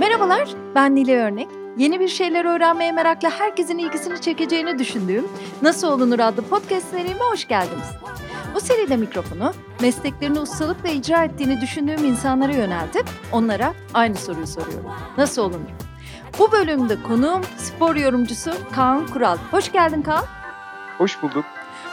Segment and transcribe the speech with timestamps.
[0.00, 1.48] Merhabalar, ben Nile Örnek.
[1.76, 5.24] Yeni bir şeyler öğrenmeye merakla herkesin ilgisini çekeceğini düşündüğüm
[5.62, 7.86] Nasıl Olunur adlı podcast serime hoş geldiniz.
[8.54, 14.90] Bu seride mikrofonu mesleklerini ustalıkla icra ettiğini düşündüğüm insanlara yöneltip onlara aynı soruyu soruyorum.
[15.18, 15.70] Nasıl olunur?
[16.38, 19.36] Bu bölümde konuğum spor yorumcusu Kaan Kural.
[19.50, 20.24] Hoş geldin Kaan.
[20.98, 21.44] Hoş bulduk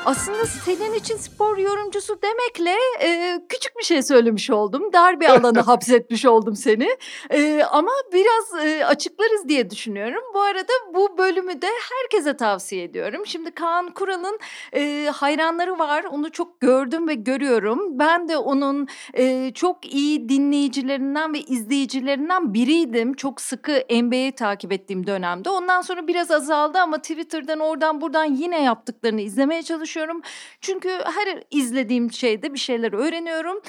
[0.06, 4.94] aslında senin için spor yorumcusu demekle e, küçük bir şey söylemiş oldum.
[4.94, 6.98] Dar bir alanı hapsetmiş oldum seni.
[7.30, 10.24] E, ama biraz e, açıklarız diye düşünüyorum.
[10.34, 13.22] Bu arada bu bölümü de herkese tavsiye ediyorum.
[13.26, 14.40] Şimdi Kaan Kural'ın
[14.74, 16.04] e, hayranları var.
[16.04, 18.00] Onu çok gördüm ve görüyorum.
[18.00, 23.14] Ben de onun e, çok iyi dinleyicilerinden ve izleyicilerinden biriydim.
[23.14, 25.50] Çok sıkı NBA'yi takip ettiğim dönemde.
[25.50, 30.22] Ondan sonra biraz azaldı ama Twitter'dan oradan buradan yine yaptıklarını izlemeye çalışıyorum çalışıyorum.
[30.62, 33.62] Çünkü her izlediğim şeyde bir şeyler öğreniyorum.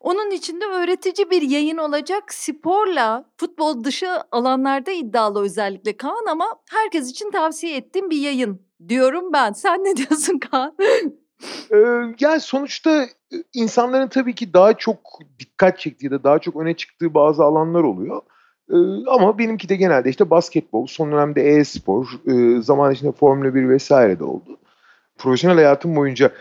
[0.00, 2.34] Onun için de öğretici bir yayın olacak.
[2.34, 9.32] Sporla futbol dışı alanlarda iddialı özellikle Kaan ama herkes için tavsiye ettiğim bir yayın diyorum
[9.32, 9.52] ben.
[9.62, 10.76] Sen ne diyorsun Kaan?
[11.72, 11.76] Ee,
[12.20, 13.06] yani sonuçta
[13.52, 14.98] insanların tabii ki daha çok
[15.38, 18.22] dikkat çektiği de daha çok öne çıktığı bazı alanlar oluyor.
[18.70, 18.76] Ee,
[19.08, 24.18] ama benimki de genelde işte basketbol, son dönemde e-spor, e, zaman içinde Formula 1 vesaire
[24.18, 24.58] de oldu
[25.18, 26.32] profesyonel hayatım boyunca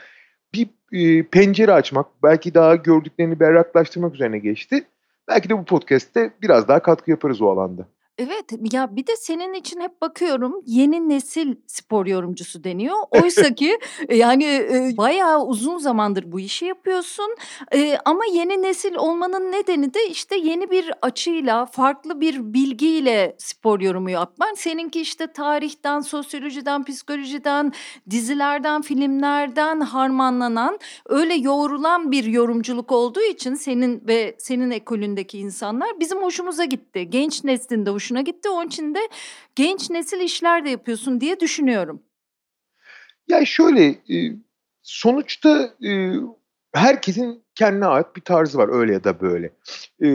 [0.53, 4.83] bir e, pencere açmak, belki daha gördüklerini berraklaştırmak üzerine geçti.
[5.27, 7.87] Belki de bu podcast'te biraz daha katkı yaparız o alanda.
[8.17, 12.95] Evet ya bir de senin için hep bakıyorum yeni nesil spor yorumcusu deniyor.
[13.11, 17.35] Oysa ki e, yani e, bayağı uzun zamandır bu işi yapıyorsun.
[17.73, 23.79] E, ama yeni nesil olmanın nedeni de işte yeni bir açıyla, farklı bir bilgiyle spor
[23.79, 24.53] yorumu yapman.
[24.53, 27.73] Seninki işte tarihten, sosyolojiden, psikolojiden,
[28.09, 36.21] dizilerden, filmlerden harmanlanan, öyle yoğrulan bir yorumculuk olduğu için senin ve senin ekolündeki insanlar bizim
[36.21, 37.09] hoşumuza gitti.
[37.09, 38.49] Genç neslinde hoşuna hoşuna gitti.
[38.49, 38.99] Onun için de
[39.55, 42.03] genç nesil işler de yapıyorsun diye düşünüyorum.
[43.27, 44.35] Ya şöyle e,
[44.81, 46.13] sonuçta e,
[46.73, 49.49] herkesin kendine ait bir tarzı var öyle ya da böyle.
[50.03, 50.07] E,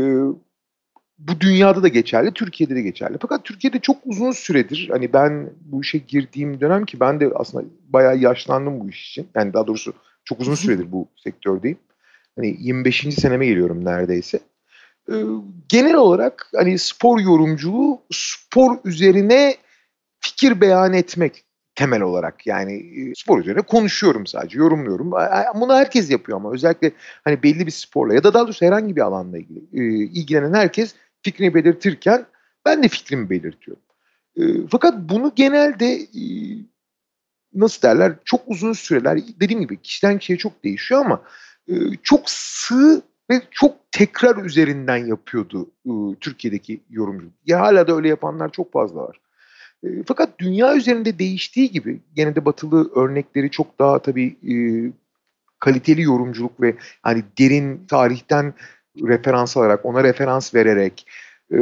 [1.19, 3.17] bu dünyada da geçerli, Türkiye'de de geçerli.
[3.21, 7.65] Fakat Türkiye'de çok uzun süredir hani ben bu işe girdiğim dönem ki ben de aslında
[7.89, 9.29] bayağı yaşlandım bu iş için.
[9.35, 9.93] Yani daha doğrusu
[10.25, 11.79] çok uzun süredir bu sektördeyim.
[12.37, 13.15] Hani 25.
[13.15, 14.41] seneme geliyorum neredeyse.
[15.13, 15.15] Ee,
[15.69, 19.57] genel olarak hani spor yorumculuğu spor üzerine
[20.21, 25.11] fikir beyan etmek temel olarak yani e, spor üzerine konuşuyorum sadece yorumluyorum.
[25.61, 26.93] Bunu herkes yapıyor ama özellikle
[27.25, 30.95] hani belli bir sporla ya da daha doğrusu herhangi bir alanla ilgili e, ilgilenen herkes
[31.23, 32.27] fikrini belirtirken
[32.65, 33.83] ben de fikrimi belirtiyorum.
[34.37, 36.07] E, fakat bunu genelde
[37.55, 41.23] nasıl derler çok uzun süreler dediğim gibi kişiden kişiye çok değişiyor ama
[42.03, 47.27] çok sığ ve çok tekrar üzerinden yapıyordu ıı, Türkiye'deki yorumcu.
[47.47, 49.21] Ya hala da öyle yapanlar çok fazla var.
[49.85, 54.55] E, fakat dünya üzerinde değiştiği gibi gene de batılı örnekleri çok daha tabii e,
[55.59, 58.55] kaliteli yorumculuk ve hani derin tarihten
[59.03, 61.07] referans alarak, ona referans vererek,
[61.53, 61.59] e,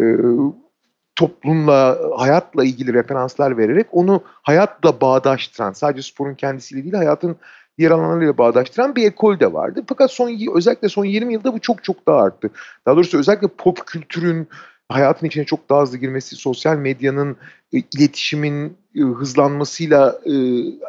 [1.16, 7.36] toplumla, hayatla ilgili referanslar vererek onu hayatla bağdaştıran, sadece sporun kendisiyle değil hayatın
[7.78, 9.84] diğer alanlarıyla bağdaştıran bir ekol de vardı.
[9.88, 12.50] Fakat son özellikle son 20 yılda bu çok çok daha arttı.
[12.86, 14.48] Daha doğrusu özellikle pop kültürün
[14.88, 17.36] hayatın içine çok daha hızlı girmesi, sosyal medyanın,
[17.72, 20.32] e, iletişimin e, hızlanmasıyla e,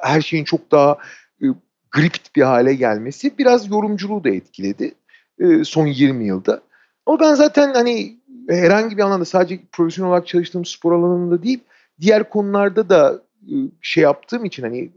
[0.04, 0.98] her şeyin çok daha
[1.42, 1.46] e,
[1.92, 4.92] gript bir hale gelmesi biraz yorumculuğu da etkiledi
[5.40, 6.62] e, son 20 yılda.
[7.06, 8.18] Ama ben zaten hani
[8.50, 11.60] herhangi bir alanda sadece profesyonel olarak çalıştığım spor alanında değil,
[12.02, 14.92] diğer konularda da e, şey yaptığım için hani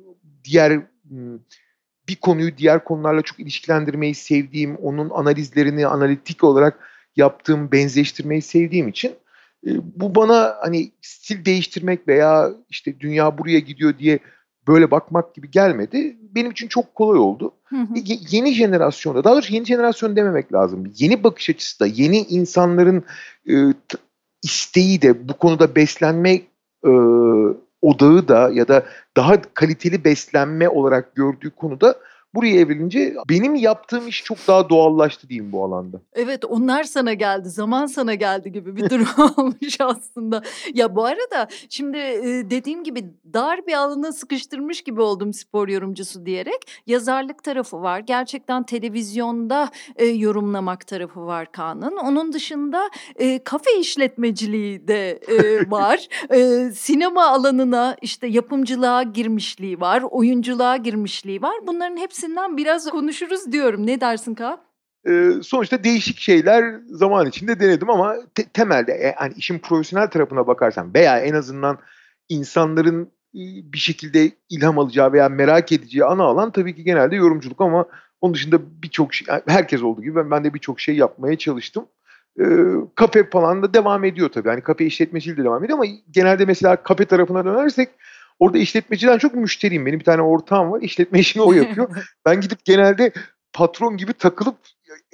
[0.44, 0.80] diğer
[2.10, 6.78] bir konuyu diğer konularla çok ilişkilendirmeyi sevdiğim, onun analizlerini analitik olarak
[7.16, 9.12] yaptığım, benzeştirmeyi sevdiğim için
[9.66, 14.19] e, bu bana hani stil değiştirmek veya işte dünya buraya gidiyor diye
[14.69, 16.16] böyle bakmak gibi gelmedi.
[16.34, 17.53] Benim için çok kolay oldu.
[17.65, 17.94] Hı hı.
[17.97, 20.93] E, yeni jenerasyonda, daha doğrusu yeni jenerasyon dememek lazım.
[20.97, 23.05] Yeni bakış açısı da, yeni insanların
[23.50, 23.55] e,
[24.43, 26.32] isteği de bu konuda beslenme
[26.84, 26.90] e,
[27.82, 28.84] odağı da ya da
[29.17, 31.94] daha kaliteli beslenme olarak gördüğü konuda
[32.35, 36.00] buraya evrilince benim yaptığım iş çok daha doğallaştı diyeyim bu alanda.
[36.12, 40.43] Evet onlar sana geldi zaman sana geldi gibi bir durum olmuş aslında.
[40.75, 41.99] Ya bu arada şimdi
[42.50, 43.05] dediğim gibi
[43.35, 46.82] dar bir alana sıkıştırmış gibi oldum spor yorumcusu diyerek.
[46.87, 51.97] Yazarlık tarafı var gerçekten televizyonda e, yorumlamak tarafı var Kaan'ın.
[51.97, 56.09] Onun dışında e, kafe işletmeciliği de e, var.
[56.31, 61.55] e, sinema alanına işte yapımcılığa girmişliği var oyunculuğa girmişliği var.
[61.67, 63.87] Bunların hepsi hepsinden biraz konuşuruz diyorum.
[63.87, 64.61] Ne dersin Kaan?
[65.06, 70.46] Eee, sonuçta değişik şeyler zaman içinde denedim ama te temelde, eee, hani, işin profesyonel tarafına
[70.46, 71.78] bakarsan veya en azından
[72.28, 77.61] insanların, iii, bir şekilde ilham alacağı veya merak edeceği ana alan tabii ki genelde yorumculuk
[77.61, 77.87] ama
[78.20, 81.87] onun dışında birçok şey herkes olduğu gibi ben ben de birçok şey yapmaya çalıştım.
[82.38, 82.46] Eee,
[82.94, 84.49] kafe falan da devam ediyor tabii.
[84.49, 87.88] Hani, kafe işletmeciliği de devam ediyor ama genelde mesela kafe tarafına dönersek
[88.40, 89.87] orada işletmeciden çok müşteriyim.
[89.87, 91.88] Benim bir tane ortağım var, işletme işini o yapıyor.
[92.26, 93.12] Ben gidip genelde
[93.52, 94.56] patron gibi takılıp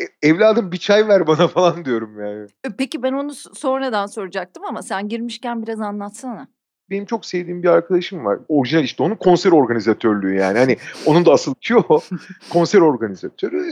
[0.01, 2.47] "E evladım bir çay ver bana." falan diyorum yani.
[2.65, 6.49] E, peki ben onu sonradan soracaktım ama sen girmişken biraz anlatsana.
[6.91, 8.39] Benim çok sevdiğim bir arkadaşım var.
[8.49, 10.59] Orijinal işte onun konser organizatörlüğü yani.
[10.59, 10.77] Hani,
[11.07, 12.01] onun da asıl işi o.
[12.51, 13.65] Konser organizatörü,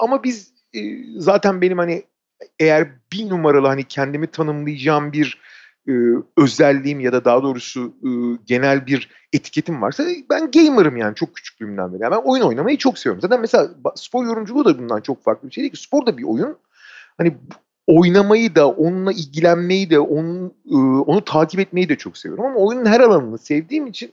[0.00, 0.52] ama biz,
[1.16, 2.02] zaten benim, hani,
[2.60, 5.38] eğer bir numaralı, hani, kendimi tanımlayacağım bir,
[5.88, 11.34] ııı, özelliğim ya da daha doğrusu, ııı, genel bir etiketim varsa ben gamer'ım yani çok
[11.34, 12.02] küçüklüğümden beri.
[12.02, 13.20] Yani ben oyun oynamayı çok seviyorum.
[13.22, 15.82] Zaten mesela spor yorumculuğu da bundan çok farklı bir şey değil ki.
[15.82, 16.56] Spor da bir oyun.
[17.18, 17.34] Hani,
[17.86, 22.86] oynamayı da, onunla ilgilenmeyi de, onun, ııı, onu takip etmeyi de çok seviyorum ama oyunun
[22.86, 24.12] her alanını sevdiğim için,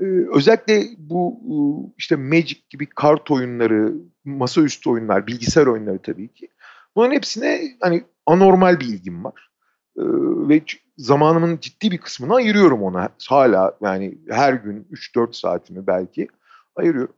[0.00, 3.94] eee, özellikle bu, uuu, işte Magic gibi kart oyunları,
[4.24, 6.48] masaüstü oyunlar, bilgisayar oyunları tabii ki.
[6.96, 9.50] Bunların hepsine, hani, anormal bir ilgim var.
[9.98, 10.62] Iıı, ve
[10.98, 13.08] zamanımın ciddi bir kısmını ayırıyorum ona.
[13.28, 16.28] Hâlâ yani her gün 3-4 saatimi belki
[16.76, 17.14] ayırıyorum.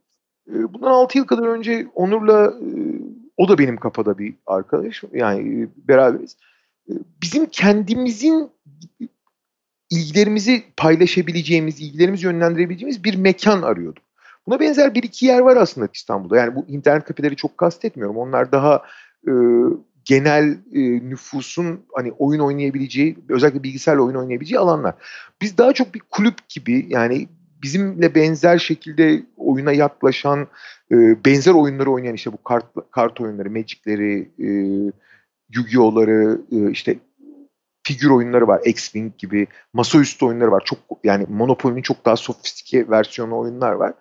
[0.47, 2.99] Eee, bundan 6 yıl kadar önce Onur'la, ııı,
[3.37, 5.03] o da benim kafada bir arkadaş.
[5.13, 6.37] Yani, eee, beraberiz.
[6.89, 8.51] Eee, bizim kendimizin
[9.91, 14.03] ilgilerimizi paylaşabileceğimiz, ilgilerimizi yönlendirebileceğimiz bir mekân arıyorduk.
[14.47, 16.37] Buna benzer 1-2 yer var aslında İstanbul'da.
[16.37, 18.17] Yani bu internet kafeleri çok kastetmiyorum.
[18.17, 18.83] Onlar daha,
[19.27, 19.77] ııı,
[20.09, 24.95] genel, eee, nüfusun, hani, oyun oynayabileceği, özellikle bilgisayarla oyun oynayabileceği alanlar.
[25.41, 27.27] Biz daha çok bir kulüp gibi, yani,
[27.63, 30.47] bizimle benzer şekilde oyuna yaklaşan,
[30.91, 34.91] eee, benzer oyunları oynayan, işte, bu kart kart oyunları, Magic'leri, eee,
[35.55, 36.97] Yu-Gi-Oh'ları, ııı, işte,
[37.83, 40.63] figür oyunları var, X-Wing gibi, masaüstü oyunları var.
[40.65, 43.93] Çok yani Monopoly'nin çok daha sofistike versiyonu oyunlar var.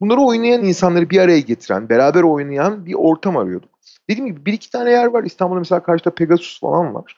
[0.00, 3.70] Bunları oynayan insanları bir araya getiren, beraber oynayan bir ortam arıyorduk.
[4.10, 5.24] Dediğim gibi 1-2 tane yer var.
[5.24, 7.16] İstanbul'da mesela karşıda Pegasus falan var.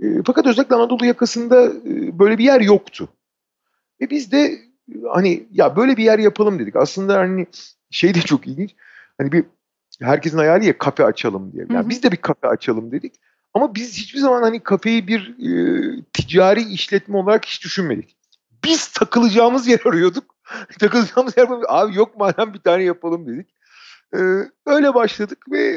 [0.00, 3.08] Eee, fakat özellikle Anadolu yakasında, ııı, böyle bir yer yoktu.
[4.00, 4.58] Ve biz de,
[5.12, 6.76] hani, ya böyle bir yer yapalım dedik.
[6.76, 7.46] Aslında, hani,
[7.90, 8.74] şey de çok ilginç.
[9.18, 9.44] Hani, bir
[10.02, 11.64] herkesin hayali ya kafe açalım diye.
[11.64, 11.88] Hı Ya hı.
[11.88, 13.14] biz de bir kafe açalım dedik
[13.54, 18.16] ama biz hiçbir zaman, hani, kafeyi bir, eee, ticari işletme olarak hiç düşünmedik.
[18.64, 20.31] Biz takılacağımız yer arıyorduk.
[20.80, 23.48] Takılacağımız yer Abi yok madem bir tane yapalım dedik.
[24.14, 25.76] Eee, öyle başladık ve,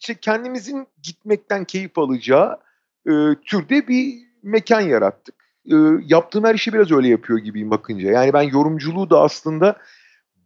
[0.00, 2.58] işte, kendimizin gitmekten keyif alacağı,
[3.08, 5.34] eee, türde bir mekân yarattık.
[5.66, 8.10] Iıı, yaptığım her işi biraz öyle yapıyor gibiyim bakınca.
[8.10, 9.76] Yani ben yorumculuğu da aslında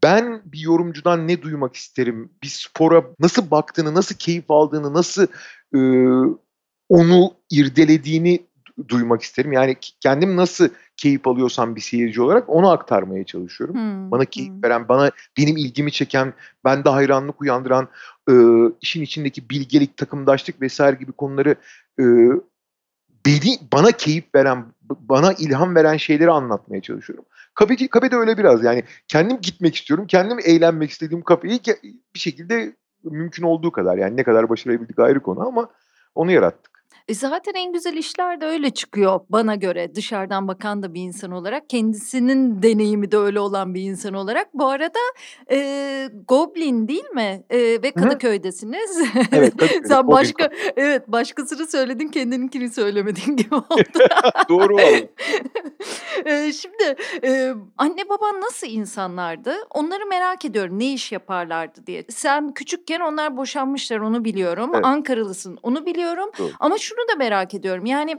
[0.04, 5.26] ben bir yorumcudan ne duymak isterim, bir spora nasıl baktığını, nasıl keyif aldığını, nasıl,
[5.74, 6.38] ııı,
[6.88, 8.46] onu irdelediğini
[8.88, 9.52] duymak isterim.
[9.52, 13.76] Yani kendim nasıl keyif alıyorsam bir seyirci olarak onu aktarmaya çalışıyorum.
[13.76, 14.62] Hımm, Bana keyif hımm.
[14.62, 16.32] veren, bana benim ilgimi çeken,
[16.64, 17.88] bende hayranlık uyandıran,
[18.30, 20.80] ııı, işin içindeki bilgelik, takımdaşlık vs.
[21.00, 21.54] gibi konuları,
[22.00, 22.40] ııı,
[23.26, 27.24] beni bana keyif veren, bana ilham veren şeyleri anlatmaya çalışıyorum.
[27.54, 31.60] Kafe kafe de öyle biraz yani kendim gitmek istiyorum, kendim eğlenmek istediğim kafeyi
[32.14, 35.68] bir şekilde mümkün olduğu kadar yani ne kadar başarabildik ayrı konu ama
[36.14, 36.75] onu yarattık.
[37.08, 39.94] E, zaten en güzel işler de öyle çıkıyor bana göre.
[39.94, 44.54] Dışarıdan bakan da bir insan olarak, kendisinin deneyimi de öyle olan bir insan olarak.
[44.54, 44.98] Bu arada,
[45.50, 47.44] eee, Goblin değil mi?
[47.50, 47.90] Eee, ve.
[47.92, 48.98] Kadıköy'desiniz.
[49.32, 50.72] Evet, Kadıköy'de Sen Goblin başka Cafe.
[50.76, 53.98] evet, başkasını söyledin, kendininkini söylemedin gibi oldu.
[54.48, 54.96] Doğru valla.
[56.26, 59.54] Eee, şimdi, eee, anne baban nasıl insanlardı?
[59.70, 62.04] Onları merak ediyorum, ne iş yaparlardı diye.
[62.08, 64.70] Sen küçükken onlar boşanmışlar, onu biliyorum.
[64.74, 64.84] Evet.
[64.84, 66.50] Ankaralısın, onu biliyorum Doğru.
[66.60, 68.16] ama şunu da merak ediyorum, yani,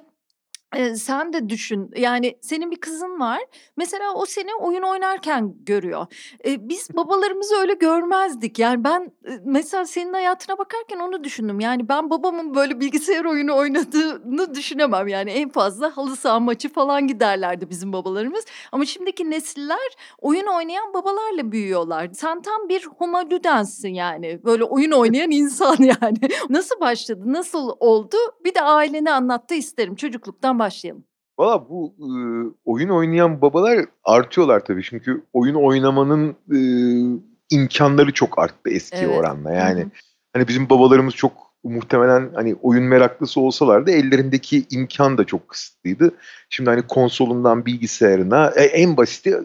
[0.76, 3.40] eee, sen de düşün, yani, senin bir kızın var.
[3.78, 6.06] Mesela o seni oyun oynarken görüyor.
[6.46, 8.60] Eee, biz babalarımızı öyle görmezdik.
[8.60, 9.12] Yani, ben,
[9.46, 11.60] mesela senin hayatına bakarken onu düşündüm.
[11.60, 15.08] Yani, ben babamın böyle bilgisayar oyunu oynadığını düşünemem.
[15.08, 19.78] Yani, en fazla halı saha maçı falan giderlerdi bizim babalarımız ama şimdiki nesiller
[20.22, 22.10] oyun oynayan babalarla büyüyorlar.
[22.14, 24.40] Sen tam bir homo ludens'sin yani.
[24.46, 26.18] Böyle oyun oynayan insan yani.
[26.50, 28.18] Nasıl başladı, nasıl oldu?
[28.46, 29.96] Bir de aileni anlat da isterim.
[29.96, 31.04] Çocukluktan başlayalım.
[31.40, 34.84] Valla bu, ııı, oyun oynayan babalar artıyorlar tabii.
[34.84, 39.18] Çünkü oyun oynamanın, ııı, imkânları çok arttı eskiye Evet.
[39.20, 39.54] oranla.
[39.54, 39.90] Yani, hı.
[40.34, 41.32] hani, bizim babalarımız çok
[41.64, 46.12] muhtemelen, hani, oyun meraklısı olsalar da ellerindeki imkân da çok kısıtlıydı.
[46.50, 49.38] Şimdi, hani, konsolundan bilgisayarına, e en basiti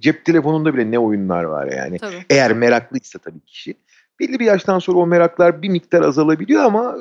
[0.00, 1.98] cep telefonunda bile ne oyunlar var yani.
[1.98, 2.24] Tabii.
[2.30, 3.74] Eğer meraklıysa tabii kişi.
[4.20, 6.96] belli bir yaştan sonra o meraklar bir miktar azalabiliyor ama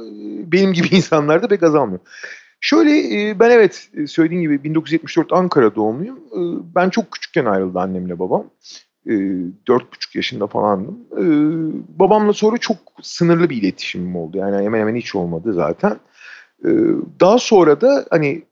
[0.52, 2.00] benim gibi insanlarda pek azalmıyor.
[2.66, 6.20] Şöyle ben evet söylediğim gibi 1974 Ankara doğumluyum.
[6.76, 8.46] Ben çok küçükken ayrıldı annemle babam.
[9.68, 11.00] Dört buçuk yaşında falandım.
[12.00, 14.38] Babamla sonra çok sınırlı bir iletişimim oldu.
[14.38, 16.00] Yani hemen hemen hiç olmadı zaten.
[17.20, 18.44] Daha sonra da hani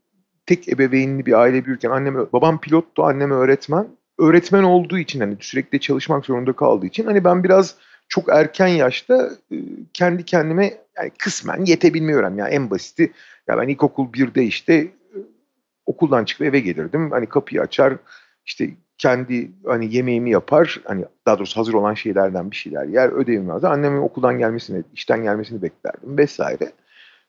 [0.45, 3.87] tek ebeveynli bir aile büyürken annem babam pilottu, annem öğretmen.
[4.19, 7.75] Öğretmen olduğu için hani sürekli çalışmak zorunda kaldığı için hani ben biraz
[8.07, 9.29] çok erken yaşta
[9.93, 12.39] kendi kendime yani kısmen yetebilmeyi öğrendim.
[12.39, 13.11] Yani en basiti
[13.47, 14.91] ya ben ilkokul 1'de işte
[15.85, 17.11] okuldan çıkıp eve gelirdim.
[17.11, 17.93] Hani kapıyı açar
[18.45, 20.81] işte kendi hani yemeğimi yapar.
[20.85, 23.09] Hani daha doğrusu hazır olan şeylerden bir şeyler yer.
[23.09, 23.71] Ödevimi yazar.
[23.71, 26.71] Annemin okuldan gelmesini, işten gelmesini beklerdim vesaire.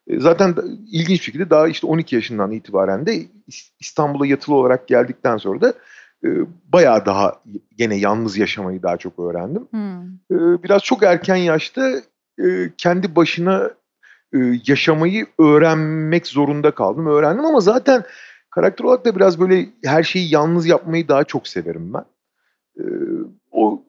[0.06, 0.54] E, zaten
[0.92, 3.22] ilginç bir şekilde daha işte 12 yaşından itibaren de
[3.80, 5.74] İstanbul'a yatılı olarak geldikten sonra da
[6.24, 6.28] e,
[6.72, 7.42] bayağı daha
[7.76, 9.68] gene yalnız yaşamayı daha çok öğrendim.
[9.70, 10.02] Hmm.
[10.30, 11.92] E, biraz çok erken yaşta
[12.78, 13.70] kendi başına
[14.66, 17.06] yaşamayı öğrenmek zorunda kaldım.
[17.06, 18.04] Öğrendim ama zaten
[18.50, 22.04] karakter olarak da biraz böyle her şeyi yalnız yapmayı daha çok severim ben.
[23.52, 23.82] O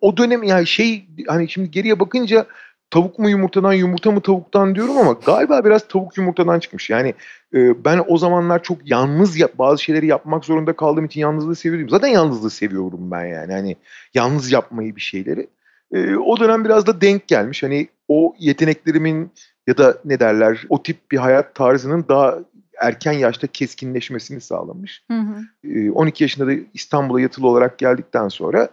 [0.00, 2.46] o dönem yani şey hani şimdi geriye bakınca
[2.92, 6.90] tavuk mu yumurtadan yumurta mı tavuktan diyorum ama galiba biraz tavuk yumurtadan çıkmış.
[6.90, 7.14] Yani
[7.54, 11.88] e, ben o zamanlar çok yalnız yap, bazı şeyleri yapmak zorunda kaldığım için yalnızlığı seviyordum.
[11.88, 13.52] Zaten yalnızlığı seviyorum ben yani.
[13.52, 13.76] Hani
[14.14, 15.46] yalnız yapmayı bir şeyleri.
[15.92, 17.62] E, o dönem biraz da denk gelmiş.
[17.62, 19.30] Hani o yeteneklerimin
[19.66, 22.38] ya da ne derler o tip bir hayat tarzının daha
[22.80, 25.04] erken yaşta keskinleşmesini sağlamış.
[25.10, 25.68] Hı hı.
[25.68, 28.68] E, 12 yaşında da İstanbul'a yatılı olarak geldikten sonra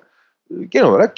[0.69, 1.17] genel olarak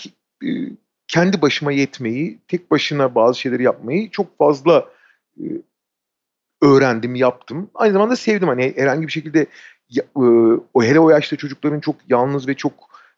[1.07, 4.89] kendi başıma yetmeyi, tek başına bazı şeyleri yapmayı çok fazla
[6.61, 7.69] öğrendim, yaptım.
[7.75, 8.47] Aynı zamanda sevdim.
[8.47, 9.45] Hani herhangi bir şekilde
[10.73, 12.73] o hele o yaşta çocukların çok yalnız ve çok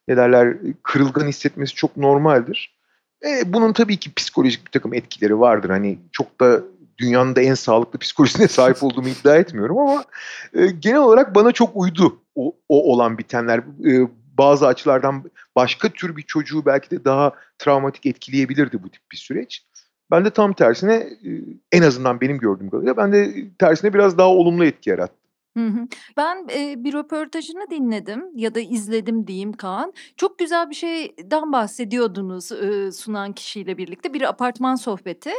[0.07, 2.75] ne derler kırılgan hissetmesi çok normaldir.
[3.25, 5.69] E, bunun tabii ki psikolojik bir takım etkileri vardır.
[5.69, 6.61] Hani çok da
[6.97, 10.03] dünyanın da en sağlıklı psikolojisine sahip olduğumu iddia etmiyorum ama
[10.53, 13.59] e, genel olarak bana çok uydu o, o olan bitenler.
[13.59, 15.23] E, bazı açılardan
[15.55, 19.65] başka tür bir çocuğu belki de daha travmatik etkileyebilirdi bu tip bir süreç.
[20.11, 21.07] Ben de tam tersine
[21.71, 25.22] en azından benim gördüğüm kadarıyla ben de tersine biraz daha olumlu etki yarattı.
[25.57, 25.87] Hı hı.
[26.17, 26.47] Ben,
[26.83, 29.93] bir röportajını dinledim ya da izledim diyeyim Kaan.
[30.17, 32.49] Çok güzel bir şeyden bahsediyordunuz,
[32.97, 34.13] sunan kişiyle birlikte.
[34.13, 35.31] Bir apartman sohbeti.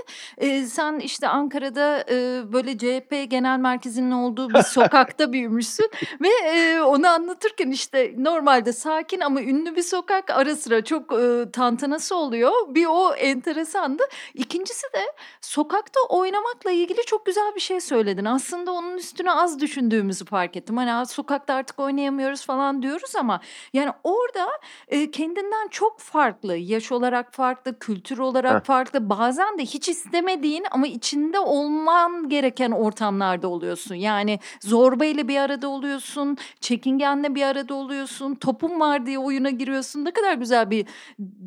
[0.66, 2.04] Sen, işte, Ankara'da,
[2.52, 5.90] böyle CHP genel merkezinin olduğu bir sokakta büyümüşsün
[6.20, 10.30] ve, onu anlatırken, işte, normalde sakin ama ünlü bir sokak.
[10.30, 11.08] Ara sıra çok,
[11.52, 12.52] tantanası oluyor.
[12.68, 14.02] Bir o enteresandı.
[14.34, 15.00] İkincisi de
[15.40, 18.24] sokakta oynamakla ilgili çok güzel bir şey söyledin.
[18.24, 20.76] Aslında onun üstüne az düşündüğüm büyüdüğümüzü fark ettim.
[20.76, 23.40] Hani sokakta artık oynayamıyoruz falan diyoruz ama
[23.72, 24.48] yani orada
[24.88, 28.66] e, kendinden çok farklı, yaş olarak farklı, kültür olarak Heh.
[28.66, 29.10] farklı.
[29.10, 33.94] Bazen de hiç istemediğin ama içinde olman gereken ortamlarda oluyorsun.
[33.94, 40.04] Yani zorbayla bir arada oluyorsun, çekingenle bir arada oluyorsun, topun var diye oyuna giriyorsun.
[40.04, 40.86] Ne kadar güzel bir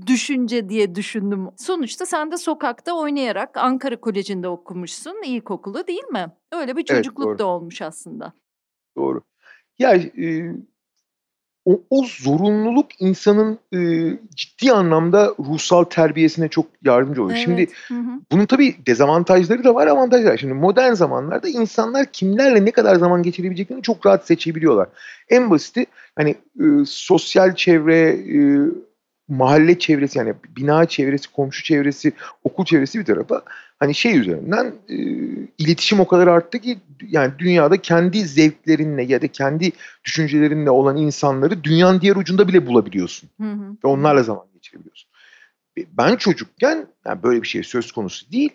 [0.08, 1.50] düşünce diye düşündüm.
[1.58, 6.28] Sonuçta sen de sokakta oynayarak Ankara Koleji'nde okumuşsun, ilkokulu değil mi?
[6.52, 8.34] Öyle bir çocukluk evet, da olmuş aslında.
[8.98, 9.22] Doğru.
[9.80, 10.56] Ya, eee,
[11.66, 17.38] o o zorunluluk insanın, eee, ciddi anlamda ruhsal terbiyesine çok yardımcı oluyor.
[17.38, 18.20] Şimdi hı hı.
[18.32, 20.38] bunun tabii dezavantajları da var, avantajları var.
[20.38, 24.88] Şimdi modern zamanlarda insanlar kimlerle ne kadar zaman geçirebileceklerini çok rahat seçebiliyorlar.
[25.30, 25.86] En basiti,
[26.16, 28.60] hani, ııı, sosyal çevre, eee,
[29.27, 32.12] mahalle çevresi, yani bina çevresi, komşu çevresi,
[32.44, 33.42] okul çevresi bir tarafa
[33.79, 34.96] hani şey üzerinden e,
[35.57, 39.72] iletişim o kadar arttı ki yani dünyada kendi zevklerinle ya da kendi
[40.03, 43.29] düşüncelerinle olan insanları dünyanın diğer ucunda bile bulabiliyorsun.
[43.41, 43.72] Hı hı.
[43.84, 45.10] Ve onlarla zaman geçirebiliyorsun.
[45.77, 48.51] Ben çocukken yani böyle bir şey söz konusu değil.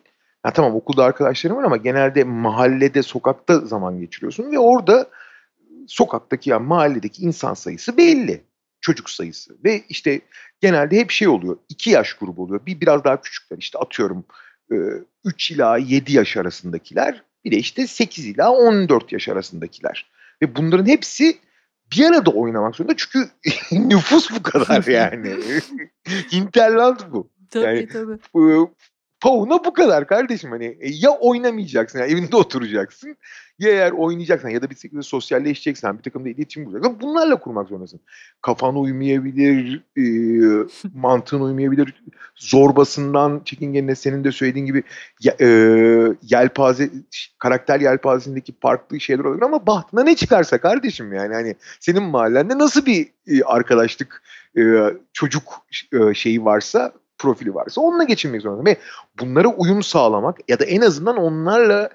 [0.47, 5.11] Ya tamam okulda arkadaşlarım var ama genelde mahallede, sokakta zaman geçiriyorsun ve orada
[5.87, 8.43] sokaktaki yani mahalledeki insan sayısı belli.
[8.81, 10.21] Çocuk sayısı ve işte
[10.61, 11.57] genelde hep şey oluyor.
[11.69, 12.67] iki yaş grubu oluyor.
[12.67, 14.25] Bir biraz daha küçükler işte atıyorum
[15.25, 20.11] 3 ila 7 yaş arasındakiler bir de işte 8 ila 14 yaş arasındakiler.
[20.43, 21.39] Ve bunların hepsi
[21.93, 23.31] bir arada oynamak zorunda çünkü
[23.73, 25.37] nüfus bu kadar yani.
[26.33, 27.31] Hinterland bu.
[27.51, 28.19] Tabii yani, tabii.
[29.23, 33.17] Pauna bu kadar kardeşim hani e, ya oynamayacaksın yani evinde oturacaksın
[33.59, 37.69] ya eğer oynayacaksan ya da bir şekilde sosyalleşeceksen bir takım da iletişim kuracaksın bunlarla kurmak
[37.69, 38.01] zorundasın.
[38.43, 40.05] Kafan uymayabilir, e,
[40.95, 42.03] mantığın uymayabilir,
[42.37, 44.83] zorbasından çekingenine senin de söylediğin gibi
[45.41, 45.47] e,
[46.23, 46.91] yelpaze,
[47.39, 52.87] karakter yelpazesindeki farklı şeyler olabilir ama bahtına ne çıkarsa kardeşim yani hani senin mahallende nasıl
[52.87, 54.23] bir e, arkadaşlık
[54.59, 54.63] e,
[55.13, 55.43] çocuk
[55.93, 58.65] e, şeyi varsa profili varsa onunla geçinmek zorunda.
[58.65, 58.77] Ve
[59.21, 61.91] bunlara uyum sağlamak ya da en azından onlarla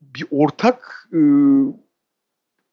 [0.00, 1.20] bir ortak e,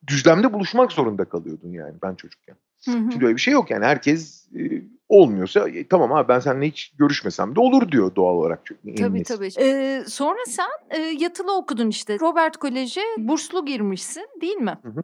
[0.07, 2.55] düzlemde buluşmak zorunda kalıyordun yani ben çocukken.
[2.85, 3.11] Hı hı.
[3.11, 6.93] Şimdi öyle bir şey yok yani herkes e, olmuyorsa e, tamam abi ben seninle hiç
[6.97, 8.61] görüşmesem de olur diyor doğal olarak.
[8.65, 9.49] Çünkü tabii tabii.
[9.59, 12.17] Ee, sonra sen e, yatılı okudun işte.
[12.19, 14.77] Robert Kolej'e burslu girmişsin değil mi?
[14.83, 15.03] Hı hı.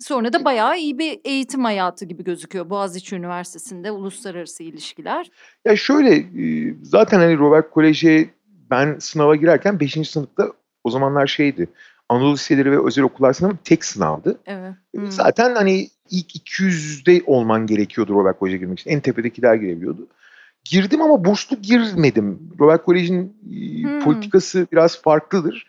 [0.00, 5.30] Sonra da bayağı iyi bir eğitim hayatı gibi gözüküyor Boğaziçi Üniversitesi'nde uluslararası ilişkiler.
[5.64, 6.24] Ya şöyle
[6.82, 8.30] zaten hani Robert Kolej'e
[8.70, 10.10] ben sınava girerken 5.
[10.10, 10.52] sınıfta
[10.84, 11.68] o zamanlar şeydi.
[12.08, 14.38] Anadolu liseleri ve özel okullar sınavı tek sınavdı.
[14.46, 14.74] Evet.
[14.94, 15.10] Hmm.
[15.10, 18.90] Zaten hani ilk 200'de olman gerekiyordu Robert Kolej'e girmek için.
[18.90, 20.06] En tepedekiler girebiliyordu.
[20.64, 22.38] Girdim ama burslu girmedim.
[22.60, 24.00] Robert Kolej'in hmm.
[24.00, 25.66] politikası biraz farklıdır.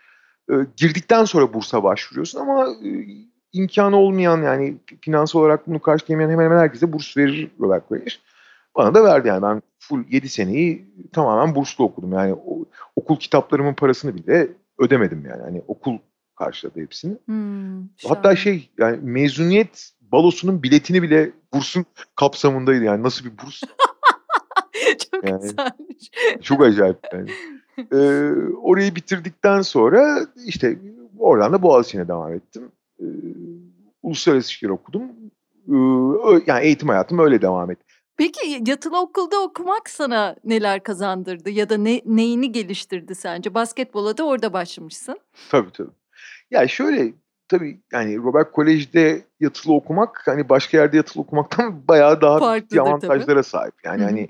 [0.77, 2.67] girdikten sonra bursa başvuruyorsun ama
[3.53, 8.20] imkanı olmayan yani finansal olarak bunu karşılayamayan hemen hemen herkese burs verir Robert Kolej.
[8.75, 12.13] Bana da verdi yani ben full 7 seneyi tamamen burslu okudum.
[12.13, 12.65] Yani o,
[12.96, 15.41] okul kitaplarımın parasını bile ödemedim yani.
[15.41, 15.98] Hani okul
[16.36, 17.17] karşıladı hepsini.
[17.25, 23.62] Hmm, Hatta şey yani mezuniyet balosunun biletini bile bursun kapsamındaydı yani nasıl bir burs.
[25.12, 26.12] çok yani, güzelmiş.
[26.41, 27.29] Çok acayip yani.
[27.93, 28.31] ee,
[28.62, 30.79] orayı bitirdikten sonra işte
[31.20, 33.08] oradan da Boğaziçi'ne devam ettim e,
[34.03, 35.01] uluslararası ilişkiler okudum.
[35.67, 35.75] E,
[36.48, 37.84] yani eğitim hayatım öyle devam etti.
[38.17, 43.53] Peki yatılı okulda okumak sana neler kazandırdı ya da ne, neyini geliştirdi sence?
[43.53, 45.20] Basketbola da orada başlamışsın.
[45.50, 45.91] Tabii tabii.
[46.51, 47.13] Ya şöyle
[47.48, 53.25] tabii yani Robert Kolej'de yatılı okumak hani başka yerde yatılı okumaktan bayağı daha Farklıdır, avantajlara
[53.25, 53.43] tabii.
[53.43, 53.74] sahip.
[53.84, 54.10] Yani Hı-hı.
[54.10, 54.29] hani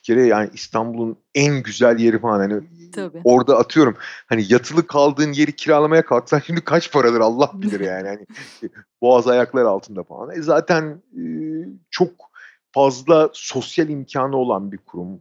[0.00, 3.20] bir kere yani İstanbul'un en güzel yeri falan hani Tabii.
[3.24, 8.26] orada atıyorum hani yatılı kaldığın yeri kiralamaya kalksan şimdi kaç paradır Allah bilir yani hani
[9.02, 10.36] boğaz ayaklar altında falan.
[10.36, 11.22] E zaten e,
[11.90, 12.10] çok
[12.72, 15.20] fazla sosyal imkanı olan bir kurum.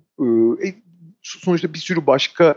[0.64, 0.76] E,
[1.22, 2.56] sonuçta bir sürü başka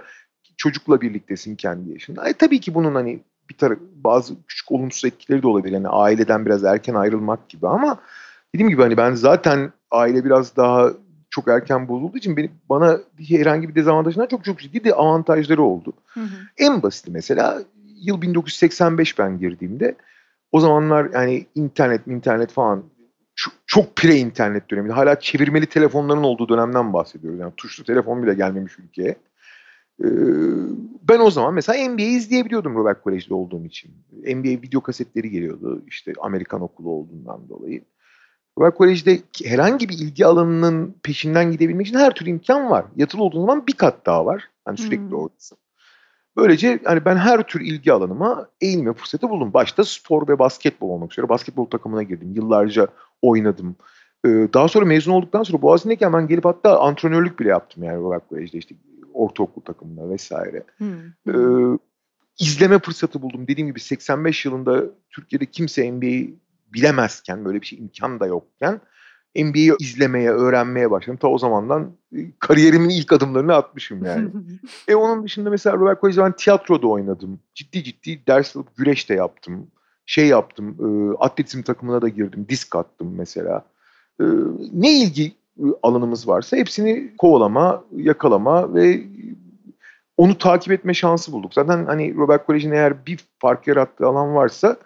[0.56, 2.28] çocukla birliktesin kendi yaşında.
[2.28, 5.72] E, tabii ki bunun hani bir taraf bazı küçük olumsuz etkileri de olabilir.
[5.72, 8.00] Yani aileden biraz erken ayrılmak gibi ama
[8.54, 10.92] dediğim gibi hani ben zaten aile biraz daha
[11.32, 15.92] çok erken bozulduğu için benim, bana herhangi bir dezavantajından çok çok ciddi de avantajları oldu.
[16.06, 16.34] Hı hı.
[16.58, 17.62] En basiti mesela
[17.96, 19.94] yıl 1985 ben girdiğimde
[20.52, 22.84] o zamanlar yani internet internet falan
[23.34, 27.40] çok, çok pre internet döneminde hala çevirmeli telefonların olduğu dönemden bahsediyoruz.
[27.40, 29.16] Yani tuşlu telefon bile gelmemiş ülkeye.
[30.04, 30.06] Ee,
[31.02, 33.90] ben o zaman mesela NBA izleyebiliyordum Robert Kolej'de olduğum için.
[34.12, 37.82] NBA video kasetleri geliyordu işte Amerikan okulu olduğundan dolayı.
[38.58, 42.84] Robert Kolej'de herhangi bir ilgi alanının peşinden gidebilmek için her türlü imkan var.
[42.96, 44.48] Yatılı olduğun zaman bir kat daha var.
[44.64, 45.18] Hani sürekli hmm.
[45.18, 45.58] oradasın.
[46.36, 49.54] Böylece hani ben her tür ilgi alanıma eğilme fırsatı buldum.
[49.54, 52.32] Başta spor ve basketbol olmak üzere basketbol takımına girdim.
[52.34, 52.88] Yıllarca
[53.22, 53.76] oynadım.
[54.26, 58.28] Ee, daha sonra mezun olduktan sonra Boğaziçi'ndeyken ben gelip hatta antrenörlük bile yaptım yani Robert
[58.28, 58.74] Kolej'de işte
[59.14, 60.62] ortaokul takımında vesaire.
[60.76, 60.94] Hmm.
[61.28, 61.78] Ee,
[62.38, 63.48] izleme fırsatı buldum.
[63.48, 66.34] Dediğim gibi 85 yılında Türkiye'de kimse NBA'yi
[66.74, 68.80] bilemezken, böyle bir şey imkan da yokken
[69.36, 71.18] NBA'yi izlemeye, öğrenmeye başladım.
[71.22, 74.30] Ta o zamandan e, kariyerimin ilk adımlarını atmışım yani.
[74.88, 77.40] e onun dışında mesela Robert Kolej'de ben tiyatroda oynadım.
[77.54, 79.66] Ciddi ciddi ders alıp güreş de yaptım.
[80.06, 82.46] Şey yaptım, e, atletizm takımına da girdim.
[82.48, 83.64] Disk attım mesela.
[84.20, 84.24] E,
[84.72, 89.02] ne ilgi e, alanımız varsa hepsini kovalama, yakalama ve
[90.16, 91.54] onu takip etme şansı bulduk.
[91.54, 94.76] Zaten hani Robert Kolej'in eğer bir fark yarattığı alan varsa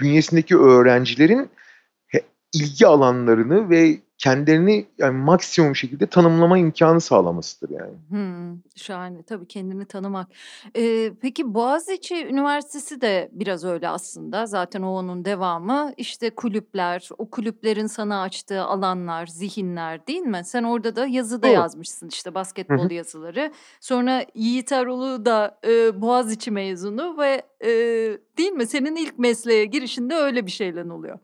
[0.00, 1.50] bünyesindeki öğrencilerin
[2.54, 7.92] ilgi alanlarını ve kendilerini yani maksimum şekilde tanımlama imkanı sağlamasıdır yani.
[8.10, 9.22] Hımm, şahane.
[9.22, 10.28] Tabii kendini tanımak.
[10.74, 14.46] Eee, peki Boğaziçi Üniversitesi de biraz öyle aslında.
[14.46, 15.92] Zaten o onun devamı.
[15.96, 20.40] İşte kulüpler, o kulüplerin sana açtığı alanlar, zihinler değil mi?
[20.44, 21.54] Sen orada da yazı da Doğru.
[21.54, 23.52] yazmışsın işte basketbol yazıları.
[23.80, 28.66] Sonra Yiğit Erol'u da, eee, Boğaziçi mezunu ve, eee, değil mi?
[28.66, 31.18] Senin ilk mesleğe girişinde öyle bir şeyle oluyor.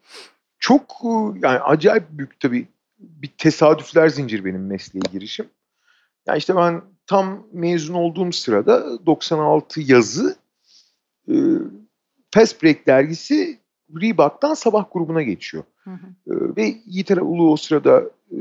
[0.59, 0.97] Çok,
[1.43, 2.69] yani acayip büyük tabii
[3.09, 5.47] bir tesadüfler zincir benim mesleğe girişim.
[6.27, 10.37] Yani işte ben tam mezun olduğum sırada 96 yazı
[11.29, 11.35] e,
[12.31, 13.59] Fast Break dergisi
[14.01, 15.65] Reebok'tan sabah grubuna geçiyor.
[15.85, 16.07] Hı hı.
[16.27, 18.39] E, ve Yiğit Ulu o sırada e,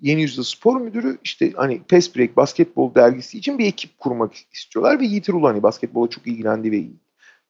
[0.00, 5.00] Yeni Yüzyıl Spor Müdürü işte hani Fast Break basketbol dergisi için bir ekip kurmak istiyorlar
[5.00, 6.96] ve Yiğit Ulu hani basketbola çok ilgilendi ve iyi,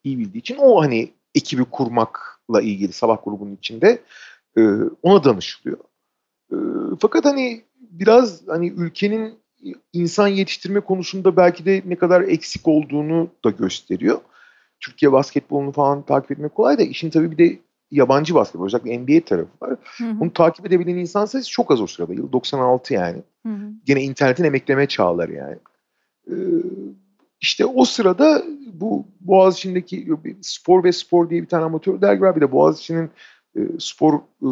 [0.05, 4.03] iyi bildiği için o hani ekibi kurmakla ilgili sabah grubunun içinde
[4.59, 4.63] e,
[5.03, 5.79] ona danışılıyor
[7.01, 9.35] fakat hani biraz hani ülkenin
[9.93, 14.21] insan yetiştirme konusunda belki de ne kadar eksik olduğunu da gösteriyor.
[14.81, 17.59] Türkiye basketbolunu falan takip etmek kolay da işin tabii bir de
[17.91, 19.77] yabancı basketbol özellikle NBA tarafı var.
[19.99, 20.21] Hı hı.
[20.21, 22.13] Bunu takip edebilen insan sayısı çok az o sırada.
[22.13, 23.23] Yıl 96 yani.
[23.47, 23.71] Hı hı.
[23.85, 25.57] Gene internetin emekleme çağları yani.
[26.31, 26.35] Ee,
[27.41, 30.09] işte o sırada bu Boğaziçi'ndeki
[30.43, 32.37] Spor ve Spor diye bir tane amatör dergi var.
[32.37, 33.11] Bir de Boğaziçi'nin
[33.57, 34.51] e, spor e,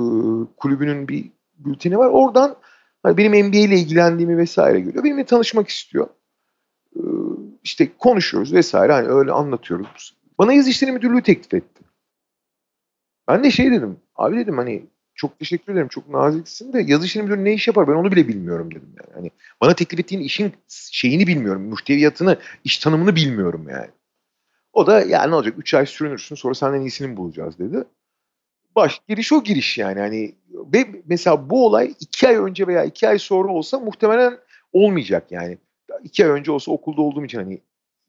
[0.56, 1.30] kulübünün bir
[1.64, 2.08] bülteni var.
[2.08, 2.56] Oradan
[3.02, 5.04] hani benim NBA ile ilgilendiğimi vesaire görüyor.
[5.04, 6.08] Benimle tanışmak istiyor.
[6.96, 7.00] Ee,
[7.64, 8.92] işte konuşuyoruz vesaire.
[8.92, 10.16] Hani öyle anlatıyoruz.
[10.38, 11.84] Bana yazı işleri müdürlüğü teklif etti.
[13.28, 13.96] Ben de şey dedim.
[14.16, 15.88] Abi dedim hani çok teşekkür ederim.
[15.88, 19.14] Çok naziksin de yazı işleri müdürü ne iş yapar ben onu bile bilmiyorum dedim yani.
[19.14, 21.62] Hani bana teklif ettiğin işin şeyini bilmiyorum.
[21.68, 23.90] Muhteviyatını, iş tanımını bilmiyorum yani.
[24.72, 27.84] O da ya ne olacak 3 ay sürünürsün sonra senden iyisini bulacağız dedi.
[28.76, 30.00] Baş giriş o giriş yani.
[30.00, 34.38] Hani ve mesela bu olay 2 ay önce veya 2 ay sonra olsa muhtemelen
[34.72, 35.58] olmayacak yani.
[36.02, 37.54] 2 ay önce olsa okulda olduğum için hani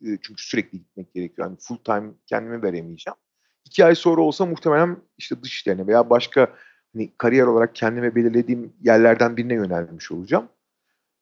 [0.02, 1.48] e, çünkü sürekli gitmek gerekiyor.
[1.48, 3.18] Hani full time kendimi veremeyeceğim.
[3.66, 6.54] 2 ay sonra olsa muhtemelen işte dış işlerine veya başka
[6.94, 10.50] hani kariyer olarak kendime belirlediğim yerlerden birine yönelmiş olacağım.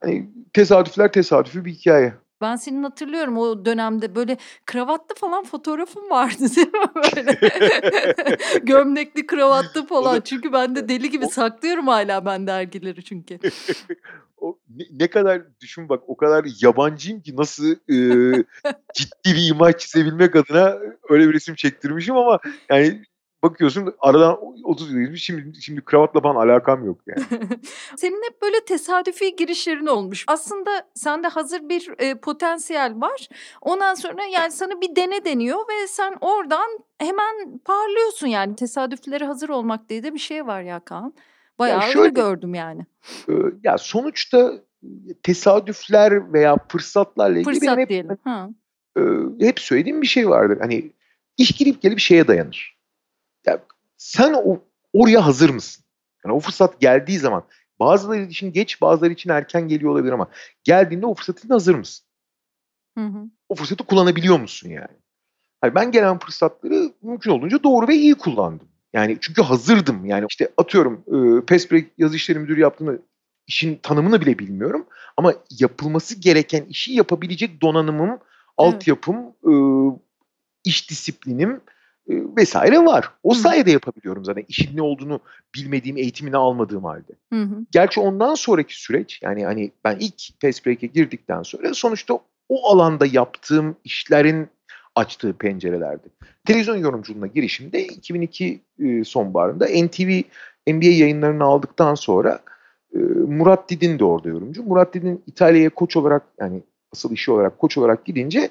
[0.01, 2.13] Hani tesadüfler tesadüfü bir hikaye.
[2.41, 6.89] Ben senin hatırlıyorum o dönemde böyle kravatlı falan fotoğrafın vardı değil mi?
[6.95, 7.39] Böyle
[8.63, 10.21] gömlekli kravatlı falan.
[10.21, 13.39] Çünkü ben de deli gibi saklıyorum hala ben dergileri çünkü.
[14.37, 17.97] o ne, ne kadar düşün bak o kadar yabancıyım ki nasıl e,
[18.93, 20.77] ciddi bir imaj çizebilmek adına
[21.09, 23.03] öyle bir resim çektirmişim ama yani
[23.43, 27.23] bakıyorsun aradan 30 yıl geçmiş şimdi, şimdi kravatla falan alakam yok yani.
[27.97, 30.25] Senin hep böyle tesadüfi girişlerin olmuş.
[30.27, 33.29] Aslında sende hazır bir e, potansiyel var.
[33.61, 38.55] Ondan sonra yani sana bir dene deniyor ve sen oradan hemen parlıyorsun yani.
[38.55, 41.13] Tesadüflere hazır olmak diye de bir şey var ya Kaan.
[41.59, 42.85] Bayağı şöyle, öyle gördüm yani.
[43.29, 44.53] E, ya sonuçta
[45.23, 48.17] tesadüfler veya fırsatlarla ilgili Fırsat hep, diyelim.
[48.23, 48.49] Ha.
[48.97, 49.01] e,
[49.39, 50.57] hep söylediğim bir şey vardır.
[50.61, 50.91] Hani
[51.37, 52.78] iş girip gelip şeye dayanır.
[53.45, 53.59] Ya
[53.97, 55.85] sen o, oraya hazır mısın?
[56.25, 57.43] Yani o fırsat geldiği zaman
[57.79, 60.27] bazıları için geç bazıları için erken geliyor olabilir ama
[60.63, 62.05] geldiğinde o fırsatın hazır mısın?
[62.97, 63.23] Hı hı.
[63.49, 64.97] O fırsatı kullanabiliyor musun yani?
[65.61, 68.67] Hani ben gelen fırsatları mümkün olduğunca doğru ve iyi kullandım.
[68.93, 70.05] Yani çünkü hazırdım.
[70.05, 72.93] Yani işte atıyorum e, Pespre yazı işleri müdürü yaptığımda
[73.47, 74.87] işin tanımını bile bilmiyorum.
[75.17, 78.21] Ama yapılması gereken işi yapabilecek donanımım, evet.
[78.57, 79.53] altyapım, e,
[80.63, 81.61] iş disiplinim,
[82.09, 83.11] vesaire var.
[83.23, 83.39] O hı.
[83.39, 85.19] sayede yapabiliyorum zaten işin ne olduğunu
[85.55, 87.13] bilmediğim, eğitimini almadığım halde.
[87.33, 87.65] Hı hı.
[87.71, 92.19] Gerçi ondan sonraki süreç yani hani ben ilk Fast Break'e girdikten sonra sonuçta
[92.49, 94.47] o alanda yaptığım işlerin
[94.95, 96.09] açtığı pencerelerdi.
[96.45, 98.61] Televizyon yorumculuğuna girişimde 2002
[99.03, 100.21] sonbaharında NTV
[100.67, 102.39] NBA yayınlarını aldıktan sonra
[103.27, 104.63] Murat Didin de orada yorumcu.
[104.63, 108.49] Murat Didin İtalya'ya koç olarak yani asıl işi olarak koç olarak gidince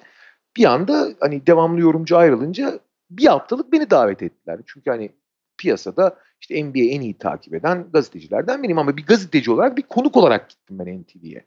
[0.57, 2.79] bir anda hani devamlı yorumcu ayrılınca
[3.11, 4.61] bir haftalık beni davet ettiler.
[4.67, 5.13] Çünkü hani
[5.59, 10.17] piyasada işte NBA en iyi takip eden gazetecilerden benim ama bir gazeteci olarak bir konuk
[10.17, 11.45] olarak gittim ben NTV'ye.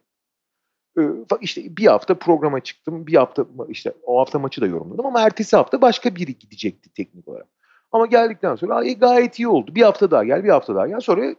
[0.98, 1.02] Ee,
[1.40, 3.06] işte bir hafta programa çıktım.
[3.06, 7.28] Bir hafta işte o hafta maçı da yorumladım ama ertesi hafta başka biri gidecekti teknik
[7.28, 7.48] olarak.
[7.92, 9.74] Ama geldikten sonra e, gayet iyi oldu.
[9.74, 11.00] Bir hafta daha gel, bir hafta daha gel.
[11.00, 11.34] Sonra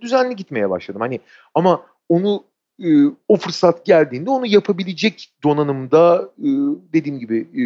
[0.00, 1.00] düzenli gitmeye başladım.
[1.00, 1.20] Hani
[1.54, 2.44] ama onu
[2.78, 2.88] e,
[3.28, 6.48] o fırsat geldiğinde onu yapabilecek donanımda e,
[6.92, 7.64] dediğim gibi e,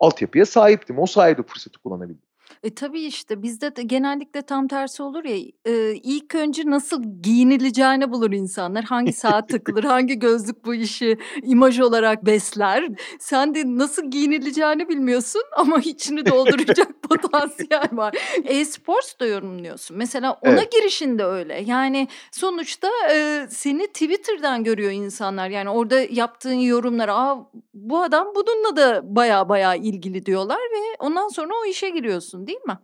[0.00, 0.98] altyapıya sahiptim.
[0.98, 2.25] O sayede fırsatı kullanabildim.
[2.66, 8.10] E tabii işte bizde de genellikle tam tersi olur ya e, ilk önce nasıl giyinileceğini
[8.10, 8.84] bulur insanlar.
[8.84, 12.88] Hangi saat takılır, hangi gözlük bu işi imaj olarak besler.
[13.18, 18.14] Sen de nasıl giyinileceğini bilmiyorsun ama içini dolduracak potansiyel var.
[18.44, 19.96] E-sports da yorumluyorsun.
[19.96, 20.72] Mesela ona evet.
[20.72, 21.64] girişinde öyle.
[21.66, 25.48] Yani sonuçta e, seni Twitter'dan görüyor insanlar.
[25.48, 27.36] Yani orada yaptığın yorumlar, aa
[27.74, 32.60] bu adam bununla da baya baya ilgili diyorlar ve ondan sonra o işe giriyorsun değil
[32.66, 32.78] mi?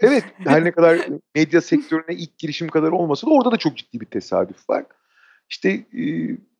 [0.00, 4.00] Evet her ne kadar medya sektörüne ilk girişim kadar olmasa da orada da çok ciddi
[4.00, 4.84] bir tesadüf var.
[5.50, 6.02] İşte e,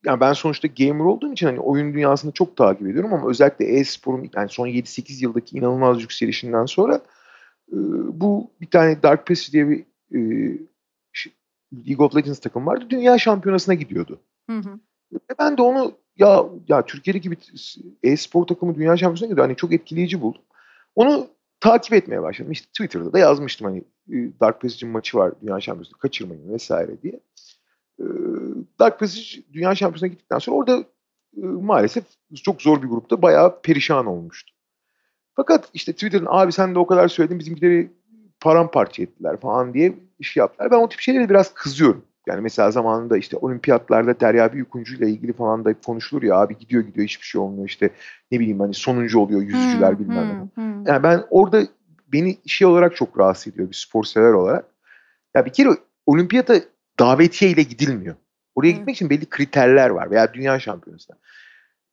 [0.05, 4.31] yani ben sonuçta gamer olduğum için hani oyun dünyasını çok takip ediyorum ama özellikle e-sporun
[4.37, 6.94] yani son 7-8 yıldaki inanılmaz yükselişinden sonra
[7.72, 7.77] e,
[8.20, 10.18] bu bir tane Dark Passage diye bir e,
[11.87, 12.87] League of Legends takım vardı.
[12.90, 14.20] Dünya şampiyonasına gidiyordu.
[14.50, 14.81] Hı hı.
[15.38, 17.38] Ben de onu ya ya Türkiye'deki bir
[18.03, 19.46] e-spor takımı dünya şampiyonasına gidiyor.
[19.46, 20.42] Hani çok etkileyici buldum.
[20.94, 21.28] Onu
[21.61, 22.52] takip etmeye başladım.
[22.52, 23.85] İşte Twitter'da da yazmıştım hani
[24.40, 27.20] Dark Passage'in maçı var Dünya Şampiyonası'nda kaçırmayın vesaire diye.
[28.78, 30.85] Dark Passage Dünya Şampiyonası'na gittikten sonra orada
[31.42, 32.04] maalesef
[32.44, 34.54] çok zor bir grupta bayağı perişan olmuştu.
[35.37, 37.90] Fakat işte Twitter'ın abi sen de o kadar söyledin bizimkileri
[38.40, 40.70] paramparça ettiler falan diye iş yaptılar.
[40.70, 42.04] Ben o tip şeylere biraz kızıyorum.
[42.27, 46.83] Yani mesela zamanında işte olimpiyatlarda Derya Büyükuncu ile ilgili falan da konuşulur ya abi gidiyor
[46.83, 47.91] gidiyor hiçbir şey olmuyor işte
[48.33, 50.33] ne bileyim hani sonuncu oluyor yüzücüler hmm, bilmem ne.
[50.33, 50.87] Hmm, hmm.
[50.87, 51.63] Yani ben orada
[52.13, 54.65] beni şey olarak çok rahatsız ediyor bir spor sever olarak.
[55.35, 55.69] Ya bir kere
[56.07, 56.55] olimpiyata
[56.99, 58.15] davetiye ile gidilmiyor.
[58.55, 58.79] Oraya Evet.
[58.79, 61.17] gitmek için belli kriterler var veya dünya şampiyonasına.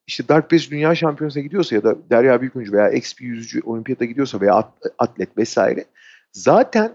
[0.08, 4.42] İşte Dark Base dünya şampiyonasına gidiyorsa ya da Derya Büyüküncü veya bir yüzücü olimpiyata gidiyorsa
[4.42, 5.86] veya at- atlet vesaire
[6.32, 6.92] zaten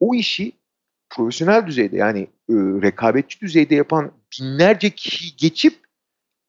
[0.00, 0.52] o işi
[1.10, 5.74] profesyonel düzeyde yani e, rekabetçi düzeyde yapan binlerce kişiyi geçip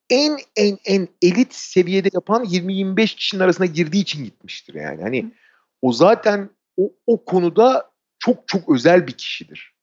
[0.10, 5.02] en en en elit seviyede yapan 20-25 kişinin arasına girdiği için gitmiştir yani.
[5.02, 5.32] Hani
[5.82, 9.74] o zaten o, o konuda çok çok özel bir kişidir.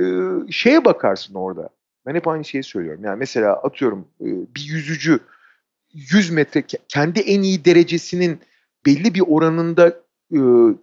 [0.00, 0.02] Ee,
[0.50, 1.68] şeye bakarsın orada.
[2.06, 3.04] Ben hep aynı şeyi söylüyorum.
[3.04, 5.20] Yani mesela atıyorum e, bir yüzücü
[5.94, 8.40] 100 metre ke- kendi en iyi derecesinin
[8.86, 9.88] belli bir oranında
[10.32, 10.38] e,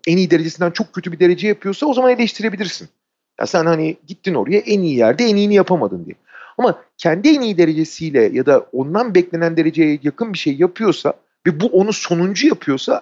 [0.07, 2.89] en iyi derecesinden çok kötü bir derece yapıyorsa o zaman eleştirebilirsin.
[3.41, 6.15] Ya sen hani gittin oraya en iyi yerde en iyini yapamadın diye.
[6.57, 11.13] Ama kendi en iyi derecesiyle ya da ondan beklenen dereceye yakın bir şey yapıyorsa
[11.47, 13.01] ve bu onu sonuncu yapıyorsa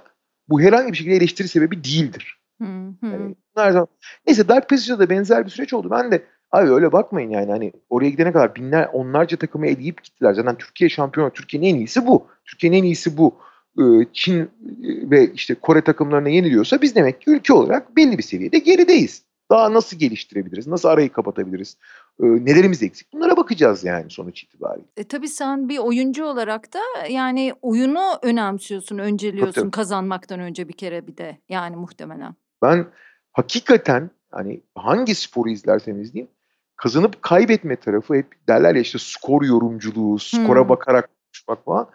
[0.49, 2.39] bu herhangi bir şekilde eleştiri sebebi değildir.
[2.62, 2.65] Hı
[3.02, 3.06] hı.
[3.06, 3.88] Yani zaman.
[4.28, 5.88] Neyse Dark Passage'da da benzer bir süreç oldu.
[5.91, 10.34] Ben de abi öyle bakmayın yani hani oraya gidene kadar binler onlarca takımı eleyip gittiler.
[10.34, 11.32] Zaten Türkiye şampiyonu.
[11.32, 12.28] Türkiye'nin en iyisi bu.
[12.45, 13.36] Türkiye'nin en iyisi bu.
[13.80, 14.47] Ee, Çin e,
[14.84, 19.29] ve işte Kore takımlarına yeniliyorsa biz demek ki ülke olarak belli bir seviyede gerideyiz.
[19.52, 20.68] Daha nasıl geliştirebiliriz?
[20.68, 21.78] Nasıl arayı kapatabiliriz?
[22.20, 23.14] Ee, nelerimiz eksik?
[23.14, 24.88] Bunlara bakacağız yani sonuç itibariyle.
[24.98, 29.72] E, tabii sen bir oyuncu olarak da yani oyunu önemsiyorsun, önceliyorsun tabii.
[29.72, 32.36] kazanmaktan önce bir kere bir de yani muhtemelen.
[32.62, 32.86] Ben
[33.32, 36.32] hakikaten hani hangi sporu izlersem izleyeyim
[36.76, 40.70] kazanıp kaybetme tarafı hep derler ya işte skor yorumculuğu, skora Hmm.
[40.70, 41.90] bakarak konuşmak falan.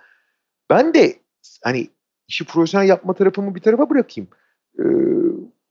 [0.70, 1.16] Ben de
[1.64, 1.88] hani
[2.28, 4.30] işi profesyonel yapma tarafımı bir tarafa bırakayım.
[4.78, 4.82] Ee,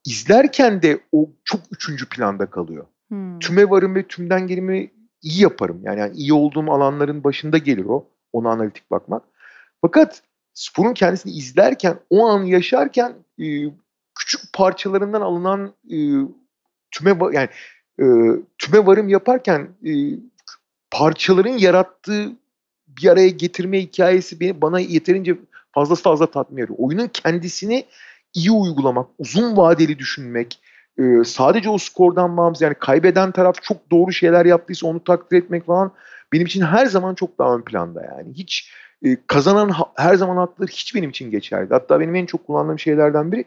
[0.05, 2.85] izlerken de o çok üçüncü planda kalıyor.
[3.07, 3.39] Hmm.
[3.39, 5.81] Tüme varım ve tümden gelimi iyi yaparım.
[5.83, 8.07] Yani, yani iyi olduğum alanların başında gelir o.
[8.33, 9.23] Ona analitik bakmak.
[9.81, 10.21] Fakat
[10.53, 13.45] sporun kendisini izlerken, o anı yaşarken e,
[14.19, 15.97] küçük parçalarından alınan e,
[16.91, 17.49] tüme yani
[17.99, 18.05] e,
[18.57, 19.91] tüme varım yaparken e,
[20.91, 22.31] parçaların yarattığı
[22.87, 25.37] bir araya getirme hikayesi beni bana yeterince
[25.71, 26.79] fazla fazla tatmin ediyor.
[26.81, 27.85] Oyunun kendisini
[28.33, 30.59] iyi uygulamak, uzun vadeli düşünmek,
[30.99, 35.65] e, sadece o skordan bağımsız yani kaybeden taraf çok doğru şeyler yaptıysa onu takdir etmek
[35.65, 35.91] falan
[36.33, 38.33] benim için her zaman çok daha ön planda yani.
[38.33, 38.71] Hiç
[39.05, 41.69] e, kazanan ha- her zaman haklıdır hiç benim için geçerli.
[41.69, 43.45] Hatta benim en çok kullandığım şeylerden biri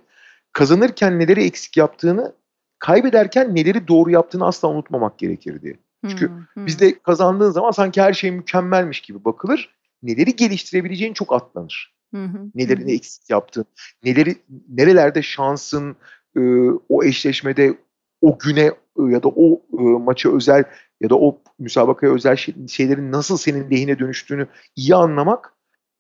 [0.53, 2.33] kazanırken neleri eksik yaptığını,
[2.79, 5.75] kaybederken neleri doğru yaptığını asla unutmamak gerekir diye.
[6.09, 6.67] Çünkü Hmm, hmm.
[6.67, 9.75] Bizde kazandığın zaman sanki her şey mükemmelmiş gibi bakılır.
[10.03, 11.96] Neleri geliştirebileceğin çok atlanır.
[12.17, 12.95] Hı hı, Neleri hı ne hı.
[12.97, 13.65] eksik yaptın,
[14.05, 14.37] neleri
[14.69, 15.97] nerelerde şansın
[16.37, 16.41] e,
[16.89, 17.79] o eşleşmede
[18.21, 18.61] o güne
[18.99, 20.65] e, ya da o e, maça özel
[21.01, 25.53] ya da o müsabakaya özel şey- şeylerin nasıl senin lehine dönüştüğünü iyi anlamak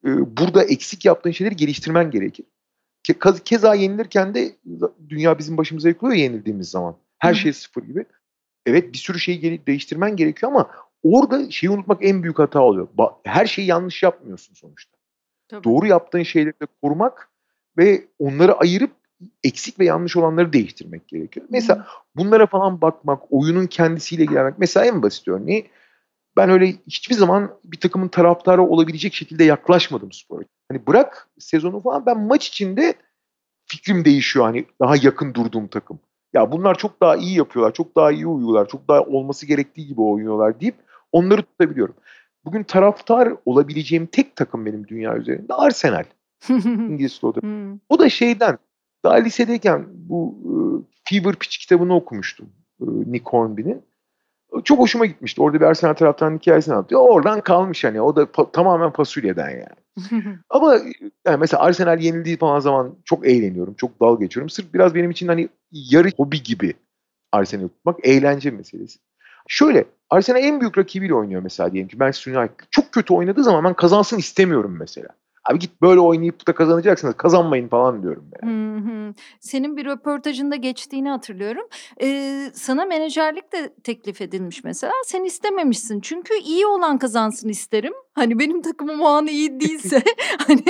[0.06, 2.46] e, burada eksik yaptığın şeyleri geliştirmen gerekir.
[3.08, 4.56] Ke- Keza yenilirken de
[5.08, 6.96] dünya bizim başımıza yıkılıyor yenildiğimiz zaman.
[7.18, 8.04] Her Hı şey sıfır gibi.
[8.66, 10.70] Evet bir sürü şeyi değiştirmen gerekiyor ama
[11.02, 12.88] orada şeyi unutmak en büyük hata oluyor.
[13.24, 14.95] Her şeyi yanlış yapmıyorsun sonuçta.
[15.48, 15.64] Tabii.
[15.64, 17.30] Doğru yaptığın şeyleri de korumak
[17.78, 18.90] ve onları ayırıp
[19.44, 21.46] eksik ve yanlış olanları değiştirmek gerekiyor.
[21.50, 24.58] Mesela bunlara falan bakmak, oyunun kendisiyle ilgilenmek.
[24.58, 25.70] Mesela en basit örneği
[26.36, 30.44] ben öyle hiçbir zaman bir takımın taraftarı olabilecek şekilde yaklaşmadım spora.
[30.72, 32.94] Hani bırak sezonu falan ben maç içinde
[33.66, 35.98] fikrim değişiyor hani daha yakın durduğum takım.
[36.32, 40.00] Ya bunlar çok daha iyi yapıyorlar, çok daha iyi uyuyorlar, çok daha olması gerektiği gibi
[40.00, 40.74] oynuyorlar deyip
[41.12, 41.94] onları tutabiliyorum.
[42.46, 46.04] Bugün taraftar olabileceğim tek takım benim dünya üzerinde Arsenal.
[46.48, 47.42] İngiliz futbolu.
[47.42, 48.58] Hmm, O da şeyden
[49.04, 50.52] daha lisedeyken bu e,
[51.04, 52.46] Fever Pitch kitabını okumuştum.
[52.80, 53.82] E, Nick Hornby'nin.
[54.64, 55.42] Çok hoşuma gitmişti.
[55.42, 57.00] Orada bir Arsenal taraftarının hikayesini anlatıyor.
[57.08, 58.00] Oradan kalmış hani.
[58.00, 60.36] O da pa- tamamen fasulyeden yani.
[60.50, 60.80] Ama e,
[61.26, 63.74] yani mesela Arsenal yenildiği falan zaman çok eğleniyorum.
[63.74, 64.50] Çok dal geçiyorum.
[64.50, 66.74] Sırf biraz benim için hani yarı hobi gibi
[67.32, 68.98] Arsenal'i tutmak eğlence meselesi.
[69.48, 72.54] Şöyle Arsenal en büyük rakibiyle oynuyor mesela diyelim ki Manchester United.
[72.70, 75.08] Çok kötü oynadığı zaman ben kazansın istemiyorum mesela.
[75.50, 77.14] Abi git böyle oynayıp da kazanacaksınız.
[77.16, 78.52] Kazanmayın falan diyorum yani.
[78.52, 79.14] Hı hı.
[79.40, 81.64] Senin bir röportajında geçtiğini hatırlıyorum.
[82.02, 84.92] Ee, sana menajerlik de teklif edilmiş mesela.
[85.04, 86.00] Sen istememişsin.
[86.00, 87.92] Çünkü iyi olan kazansın isterim.
[88.14, 90.02] Hani benim takımım o an iyi değilse
[90.46, 90.62] hani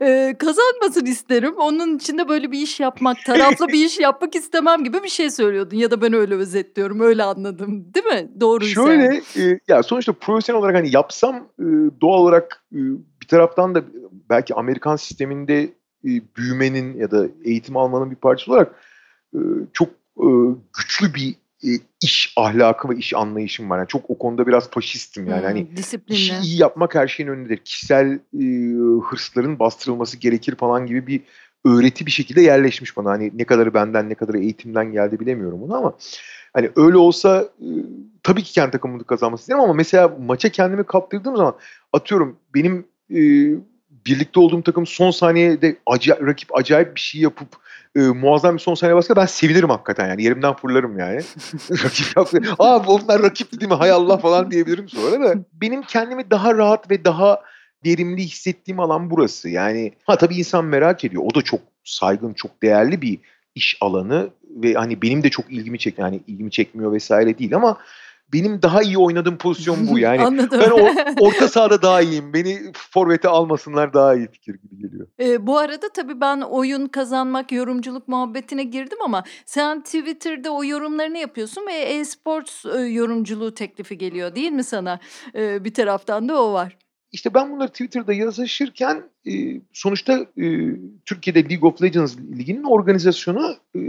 [0.00, 1.54] e, kazanmasın isterim.
[1.56, 5.30] Onun için de böyle bir iş yapmak, taraflı bir iş yapmak istemem gibi bir şey
[5.30, 5.76] söylüyordun.
[5.76, 7.00] Ya da ben öyle özetliyorum.
[7.00, 7.94] Öyle anladım.
[7.94, 8.30] Değil mi?
[8.40, 8.74] Doğruysa.
[8.74, 11.64] Şöyle e, ya sonuçta profesyonel olarak hani yapsam e,
[12.00, 12.78] doğal olarak e,
[13.22, 13.82] bir taraftan da
[14.30, 15.62] belki Amerikan sisteminde
[16.04, 18.74] e, büyümenin ya da eğitim almanın bir parçası olarak
[19.34, 19.38] e,
[19.72, 20.28] çok e,
[20.78, 21.70] güçlü bir e,
[22.02, 23.78] iş ahlakı ve iş anlayışım var.
[23.78, 25.38] Yani çok o konuda biraz faşistim yani.
[25.38, 26.40] Hmm, Hani işi disiplinli.
[26.42, 27.56] iyi yapmak her şeyin önündedir.
[27.56, 28.44] Kişisel e,
[29.10, 31.20] hırsların bastırılması gerekir falan gibi bir
[31.64, 33.10] öğreti bir şekilde yerleşmiş bana.
[33.10, 35.92] Hani ne kadarı benden ne kadarı eğitimden geldi bilemiyorum bunu ama
[36.52, 37.68] hani öyle olsa e,
[38.22, 41.54] tabii ki kendi takımımı kazanması isterim ama mesela maça kendimi kaptırdığım zaman
[41.92, 43.22] atıyorum benim e,
[44.06, 47.48] birlikte olduğum takım son saniyede acayip, rakip acayip bir şey yapıp
[47.96, 51.20] e, muazzam bir son saniye baskı ben sevinirim hakikaten yani yerimden fırlarım yani.
[51.70, 52.40] rakip yaptı.
[52.58, 55.34] Aa onlar rakip değil mi hay Allah falan diyebilirim sonra da.
[55.52, 57.42] Benim kendimi daha rahat ve daha
[57.86, 59.48] verimli hissettiğim alan burası.
[59.48, 61.22] Yani ha tabii insan merak ediyor.
[61.26, 63.18] O da çok saygın, çok değerli bir
[63.54, 66.08] iş alanı ve hani benim de çok ilgimi çekiyor.
[66.08, 67.78] Yani ilgimi çekmiyor vesaire değil ama
[68.32, 70.22] benim daha iyi oynadığım pozisyon bu yani.
[70.22, 70.60] Anladım.
[70.60, 70.90] Ben o,
[71.20, 72.32] orta sahada daha iyiyim.
[72.34, 75.06] Beni forvete almasınlar daha iyi fikir gibi geliyor.
[75.20, 81.18] Ee, bu arada tabii ben oyun kazanmak, yorumculuk muhabbetine girdim ama sen Twitter'da o yorumlarını
[81.18, 84.98] yapıyorsun ve e-sports e, yorumculuğu teklifi geliyor değil mi sana?
[85.34, 86.76] Ee, bir taraftan da o var.
[87.12, 90.46] İşte ben bunları Twitter'da yazışırken e, sonuçta e,
[91.04, 93.80] Türkiye'de League of Legends liginin organizasyonu e,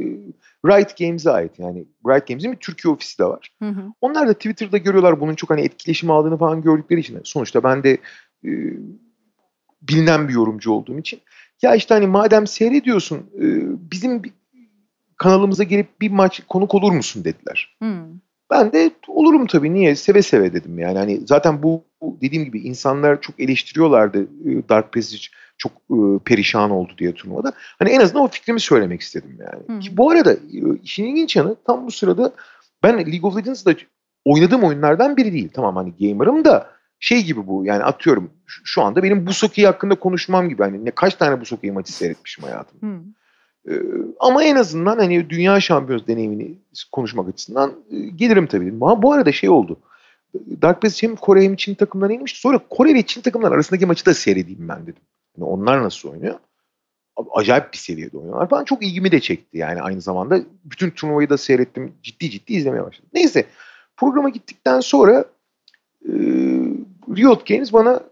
[0.66, 1.60] Riot Games'e ait.
[1.60, 3.52] Yani Riot Games'in bir Türkiye ofisi de var.
[3.60, 3.94] Hı hı.
[4.02, 7.20] Onlar da Twitter'da görüyorlar bunun çok hani etkileşim aldığını falan gördükleri için.
[7.24, 7.98] Sonuçta ben de
[8.46, 8.52] e,
[9.82, 11.22] bilinen bir yorumcu olduğum için.
[11.62, 13.46] Ya işte hani madem seyrediyorsun e,
[13.92, 14.22] bizim
[15.18, 17.78] kanalımıza gelip bir maç konuk olur musun dediler.
[17.84, 18.06] Hı.
[18.54, 20.98] Ben de olurum tabii niye seve seve dedim yani.
[20.98, 25.24] Hani zaten bu bu dediğim gibi insanlar çok eleştiriyorlardı e, Dark Passage
[25.58, 27.54] çok e, perişan oldu diye turnuvada.
[27.80, 29.78] Hani en azından o fikrimi söylemek istedim yani.
[29.78, 29.80] Hı.
[29.80, 30.38] Ki bu arada e,
[30.84, 32.34] işin ilginç yanı tam bu sırada
[32.84, 33.74] ben League of Legends'da
[34.26, 35.50] oynadığım oyunlardan biri değil.
[35.54, 36.68] Tamam hani gamer'ım da
[37.00, 40.64] şey gibi bu yani atıyorum şu- anda benim Busoki hakkında konuşmam gibi.
[40.64, 42.88] Hani ne kaç tane Busoki maçı seyretmişim hayatımda.
[42.88, 43.00] Hı.
[43.70, 43.82] Ee,
[44.20, 46.58] ama en azından hani dünya şampiyonu deneyimini
[46.92, 48.74] konuşmak açısından e, gelirim tabii.
[48.82, 49.80] Ama bu arada şey oldu.
[50.62, 52.40] Dark Passage hem Kore hem Çin takımlarına inmişti.
[52.40, 55.02] Sonra Kore ve Çin takımlar arasındaki maçı da seyredeyim ben dedim.
[55.38, 56.36] Yani onlar nasıl oynuyor?
[57.34, 58.66] Acayip bir seviyede oynuyorlar falan.
[58.66, 60.40] Çok ilgimi de çekti yani aynı zamanda.
[60.66, 61.94] Bütün turnuvayı da seyrettim.
[62.04, 63.10] Ciddi ciddi izlemeye başladım.
[63.14, 63.46] Neyse
[63.98, 65.26] programa gittikten sonra
[66.06, 66.14] e,
[67.18, 68.04] Riot Games bana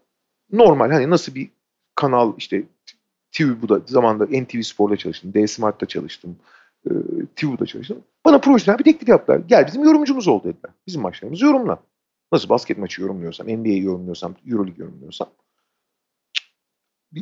[0.52, 1.50] normal hani nasıl bir
[1.96, 2.64] kanal işte
[3.32, 5.34] TV bu da zamanda NTV Spor'da çalıştım.
[5.34, 6.36] D Smart'ta çalıştım.
[6.86, 6.92] E,
[7.36, 8.04] TV'da çalıştım.
[8.26, 9.42] Bana profesyonel bir teklif yaptılar.
[9.48, 10.72] Gel bizim yorumcumuz ol dediler.
[10.88, 11.84] Bizim maçlarımızı yorumla.
[12.32, 15.30] Nasıl basket maçı yorumluyorsam, NBA'yi yorumluyorsam, Euroleague yorumluyorsam.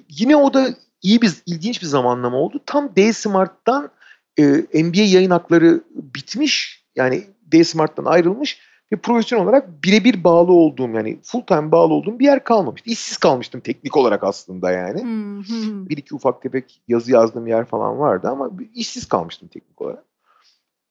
[0.09, 0.69] Yine o da
[1.01, 2.61] iyi bir, ilginç bir zamanlama oldu.
[2.65, 3.91] Tam D Smart'tan
[4.39, 4.43] e,
[4.73, 6.85] NBA yayın hakları bitmiş.
[6.95, 12.19] Yani D Smart'tan ayrılmış ve profesyonel olarak birebir bağlı olduğum yani full time bağlı olduğum
[12.19, 12.89] bir yer kalmamıştı.
[12.89, 15.01] İşsiz kalmıştım teknik olarak aslında yani.
[15.01, 15.89] Hı hı.
[15.89, 20.03] Bir iki ufak tefek yazı yazdığım yer falan vardı ama işsiz kalmıştım teknik olarak.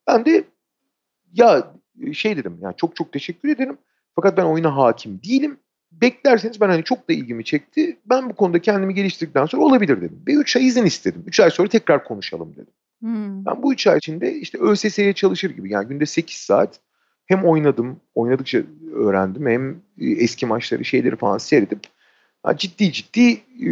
[0.07, 0.45] Ben de
[1.35, 1.73] ya
[2.13, 3.79] şey dedim yani çok çok teşekkür ederim.
[4.15, 5.59] Fakat ben oyuna hakim değilim.
[5.93, 7.99] Beklerseniz ben hani çok da ilgimi çekti.
[8.07, 10.23] Ben bu konuda kendimi geliştirdikten sonra olabilir dedim.
[10.29, 11.25] Ve 3 ay izin istedim.
[11.27, 12.73] 3 ay sonra tekrar konuşalım dedim.
[13.03, 13.45] Hı.
[13.47, 16.81] Ben bu 3 ay içinde işte ÖSS'ye çalışır gibi yani günde 8 saat
[17.29, 18.63] hem oynadım, oynadıkça
[18.95, 21.81] öğrendim hem e, eski maçları şeyleri falan seyredip
[22.57, 23.69] ciddi ciddi e,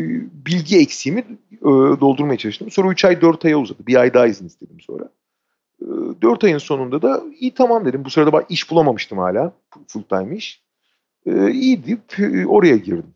[0.46, 1.20] bilgi eksiğimi
[1.52, 1.64] e,
[2.00, 2.70] doldurmaya çalıştım.
[2.70, 3.86] Sonra 3 ay 4 aya uzadı.
[3.86, 5.08] Bir ay daha izin istedim sonra.
[6.22, 8.04] 4 ayın sonunda da iyi tamam dedim.
[8.04, 9.52] Bu sırada iş bulamamıştım hala.
[9.88, 10.62] Full time iş.
[11.52, 12.02] İyi deyip
[12.48, 13.14] oraya girdim.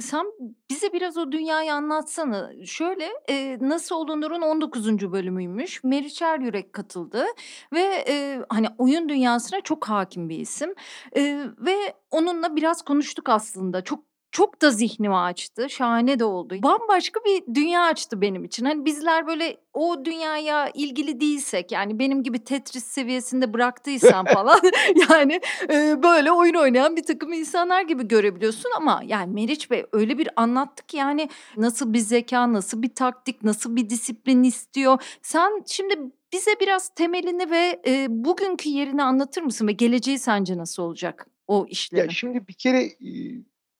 [0.00, 0.26] Sen
[0.70, 2.52] bize biraz o dünyayı anlatsana.
[2.66, 5.12] Şöyle e, Nasıl Olunur'un 19.
[5.12, 5.84] bölümüymüş.
[5.84, 7.24] Meriç Eryürek katıldı
[7.72, 10.74] ve e, hani oyun dünyasına çok hakim bir isim.
[11.16, 11.76] E, ve
[12.10, 13.84] onunla biraz konuştuk aslında.
[13.84, 14.05] Çok
[14.36, 15.70] çok da zihnimi açtı.
[15.70, 16.54] Şahane de oldu.
[16.62, 18.64] Bambaşka bir dünya açtı benim için.
[18.64, 24.60] Hani bizler böyle o dünyaya ilgili değilsek yani benim gibi Tetris seviyesinde bıraktıysan falan
[25.10, 30.18] yani e, böyle oyun oynayan bir takım insanlar gibi görebiliyorsun ama yani Meriç Bey öyle
[30.18, 35.18] bir anlattı ki yani nasıl bir zeka, nasıl bir taktik, nasıl bir disiplin istiyor.
[35.22, 35.94] Sen şimdi
[36.32, 41.58] bize biraz temelini ve e, bugünkü yerini anlatır mısın ve geleceği sence nasıl olacak o
[41.58, 42.08] Ya işlerin?
[42.08, 42.88] şimdi bir kere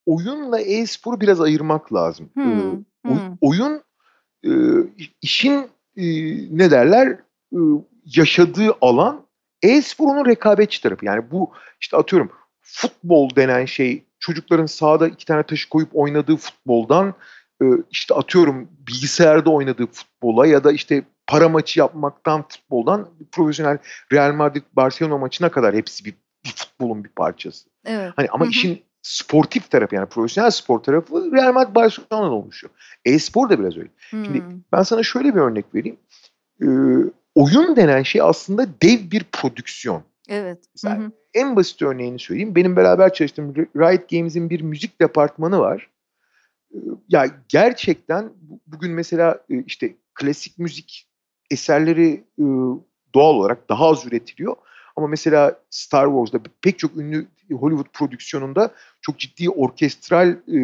[0.07, 2.29] oyunla e-sporu biraz ayırmak lazım.
[2.33, 3.37] Hmm, oy- hmm.
[3.41, 3.81] oyun
[4.45, 4.51] e,
[5.21, 6.05] işin e,
[6.57, 7.07] ne derler
[7.53, 7.59] e,
[8.05, 9.25] yaşadığı alan
[9.63, 11.05] e-spor onun rekabetçi tarafı.
[11.05, 17.13] Yani bu işte atıyorum futbol denen şey çocukların sahada iki tane taşı koyup oynadığı futboldan
[17.61, 23.77] e, işte atıyorum bilgisayarda oynadığı futbola ya da işte para maçı yapmaktan futboldan profesyonel
[24.13, 26.13] Real Madrid Barcelona maçına kadar hepsi bir,
[26.45, 27.69] bir futbolun bir parçası.
[27.85, 28.13] Evet.
[28.15, 28.51] Hani ama Hı hı.
[28.51, 32.73] işin sportif tarafı yani profesyonel spor tarafı Real Madrid Barcelona'dan oluşuyor.
[33.05, 33.89] E-spor da biraz öyle.
[34.09, 34.61] Şimdi Hmm.
[34.71, 35.97] ben sana şöyle bir örnek vereyim.
[36.61, 36.65] Ee,
[37.35, 40.03] oyun denen şey aslında dev bir prodüksiyon.
[40.29, 40.57] Evet.
[40.57, 41.11] Hı Mesela hı.
[41.33, 42.55] en basit örneğini söyleyeyim.
[42.55, 45.89] Benim beraber çalıştığım Riot Games'in bir müzik departmanı var.
[47.09, 48.29] ya gerçekten
[48.67, 51.07] bugün mesela işte klasik müzik
[51.51, 52.23] eserleri
[53.15, 54.55] doğal olarak daha az üretiliyor.
[54.97, 58.71] Ama mesela Star Wars'da pek çok ünlü Hollywood prodüksiyonunda
[59.01, 60.59] çok ciddi orkestral e,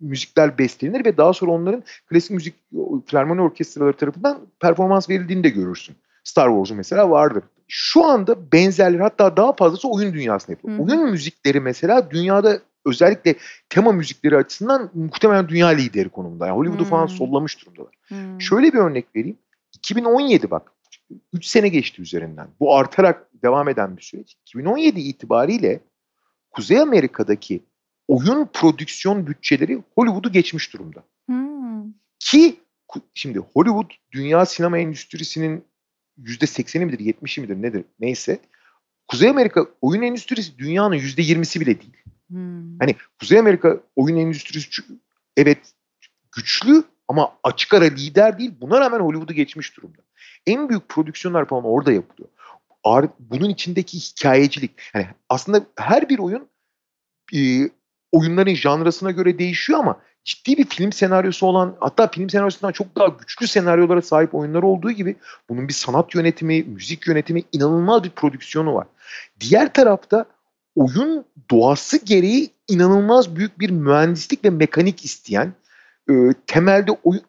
[0.00, 2.54] müzikler bestelenir ve daha sonra onların klasik müzik
[3.06, 5.96] filarmoni orkestraları tarafından performans verildiğini de görürsün.
[6.24, 7.44] Star Wars'un mesela vardır.
[7.68, 10.78] Şu anda benzerleri hatta daha fazlası oyun dünyasında yapılıyor.
[10.78, 10.82] Hı.
[10.82, 13.34] Oyun müzikleri mesela dünyada özellikle
[13.68, 16.46] tema müzikleri açısından muhtemelen dünya lideri konumda.
[16.46, 16.90] Yani Hollywood'u hmm.
[16.90, 17.94] falan sollamış durumdalar.
[18.08, 18.40] Hmm.
[18.40, 19.38] Şöyle bir örnek vereyim.
[19.72, 20.72] 2017 bak
[21.32, 22.48] 3 sene geçti üzerinden.
[22.60, 24.36] Bu artarak devam eden bir süreç.
[24.42, 25.80] 2017 itibariyle
[26.50, 27.62] Kuzey Amerika'daki
[28.08, 31.04] oyun prodüksiyon bütçeleri Hollywood'u geçmiş durumda.
[31.26, 31.92] Hmm.
[32.18, 32.60] Ki
[33.14, 35.64] şimdi Hollywood dünya sinema endüstrisinin
[36.22, 38.38] %80'i midir 70'i midir nedir neyse.
[39.08, 41.96] Kuzey Amerika oyun endüstrisi dünyanın %20'si bile değil.
[42.28, 42.78] Hmm.
[42.78, 44.82] Hani Kuzey Amerika oyun endüstrisi
[45.36, 45.58] evet
[46.32, 48.52] güçlü ama açık ara lider değil.
[48.60, 50.05] Buna rağmen Hollywood'u geçmiş durumda.
[50.46, 52.28] En büyük prodüksiyonlar falan orada yapılıyor.
[53.18, 54.70] Bunun içindeki hikayecilik.
[54.94, 56.48] Yani aslında her bir oyun
[57.34, 57.70] e,
[58.12, 63.08] oyunların janrasına göre değişiyor ama ciddi bir film senaryosu olan hatta film senaryosundan çok daha
[63.08, 65.16] güçlü senaryolara sahip oyunlar olduğu gibi
[65.48, 68.86] bunun bir sanat yönetimi, müzik yönetimi inanılmaz bir prodüksiyonu var.
[69.40, 70.24] Diğer tarafta
[70.76, 75.52] oyun doğası gereği inanılmaz büyük bir mühendislik ve mekanik isteyen
[76.10, 76.14] e,
[76.46, 77.22] temelde oyun,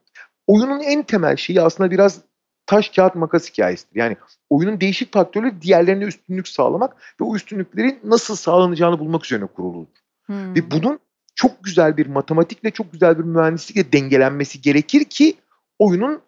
[0.47, 2.21] oyunun en temel şeyi aslında biraz
[2.67, 3.99] taş kağıt makas hikayesidir.
[3.99, 4.17] Yani
[4.49, 9.97] oyunun değişik faktörleri diğerlerine üstünlük sağlamak ve o üstünlüklerin nasıl sağlanacağını bulmak üzerine kuruludur.
[10.25, 10.55] Hmm.
[10.55, 10.99] Ve bunun
[11.35, 15.35] çok güzel bir matematikle çok güzel bir mühendislikle dengelenmesi gerekir ki
[15.79, 16.21] oyunun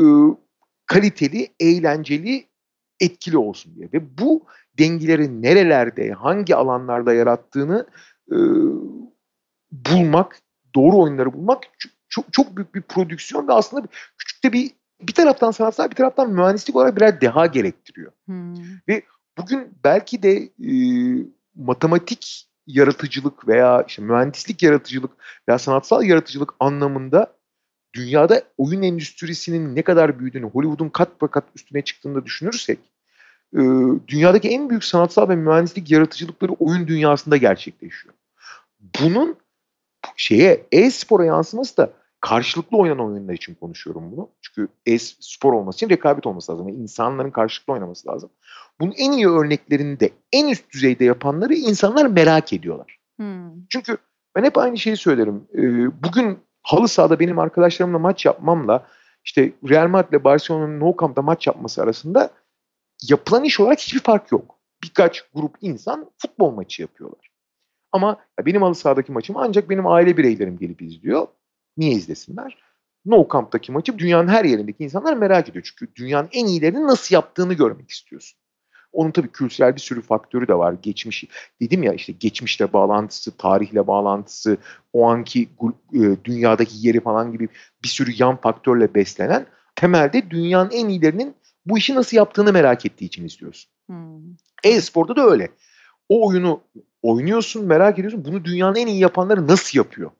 [0.00, 0.04] e,
[0.86, 2.46] kaliteli, eğlenceli,
[3.00, 3.88] etkili olsun diye.
[3.92, 4.44] Ve bu
[4.78, 7.86] dengeleri nerelerde, hangi alanlarda yarattığını
[8.30, 8.36] e,
[9.72, 10.40] bulmak,
[10.74, 11.62] doğru oyunları bulmak
[12.08, 13.86] çok, çok büyük bir prodüksiyon ve aslında
[14.18, 14.70] küçük de bir
[15.00, 18.12] bir taraftan sanatsal bir taraftan mühendislik olarak birer deha gerektiriyor.
[18.26, 18.54] Hmm.
[18.88, 19.02] Ve
[19.38, 20.72] bugün belki de e,
[21.54, 25.10] matematik yaratıcılık veya işte mühendislik yaratıcılık
[25.48, 27.32] veya sanatsal yaratıcılık anlamında
[27.94, 32.78] dünyada oyun endüstrisinin ne kadar büyüdüğünü, Hollywood'un kat be kat üstüne çıktığını düşünürsek
[33.54, 33.60] e,
[34.08, 38.14] dünyadaki en büyük sanatsal ve mühendislik yaratıcılıkları oyun dünyasında gerçekleşiyor.
[39.00, 39.36] Bunun
[40.16, 44.28] şeye e-spora yansıması da karşılıklı oynanan oyunlar için konuşuyorum bunu.
[44.42, 46.68] Çünkü e-spor olması için rekabet olması lazım.
[46.68, 48.30] Yani insanların karşılıklı oynaması lazım.
[48.80, 52.98] Bunun en iyi örneklerini de en üst düzeyde yapanları insanlar merak ediyorlar.
[53.16, 53.66] Hmm.
[53.68, 53.96] Çünkü
[54.36, 55.48] ben hep aynı şeyi söylerim.
[55.54, 55.62] Ee,
[56.02, 58.86] bugün halı sahada benim arkadaşlarımla maç yapmamla
[59.24, 62.30] işte Real Madrid ile Barcelona'nın Nou Camp'ta maç yapması arasında
[63.08, 64.58] yapılan iş olarak hiçbir fark yok.
[64.82, 67.30] Birkaç grup insan futbol maçı yapıyorlar.
[67.92, 71.26] Ama benim halı sahadaki maçımı ancak benim aile bireylerim gelip izliyor.
[71.76, 72.58] Niye izlesinler?
[73.04, 75.64] No Camp'taki maçı dünyanın her yerindeki insanlar merak ediyor.
[75.64, 78.38] Çünkü dünyanın en iyilerini nasıl yaptığını görmek istiyorsun.
[78.92, 80.74] Onun tabii kültürel bir sürü faktörü de var.
[80.82, 81.28] Geçmişi.
[81.60, 84.58] Dedim ya işte geçmişle bağlantısı, tarihle bağlantısı,
[84.92, 85.48] o anki
[85.94, 87.48] e, dünyadaki yeri falan gibi
[87.82, 89.46] bir sürü yan faktörle beslenen
[89.76, 91.34] temelde dünyanın en iyilerinin
[91.66, 93.70] bu işi nasıl yaptığını merak ettiği için izliyorsun.
[93.86, 94.20] Hmm.
[94.64, 95.48] E-sporda da öyle.
[96.08, 96.60] O oyunu
[97.02, 98.24] oynuyorsun, merak ediyorsun.
[98.24, 100.10] Bunu dünyanın en iyi yapanları nasıl yapıyor?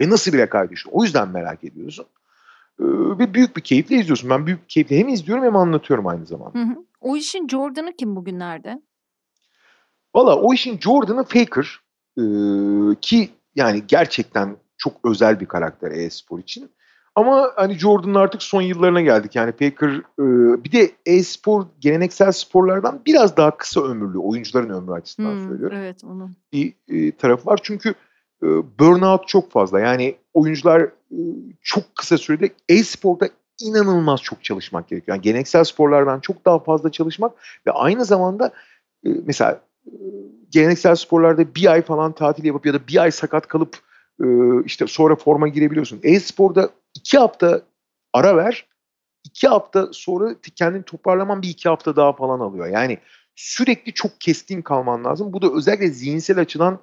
[0.00, 0.94] Ve nasıl bir rekabet yaşıyor?
[0.94, 2.06] O yüzden merak ediyorsun.
[2.80, 2.84] Ee,
[3.18, 4.30] ve büyük bir keyifle izliyorsun.
[4.30, 6.58] Ben büyük bir keyifle hem izliyorum hem anlatıyorum aynı zamanda.
[6.58, 6.84] Hı hı.
[7.00, 8.82] O işin Jordan'ı kim bugünlerde?
[10.14, 11.80] Valla o işin Jordan'ı Faker.
[12.18, 12.22] Ee,
[13.00, 16.70] ki yani gerçekten çok özel bir karakter e-spor için.
[17.14, 19.36] Ama hani Jordan'ın artık son yıllarına geldik.
[19.36, 19.88] Yani Faker
[20.18, 20.24] e,
[20.64, 24.18] bir de e-spor geleneksel sporlardan biraz daha kısa ömürlü.
[24.18, 25.76] Oyuncuların ömrü açısından hmm, söylüyorum.
[25.80, 26.30] Evet onu.
[26.52, 27.60] Bir e, tarafı var.
[27.62, 27.94] Çünkü
[28.78, 29.80] burnout çok fazla.
[29.80, 31.18] Yani oyuncular e,
[31.62, 33.28] çok kısa sürede e-sporda
[33.60, 35.16] inanılmaz çok çalışmak gerekiyor.
[35.16, 37.32] Yani geleneksel sporlardan çok daha fazla çalışmak
[37.66, 38.52] ve aynı zamanda
[39.06, 39.92] e, mesela e,
[40.50, 43.78] geleneksel sporlarda bir ay falan tatil yapıp ya da bir ay sakat kalıp
[44.64, 46.00] işte sonra forma girebiliyorsun.
[46.02, 47.62] E-sporda iki hafta
[48.12, 48.66] ara ver,
[49.24, 52.66] iki hafta sonra kendini toparlaman bir iki hafta daha falan alıyor.
[52.66, 52.98] Yani
[53.34, 55.32] sürekli çok keskin kalman lazım.
[55.32, 56.78] Bu da özellikle zihinsel açıdan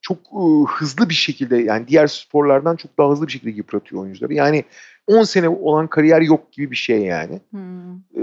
[0.00, 4.34] çok ıı, hızlı bir şekilde yani diğer sporlardan çok daha hızlı bir şekilde yıpratıyor oyuncuları.
[4.34, 4.64] Yani
[5.06, 7.40] 10 sene olan kariyer yok gibi bir şey yani.
[7.50, 7.94] Hmm.
[7.94, 8.22] E,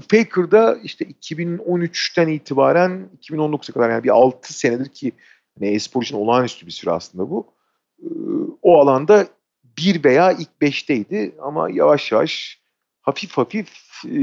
[0.00, 5.12] Faker'da işte 2013'ten itibaren 2019'a kadar yani bir 6 senedir ki
[5.60, 7.46] yani e-spor için olağanüstü bir süre aslında bu.
[8.02, 8.06] E,
[8.62, 9.26] o alanda
[9.78, 12.60] bir veya ilk beşteydi ama yavaş yavaş
[13.02, 13.70] hafif hafif
[14.04, 14.20] e,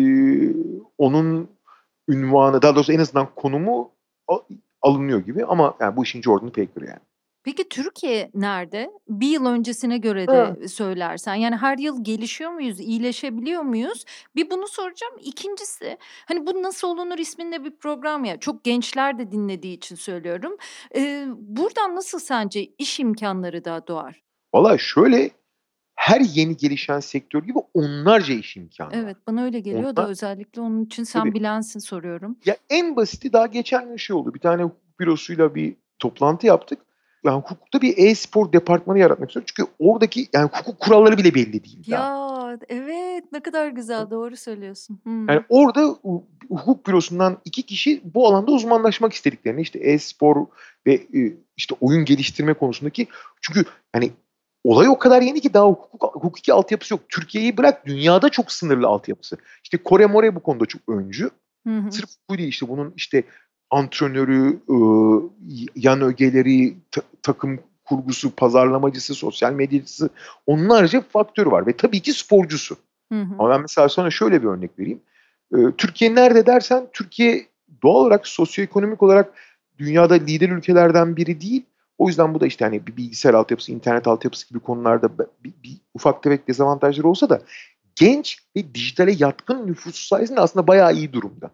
[0.98, 1.50] onun
[2.10, 3.92] ünvanı daha doğrusu en azından konumu
[4.86, 7.00] alınıyor gibi ama yani bu işin Jordan Faker yani.
[7.44, 8.92] Peki Türkiye nerede?
[9.10, 10.56] Bir yıl öncesine göre de Ha.
[10.68, 11.36] söylersen.
[11.36, 14.06] Yani her yıl gelişiyor muyuz, iyileşebiliyor muyuz?
[14.36, 15.14] Bir bunu soracağım.
[15.22, 18.40] İkincisi, hani bu Nasıl Olunur isminde bir program ya.
[18.40, 20.58] Çok gençler de dinlediği için söylüyorum.
[20.96, 24.24] Eee, buradan nasıl sence iş imkanları da doğar?
[24.56, 25.30] Valla şöyle
[25.96, 28.90] her yeni gelişen sektör gibi onlarca iş imkanı.
[28.94, 31.34] Evet, bana öyle geliyor da Onlar özellikle onun için sen Tabii.
[31.34, 32.38] bilensin soruyorum.
[32.46, 34.34] Ya en basiti daha geçen gün şey oldu.
[34.34, 36.80] Bir tane hukuk bürosuyla bir toplantı yaptık.
[37.26, 39.54] Yani hukukta bir e-spor departmanı yaratmak istiyoruz.
[39.56, 42.50] Çünkü oradaki yani hukuk kuralları bile belli değil daha.
[42.50, 45.00] Ya evet ne kadar güzel doğru söylüyorsun.
[45.06, 45.46] Yani Hımm.
[45.50, 50.46] orada hu hukuk bürosundan 2 kişi bu alanda uzmanlaşmak istediklerini işte e-spor
[50.88, 51.08] ve,
[51.58, 53.08] işte oyun geliştirme konusundaki
[53.42, 54.12] çünkü hani
[54.66, 57.02] olay o kadar yeni ki daha hukuk hukuki altyapısı yok.
[57.10, 59.38] Türkiye'yi bırak dünyada çok sınırlı altyapısı.
[59.64, 61.30] İşte Kore More bu konuda çok öncü.
[61.68, 61.92] Hı hı.
[61.92, 63.24] Sırf bu değil işte bunun işte
[63.70, 70.10] antrenörü, ııı, y yan ögeleri, ta takım kurgusu, pazarlamacısı, sosyal medyacısı
[70.48, 72.78] onlarca faktörü var ve tabii ki sporcusu.
[73.12, 73.36] Hı hı.
[73.40, 75.02] Ama ben mesela sana şöyle bir örnek vereyim.
[75.78, 77.46] Türkiye nerede dersen Türkiye
[77.84, 79.34] doğal olarak sosyoekonomik olarak
[79.78, 81.64] dünyada lider ülkelerden biri değil.
[81.98, 85.78] O yüzden bu da işte hani bir bilgisayar altyapısı, internet altyapısı gibi konularda bir bir
[85.94, 87.42] ufak tefek dezavantajları olsa da
[87.96, 91.52] genç ve dijitale yatkın nüfusu sayesinde aslında bayağı iyi durumda.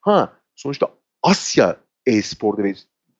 [0.00, 0.88] Ha, sonuçta
[1.22, 2.74] Asya e-sporda ve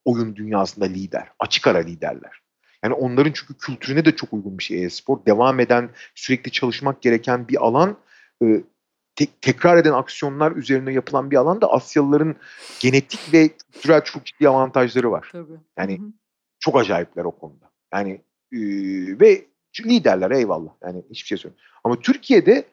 [0.04, 1.28] oyun dünyasında lider.
[1.38, 2.42] Açık ara liderler.
[2.84, 5.18] Yani onların çünkü kültürüne de çok uygun bir şey e-spor.
[5.26, 7.96] Devam eden, sürekli çalışmak gereken bir alan.
[8.42, 8.62] Eee,
[9.16, 12.36] tek tekrar eden aksiyonlar üzerine yapılan bir alanda Asyalıların
[12.80, 15.28] genetik ve kültürel çok ciddi avantajları var.
[15.32, 15.60] Tabii.
[15.78, 16.02] Yani hı.
[16.66, 17.70] Çok acayipler o konuda.
[17.94, 18.20] Yani,
[18.52, 19.44] eee, ve
[19.80, 20.70] liderler eyvallah.
[20.82, 21.70] Yani hiçbir şey söylemiyorum.
[21.84, 22.64] Ama Türkiye'de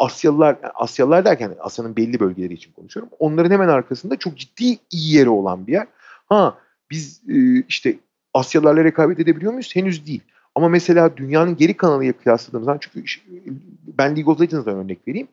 [0.00, 3.12] Asyalılar, Asyalılar derken Asya'nın belli bölgeleri için konuşuyorum.
[3.18, 5.86] Onların hemen arkasında çok ciddi iyi yeri olan bir yer.
[6.26, 6.58] Ha,
[6.90, 7.98] biz, eee, işte
[8.34, 9.76] Asyalılarla rekabet edebiliyor muyuz?
[9.76, 10.22] Henüz değil.
[10.54, 13.04] Ama mesela dünyanın geri kalanıyla kıyasladığımız zaman çünkü
[13.98, 15.28] ben League of Legends'dan örnek vereyim.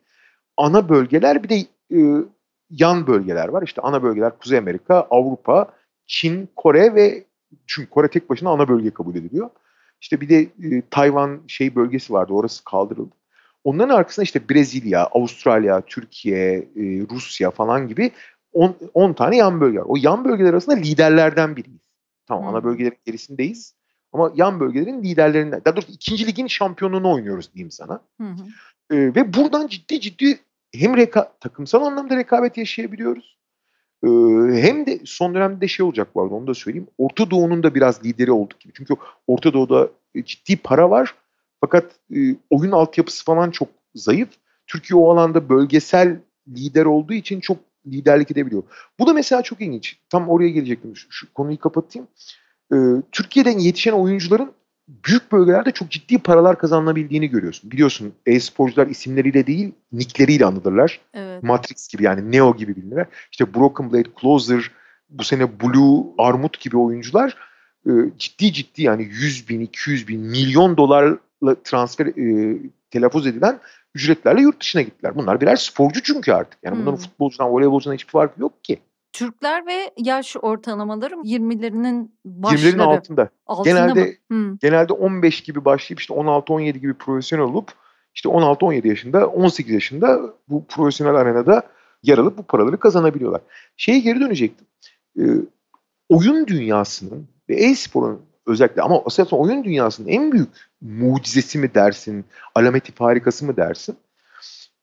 [0.58, 2.26] Ana bölgeler bir de, ııı,
[2.70, 3.64] yan bölgeler var.
[3.64, 5.68] İşte ana bölgeler Kuzey Amerika, Avrupa,
[6.08, 7.24] Çin, Kore ve
[7.68, 9.50] çünkü Kore tek başına ana bölge kabul ediliyor.
[10.02, 13.16] İşte bir de, eee, Tayvan şey bölgesi vardı, orası kaldırıldı.
[13.64, 18.12] Onların arkasında işte Brezilya, Avustralya, Türkiye, eee, Rusya falan gibi
[18.54, 19.86] on 10 tane yan bölge var.
[19.88, 21.82] O yan bölgeler arasında liderlerden biriyiz.
[22.28, 22.64] Tamam, ana Hımm.
[22.64, 23.76] bölgelerin gerisindeyiz
[24.14, 26.28] ama yan bölgelerin liderlerinden daha doğrusu 2.
[26.28, 28.00] ligin şampiyonluğunu oynuyoruz diyeyim sana.
[28.22, 28.46] Hı hı.
[28.92, 30.40] Eee, ve buradan ciddi ciddi
[30.76, 33.35] hem reka takımsal anlamda rekabet yaşayabiliyoruz.
[34.06, 36.88] Eee, hem de son dönemde de şey olacak bu arada onu da söyleyeyim.
[37.00, 38.74] Orta Doğu'nun da biraz lideri olduk gibi.
[38.78, 38.96] Çünkü
[39.28, 41.16] Orta Doğu'da, eee, ciddi para var
[41.62, 44.30] fakat, eee, oyun altyapısı falan çok zayıf.
[44.68, 48.64] Türkiye o alanda bölgesel lider olduğu için çok liderlik edebiliyor.
[49.00, 50.00] Bu da mesela çok ilginç.
[50.10, 50.96] Tam oraya gelecektim.
[50.98, 52.08] Şu şu konuyu kapatayım.
[52.74, 52.80] Eee,
[53.12, 54.52] Türkiye'den yetişen oyuncuların
[54.88, 57.72] büyük bölgelerde çok ciddi paralar kazanılabildiğini görüyorsun.
[57.72, 61.00] Biliyorsun e-sporcular isimleriyle değil, nick'leriyle anılırlar.
[61.14, 61.44] Evet.
[61.44, 63.06] Matrix gibi yani Neo gibi bilinirler.
[63.32, 64.72] İşte Broken Blade, Closer,
[65.10, 67.38] bu sene Blue, Armut gibi oyuncular,
[67.86, 72.58] eee, ciddi ciddi yani 100.000, 200.000, milyon dolarla transfer, eee,
[72.92, 73.60] telaffuz edilen
[73.96, 75.16] ücretlerle yurt dışına gittiler.
[75.16, 76.60] Bunlar birer sporcu çünkü artık.
[76.64, 77.02] Yani bunların Hımm.
[77.02, 78.80] futbolcudan, voleybolcudan hiçbir farkı yok ki.
[79.16, 82.84] Türkler ve yaş ortalamaları 20'lerinin 20'lerin başları.
[82.84, 83.30] altında.
[83.48, 83.94] Altında mı?
[83.94, 84.58] Genelde Hımm.
[84.62, 87.72] genelde 15 gibi başlayıp işte 16-17 gibi profesyonel olup
[88.16, 91.64] işte 16-17 yaşında, 18 yaşında bu profesyonel arenada
[92.04, 93.42] yer alıp bu paraları kazanabiliyorlar.
[93.78, 94.68] Şeye geri dönecektim.
[95.16, 95.26] Eee,
[96.10, 100.50] oyun dünyasının ve e-sporun özellikle ama aslında oyun dünyasının en büyük
[100.82, 103.98] mucizesi mi dersin, alameti farikası mı dersin?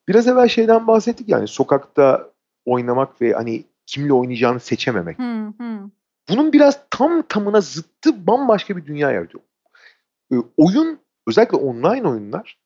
[0.07, 2.29] Biraz evvel şeyden bahsettik yani sokakta
[2.65, 5.19] oynamak ve hani kimle oynayacağını seçememek.
[5.19, 5.91] Hı hı.
[6.29, 9.43] Bunun biraz tam tamına zıttı bambaşka bir dünya yaratıyor.
[10.31, 12.57] Eee, oyun, özellikle online oyunlar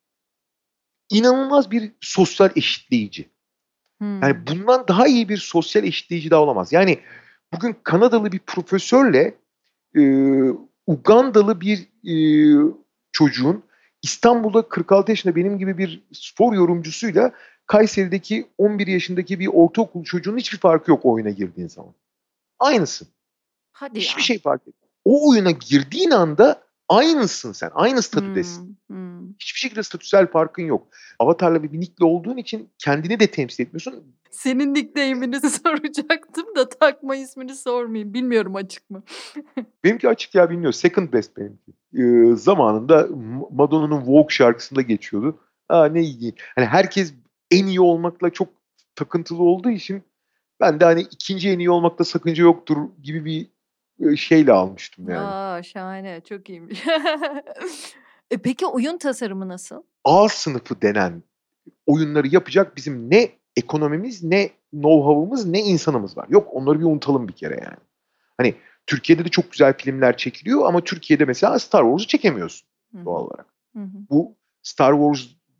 [1.11, 3.30] inanılmaz bir sosyal eşitleyici.
[4.01, 4.45] Yani Hımm.
[4.47, 6.74] bundan daha iyi bir sosyal eşitleyici daha olamaz.
[6.74, 6.99] Yani
[7.53, 9.36] bugün Kanadalı bir profesörle,
[9.95, 10.51] eee,
[10.88, 12.61] Ugandalı bir, eee,
[13.11, 13.63] çocuğun
[14.03, 17.32] İstanbul'da 46 yaşında benim gibi bir spor yorumcusuyla
[17.68, 21.93] Kayseri'deki 11 yaşındaki bir ortaokul çocuğunun hiçbir farkı yok o oyuna girdiğin zaman.
[22.59, 23.07] Aynısın.
[23.72, 24.26] Hadi Hiçbir ya.
[24.26, 24.91] şey fark etmiyor.
[25.05, 27.72] O oyuna girdiğin anda aynısın sen.
[27.74, 28.78] Aynı statüdesin.
[28.89, 28.97] Hımm.
[28.97, 29.36] Hımm.
[29.39, 30.88] Hiçbir şekilde statüsel farkın yok.
[31.20, 34.03] Avatar'la bir nick'le olduğun için kendini de temsil etmiyorsun.
[34.32, 38.13] Senin nickname'ini soracaktım da takma ismini sormayayım.
[38.13, 39.03] Bilmiyorum açık mı?
[39.84, 40.74] Benimki açık ya biliniyor.
[40.74, 41.72] Second best benimki.
[41.93, 43.07] Eee, zamanında
[43.51, 45.39] Madonna'nın Vogue şarkısında geçiyordu.
[45.70, 46.34] A, ne iyi.
[46.55, 47.13] Hani herkes
[47.52, 48.48] en iyi olmakla çok
[48.95, 50.04] takıntılı olduğu için
[50.60, 53.26] ben de hani 2'nci en iyi olmakta sakınca yoktur gibi
[54.00, 55.28] bir şeyle almıştım yani.
[55.28, 55.64] A!
[55.64, 56.84] Şahane, çok iyiymiş.
[58.32, 59.84] E, peki oyun tasarımı nasıl?
[60.04, 61.24] A sınıfı denen
[61.86, 66.26] oyunları yapacak bizim ne ekonomimiz, ne know-how'ımız, ne insanımız var.
[66.30, 67.78] Yok onları bir unutalım bir kere yani.
[68.38, 68.56] Hani
[68.88, 73.06] Türkiye'de de çok güzel filmler çekiliyor ama Türkiye'de mesela Star Wars'u çekemiyorsun Hı hı.
[73.06, 73.45] doğal olarak.
[73.74, 73.98] Hı hı.
[74.10, 74.91] Bu Star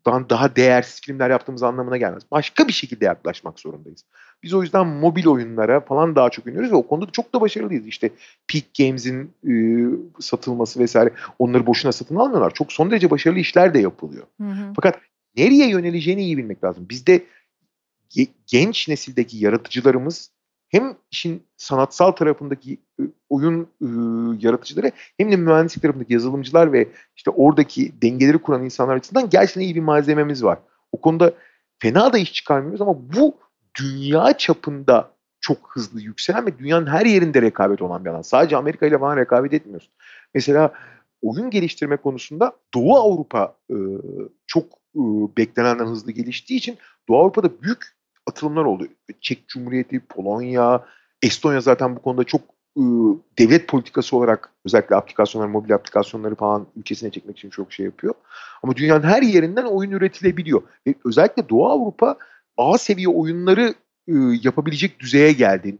[0.08, 2.22] Wars'dan daha değersiz filmler yaptığımız anlamına gelmez.
[2.30, 4.04] Başka bir şekilde yaklaşmak zorundayız.
[4.42, 7.40] Biz o yüzden mobil oyunlara falan daha çok oynuyoruz ve o konuda da çok da
[7.40, 7.86] başarılıyız.
[7.86, 8.10] İşte
[8.52, 9.52] Peak Games'in e,
[10.20, 12.54] satılması vesaire onları boşuna satın almıyorlar.
[12.54, 14.26] Çok son derece başarılı işler de yapılıyor.
[14.40, 14.72] Hı hı.
[14.76, 14.98] Fakat
[15.36, 16.86] nereye yöneleceğini iyi bilmek lazım.
[16.90, 17.24] Bizde
[18.10, 20.30] ge- genç nesildeki yaratıcılarımız
[20.68, 22.78] hem işin sanatsal tarafındaki
[23.28, 23.86] oyun e,
[24.46, 29.74] yaratıcıları hem de mühendislik tarafındaki yazılımcılar ve işte oradaki dengeleri kuran insanlar açısından gerçekten iyi
[29.74, 30.58] bir malzememiz var.
[30.92, 31.32] O konuda
[31.78, 33.36] fena da iş çıkarmıyoruz ama bu
[33.80, 35.10] dünya çapında
[35.40, 38.22] çok hızlı yükselen ve dünyanın her yerinde rekabet olan bir alan.
[38.22, 39.90] Sadece Amerika ile falan rekabet etmiyoruz.
[40.34, 40.72] Mesela
[41.22, 43.76] oyun geliştirme konusunda Doğu Avrupa e,
[44.46, 44.64] çok
[44.94, 45.02] e,
[45.36, 47.97] beklenenden hızlı geliştiği için Doğu Avrupa'da büyük
[48.28, 48.86] atılımlar oldu.
[49.20, 50.84] Çek Cumhuriyeti, Polonya,
[51.22, 52.40] Estonya zaten bu konuda çok
[52.76, 52.82] e,
[53.38, 58.14] devlet politikası olarak özellikle aplikasyonlar, mobil aplikasyonları falan ülkesine çekmek için çok şey yapıyor.
[58.62, 60.62] Ama dünyanın her yerinden oyun üretilebiliyor.
[60.86, 62.16] Ve özellikle Doğu Avrupa
[62.56, 63.74] A seviye oyunları
[64.08, 65.78] e, yapabilecek düzeye geldi.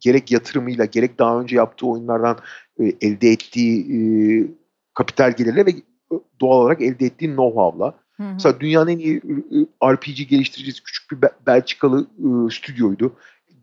[0.00, 2.38] Gerek yatırımıyla gerek daha önce yaptığı oyunlardan
[2.80, 3.98] e, elde ettiği e,
[4.94, 7.94] kapital gelirle ve e, doğal olarak elde ettiği know-how'la.
[8.20, 8.32] Hı hı.
[8.32, 9.20] Mesela dünyanın en iyi
[9.84, 12.06] RPG geliştiricisi küçük bir Be- Belçikalı
[12.52, 13.16] stüdyoydu.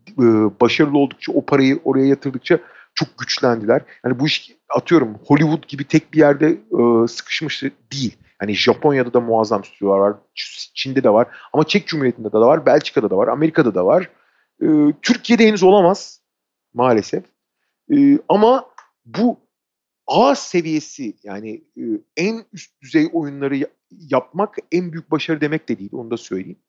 [0.09, 0.23] E,
[0.61, 2.59] başarılı oldukça o parayı oraya yatırdıkça
[2.95, 3.81] çok güçlendiler.
[4.05, 8.17] Yani bu iş atıyorum Hollywood gibi tek bir yerde e, sıkışmış değil.
[8.39, 10.15] Hani Japonya'da da muazzam stüdyolar var.
[10.73, 11.27] Çin'de de var.
[11.53, 12.65] Ama Çek Cumhuriyeti'nde de var.
[12.65, 13.27] Belçika'da da var.
[13.27, 14.09] Amerika'da da var.
[15.01, 16.21] Türkiye'de henüz olamaz
[16.73, 17.23] maalesef.
[18.29, 18.65] Ama
[19.05, 19.37] bu
[20.07, 21.83] A seviyesi yani e,
[22.17, 26.59] en üst düzey oyunları yapmak en büyük başarı demek de değil onu da söyleyeyim.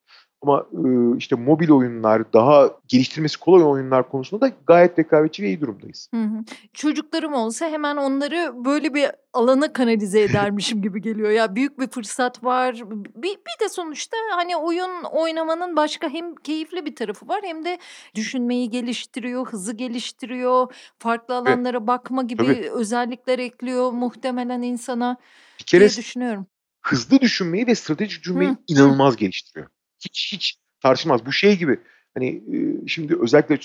[0.41, 5.61] Ama e, işte mobil oyunlar, daha geliştirmesi kolay oyunlar konusunda da gayet rekabetçi ve iyi
[5.61, 6.09] durumdayız.
[6.13, 6.43] Hı hı.
[6.73, 11.29] Çocuklarım olsa hemen onları böyle bir alana kanalize edermişim gibi geliyor.
[11.29, 12.81] Ya büyük bir fırsat var.
[13.15, 17.79] Bir, bir de sonuçta hani oyun oynamanın başka hem keyifli bir tarafı var hem de
[18.15, 22.69] düşünmeyi geliştiriyor, hızı geliştiriyor, farklı alanlara bakma gibi tabii.
[22.71, 25.17] özellikler ekliyor muhtemelen insana
[25.59, 26.47] Bir kere diye düşünüyorum.
[26.89, 29.67] Hızlı düşünmeyi ve stratejik düşünmeyi Hı inanılmaz geliştiriyor.
[29.99, 31.25] Hiç hiç tartışılmaz.
[31.25, 31.79] Bu şey gibi
[32.13, 33.59] hani e, şimdi özellikle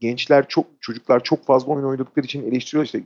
[0.00, 3.02] gençler çok çocuklar çok fazla oyun oynadıkları için eleştiriyor işte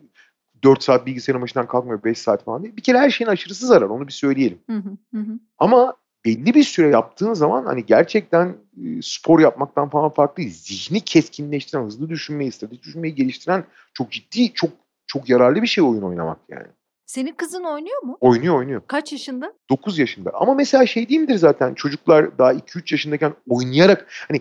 [0.65, 2.77] 4 saat bilgisayarın başından kalkmıyor 5 saat falan diye.
[2.77, 4.59] Bir kere her şeyin aşırısı zarar onu bir söyleyelim.
[4.71, 5.39] Hı hı, hı hı.
[5.59, 10.55] Ama belli bir süre yaptığın zaman hani gerçekten e, spor yapmaktan falan farklı değil.
[10.55, 14.71] Zihni keskinleştiren, hızlı düşünmeyi, stratejik düşünmeyi geliştiren çok ciddi, çok
[15.07, 16.67] çok yararlı bir şey oyun oynamak yani.
[17.07, 18.19] Senin kızın oynuyor mu?
[18.21, 18.83] Oynuyor oynuyor.
[18.87, 19.53] Kaç yaşında?
[19.71, 20.31] 9 yaşında.
[20.35, 24.41] Ama mesela şey değil midir zaten çocuklar daha 2-3 yaşındayken oynayarak hani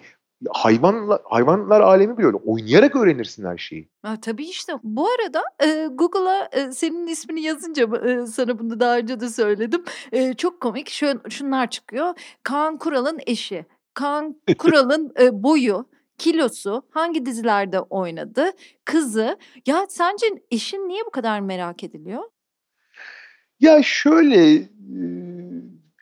[0.50, 2.38] hayvanlar hayvanlar alemi bile öyle.
[2.38, 3.90] Oynayarak öğrenirsin her şeyi.
[4.02, 4.74] Ha, tabii işte.
[4.84, 9.84] Bu arada e, Google'a e, senin ismini yazınca e, sana bunu daha önce de söyledim.
[10.12, 10.90] E, çok komik.
[10.90, 12.14] Şöyle, şunlar çıkıyor.
[12.44, 13.66] Kaan Kural'ın eşi.
[13.94, 15.86] Kaan Kural'ın e, boyu,
[16.18, 18.52] kilosu, hangi dizilerde oynadı,
[18.86, 19.38] kızı.
[19.66, 22.24] Ya sence eşin niye bu kadar merak ediliyor?
[23.62, 24.66] Ya şöyle e,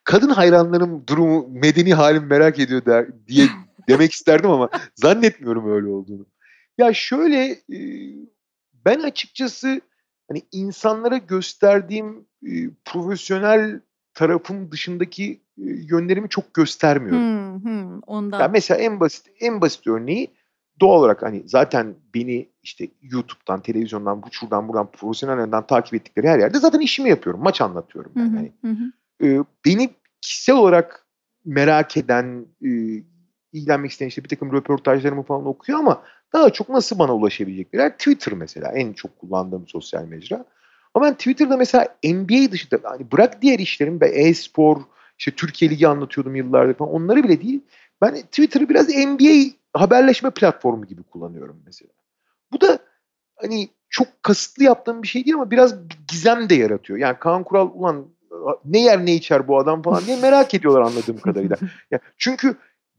[0.03, 3.47] kadın hayranlarım durumu medeni halim merak ediyor der diye
[3.89, 6.25] demek isterdim ama zannetmiyorum öyle olduğunu.
[6.77, 7.79] Ya şöyle e,
[8.85, 9.81] ben açıkçası
[10.27, 12.51] hani insanlara gösterdiğim e,
[12.85, 13.79] profesyonel
[14.13, 17.21] tarafım dışındaki yönlerimi çok göstermiyorum.
[17.21, 18.51] Hmm, hmm, Ya ondan.
[18.51, 20.27] mesela en basit en basit örneği
[20.79, 26.27] doğal olarak hani zaten beni işte YouTube'dan, televizyondan, bu şuradan buradan profesyonel yönden takip ettikleri
[26.29, 27.43] her yerde zaten işimi yapıyorum.
[27.43, 28.29] Maç anlatıyorum Hı ben.
[28.29, 29.25] hı, Yani hı hı.
[29.25, 29.89] e, beni
[30.21, 31.05] kişisel olarak
[31.45, 32.69] merak eden, e,
[33.53, 36.01] ilgilenmek isteyen işte bir takım röportajlarımı falan okuyor ama
[36.33, 37.91] daha çok nasıl bana ulaşabilecekler?
[37.97, 40.45] Twitter mesela en çok kullandığım sosyal mecra.
[40.93, 44.77] Ama ben Twitter'da mesela NBA dışında hani bırak diğer işlerim ben e-spor,
[45.17, 47.61] işte Türkiye Ligi anlatıyordum yıllardır falan onları bile değil.
[48.01, 51.91] Ben Twitter'ı biraz NBA haberleşme platformu gibi kullanıyorum mesela.
[52.51, 52.79] Bu da
[53.35, 56.99] hani çok kasıtlı yaptığım bir şey değil ama biraz bir gizem de yaratıyor.
[56.99, 58.07] Yani Kaan Kural ulan
[58.65, 61.57] ne yer ne içer bu adam falan diye merak ediyorlar anladığım kadarıyla.
[61.91, 62.55] Ya çünkü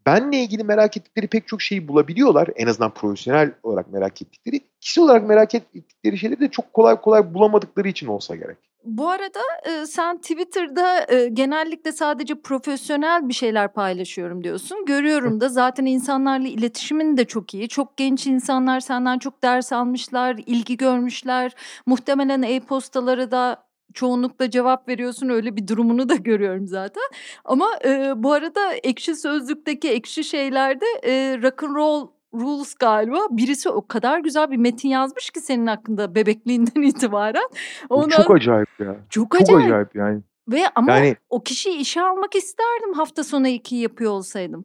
[0.06, 2.48] benle ilgili merak ettikleri pek çok şeyi bulabiliyorlar.
[2.56, 4.60] En azından profesyonel olarak merak ettikleri.
[4.80, 8.58] Kişisel olarak merak ettikleri şeyleri de çok kolay kolay bulamadıkları için olsa gerek.
[8.84, 14.84] Bu arada, eee, sen Twitter'da, eee, genellikle sadece profesyonel bir şeyler paylaşıyorum diyorsun.
[14.86, 17.68] Görüyorum da zaten insanlarla iletişimin de çok iyi.
[17.68, 21.52] Çok genç insanlar senden çok ders almışlar, ilgi görmüşler.
[21.86, 23.64] Muhtemelen e-postalara da
[23.94, 25.28] çoğunlukla cevap veriyorsun.
[25.28, 27.02] Öyle bir durumunu da görüyorum zaten.
[27.44, 33.18] Ama, eee, bu arada Ekşi Sözlük'teki Ekşi Şeyler'de, eee, Rock'n'Roll Rules galiba.
[33.30, 37.48] Birisi o kadar güzel bir metin yazmış ki senin hakkında bebekliğinden itibaren.
[37.88, 38.96] O çok acayip ya.
[39.10, 39.64] Çok Çok acayip.
[39.64, 40.20] acayip yani.
[40.48, 44.64] Ve ama Yani o kişiyi işe almak isterdim hafta sonu 2'yi yapıyor olsaydım.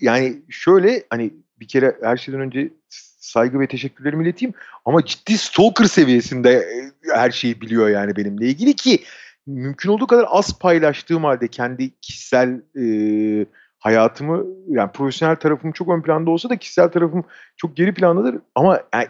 [0.00, 2.72] Yani şöyle, hani, bir kere her şeyden önce
[3.18, 4.54] saygı ve teşekkürlerimi ileteyim
[4.84, 9.02] ama ciddi stalker seviyesinde, eee, her şeyi biliyor yani benimle ilgili ki
[9.46, 13.46] mümkün olduğu kadar az paylaştığım hâlde kendi kişisel, eee,
[13.84, 17.24] hayatımı, yani profesyonel tarafım çok ön planda olsa da kişisel tarafım
[17.56, 18.38] çok geri plandadır.
[18.54, 19.08] Ama yani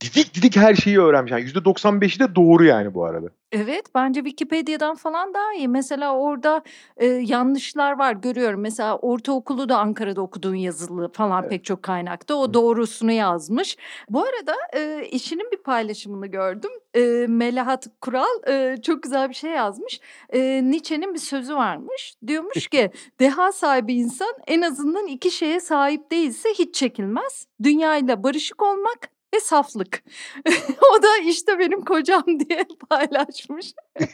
[0.00, 1.32] didik didik her şeyi öğrenmiş.
[1.32, 3.26] Yani %95'i de doğru yani bu arada.
[3.52, 5.68] Evet, bence Wikipedia'dan falan daha iyi.
[5.68, 6.62] Mesela orada,
[7.00, 8.60] eee, yanlışlar var, görüyorum.
[8.60, 11.50] Mesela ortaokulu da Ankara'da okuduğun yazılı falan Evet.
[11.50, 12.34] pek çok kaynakta.
[12.34, 13.76] O doğrusunu yazmış.
[14.08, 16.70] Bu arada, eee, eşinin bir paylaşımını gördüm.
[16.94, 20.00] Eee, Melahat Kural, eee, çok güzel bir şey yazmış.
[20.32, 22.14] Eee, Nietzsche'nin bir sözü varmış.
[22.26, 22.90] Diyormuş ki,
[23.20, 27.46] "Deha sahibi insan en azından 2 şeye sahip değilse hiç çekilmez.
[27.62, 30.02] Dünyayla barışık olmak ve saflık."
[30.98, 33.72] O da işte benim kocam diye paylaşmış.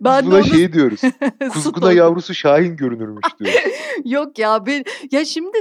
[0.00, 1.00] Ben buna onu şey diyoruz,
[1.52, 3.60] kuzguna yavrusu Şahin görünürmüş diyoruz.
[4.04, 5.58] Yok ya, ben ya şimdi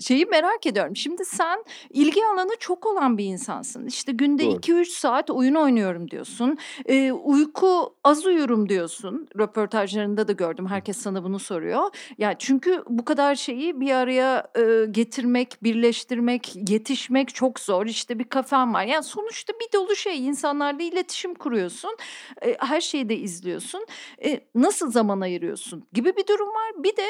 [0.00, 0.96] şeyi merak ediyorum.
[0.96, 3.86] Şimdi sen ilgi alanı çok olan bir insansın.
[3.86, 4.56] İşte günde Doğru.
[4.56, 6.58] 2-3 saat oyun oynuyorum diyorsun.
[6.88, 9.28] Eee, uyku az uyurum diyorsun.
[9.38, 10.66] Röportajlarında da gördüm.
[10.66, 11.90] Herkes sana bunu soruyor.
[12.18, 17.86] Ya çünkü bu kadar şeyi bir araya, eee, getirmek, birleştirmek, yetişmek çok zor.
[17.86, 18.84] İşte bir kafen var.
[18.84, 20.26] Yani sonuçta bir dolu şey.
[20.26, 21.96] İnsanlarla iletişim kuruyorsun.
[22.44, 23.86] Eee, her şeyi de izliyorsun.
[24.22, 26.84] Eee, nasıl zaman ayırıyorsun gibi bir durum var.
[26.84, 27.06] Bir de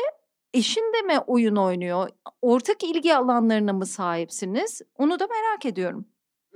[0.55, 2.09] eşin de mi oyun oynuyor?
[2.43, 4.83] Ortak ilgi alanlarına mı sahipsiniz?
[4.99, 6.05] Onu da merak ediyorum.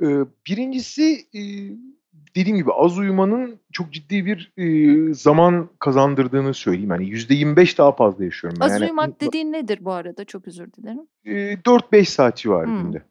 [0.01, 0.09] Eee,
[0.47, 1.70] 1'incisi, eee,
[2.37, 4.53] dediğim gibi az uyumanın çok ciddi bir,
[5.14, 6.91] zaman kazandırdığını söyleyeyim.
[6.91, 8.62] Hani %25 daha fazla yaşıyorum.
[8.62, 10.24] Az Yani uyumak dediğin nedir bu arada?
[10.24, 11.07] Çok özür dilerim.
[11.24, 13.03] Eee, 4-5 saat civarı Hımm, günde.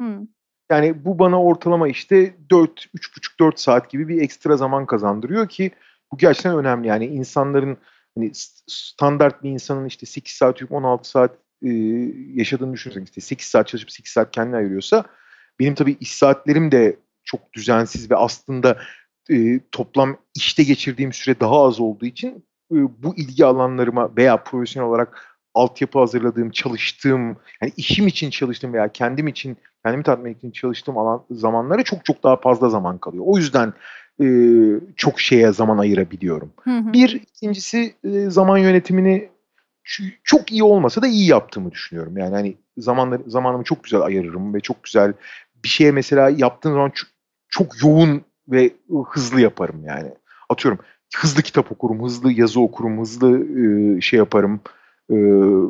[0.72, 5.72] Yani bu bana ortalama işte 4, 3,5-4 saat gibi bir ekstra zaman kazandırıyor ki
[6.12, 6.88] bu gerçekten önemli.
[6.88, 7.78] Yani insanların
[8.18, 8.32] hani
[8.68, 13.68] standart bir insanın işte 8 saat uyuyup 16 saat, eee, yaşadığını düşünürsek, işte 8 saat
[13.68, 15.04] çalışıp 8 saat kendine ayırıyorsa
[15.60, 18.78] benim tabii iş saatlerim de çok düzensiz ve aslında,
[19.30, 24.90] eee, toplam işte geçirdiğim süre daha az olduğu için, ııı, bu ilgi alanlarıma veya profesyonel
[24.90, 31.00] olarak altyapı hazırladığım, çalıştığım, yani işim için çalıştığım veya kendim için, kendimi tatmin için çalıştığım
[31.00, 33.26] alan zamanlara çok çok daha fazla zaman kalıyor.
[33.28, 33.74] O yüzden,
[34.22, 36.54] eee, çok şeye zaman ayırabiliyorum.
[36.64, 36.94] Hı hı.
[36.94, 39.30] 1, 2'ncisi, eee, zaman yönetimini
[40.26, 42.18] çok iyi olmasa da iyi yaptığımı düşünüyorum.
[42.18, 45.14] Yani, hani, zamanları zamanımı çok güzel ayırırım ve çok güzel
[45.64, 47.08] bir şeye mesela yaptığım zaman ço
[47.50, 48.72] çok yoğun ve,
[49.10, 50.12] hızlı yaparım yani.
[50.50, 50.80] Atıyorum,
[51.18, 54.62] hızlı kitap okurum, hızlı yazı okurum, hızlı, ııı, şey yaparım,
[55.12, 55.70] ııı,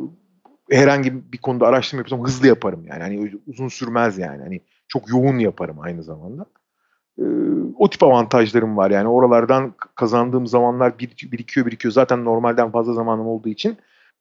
[0.70, 3.02] herhangi bir konuda araştırma yapıyorsam hızlı yaparım yani.
[3.02, 4.42] Hani, uzun sürmez yani.
[4.42, 6.46] Hani, çok yoğun yaparım aynı zamanda.
[7.18, 9.08] Iıı, o tip avantajlarım var yani.
[9.08, 11.92] Oralardan kazandığım zamanlar birik birikiyor, birikiyor.
[11.92, 13.76] Zaten normalden fazla zamanım olduğu için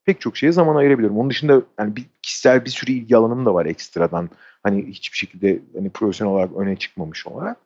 [0.06, 1.20] pek çok şeye zaman ayırabiliyorum.
[1.20, 4.30] Onun dışında, yani, bir kişisel bir sürü ilgi alanım da var ekstradan.
[4.64, 7.58] Hani, hiçbir şekilde, hani, profesyonel olarak öne çıkmamış olarak.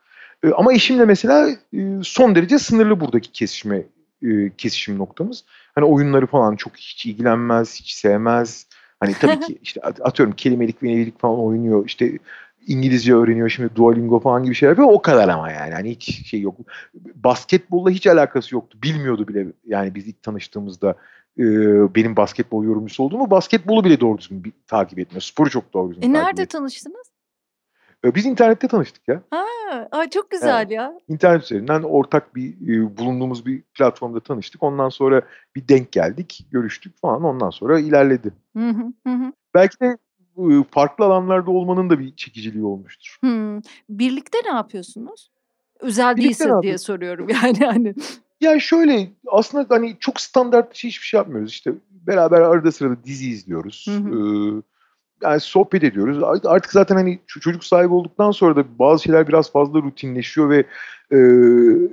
[0.43, 3.83] Eee, ama eşimle mesela, eee, son derece sınırlı buradaki kesişme
[4.21, 5.45] eee, kesişim noktamız.
[5.75, 8.67] Hani, oyunları falan çok hiç ilgilenmez, hiç sevmez.
[8.99, 11.85] Hani, tabii ki, işte, at atıyorum kelimelik ve falan oynuyor.
[11.85, 12.19] İşte,
[12.67, 14.87] İngilizce öğreniyor şimdi Duolingo falan gibi şeyler yapıyor.
[14.91, 15.73] O kadar ama yani.
[15.73, 16.55] Hani, hiç şey yok.
[17.15, 18.77] Basketbolla hiç alakası yoktu.
[18.83, 20.95] Bilmiyordu bile yani biz ilk tanıştığımızda,
[21.37, 21.45] eee,
[21.95, 23.31] benim basketbol yorumcusu olduğumu.
[23.31, 25.21] Basketbolu bile doğru düzgün bi takip etmiyor.
[25.21, 26.47] Sporu çok doğru düzgün E, nerede etmiyor.
[26.47, 27.07] tanıştınız?
[28.03, 29.21] Eee, biz internette tanıştık ya.
[29.29, 29.45] Ha,
[29.91, 30.31] ay çok Evet.
[30.31, 30.93] güzel ya.
[31.09, 34.63] İnternet üzerinden ortak bir, eee, bulunduğumuz bir platformda tanıştık.
[34.63, 35.21] Ondan sonra
[35.55, 37.23] bir denk geldik, görüştük falan.
[37.23, 38.31] Ondan sonra ilerledi.
[38.57, 39.33] Hı hı, hı hı.
[39.53, 39.97] Belki de,
[40.39, 43.17] ııı, farklı alanlarda olmanın da bir çekiciliği olmuştur.
[43.21, 43.61] Hımm.
[43.89, 45.29] Birlikte ne yapıyorsunuz?
[45.79, 47.93] Özel Birlikte değilse diye soruyorum yani, hani.
[48.41, 51.51] Ya, şöyle, aslında, hani, çok standart dışı hiçbir şey yapmıyoruz.
[51.51, 53.85] İşte, beraber arada sırada dizi izliyoruz.
[53.89, 54.09] Hı hı.
[54.09, 54.63] Iıı,
[55.23, 56.23] yani, sohbet ediyoruz.
[56.23, 60.49] Art artık zaten, hani, ço çocuk sahibi olduktan sonra da bazı şeyler biraz fazla rutinleşiyor
[60.49, 60.63] ve,
[61.11, 61.89] eee,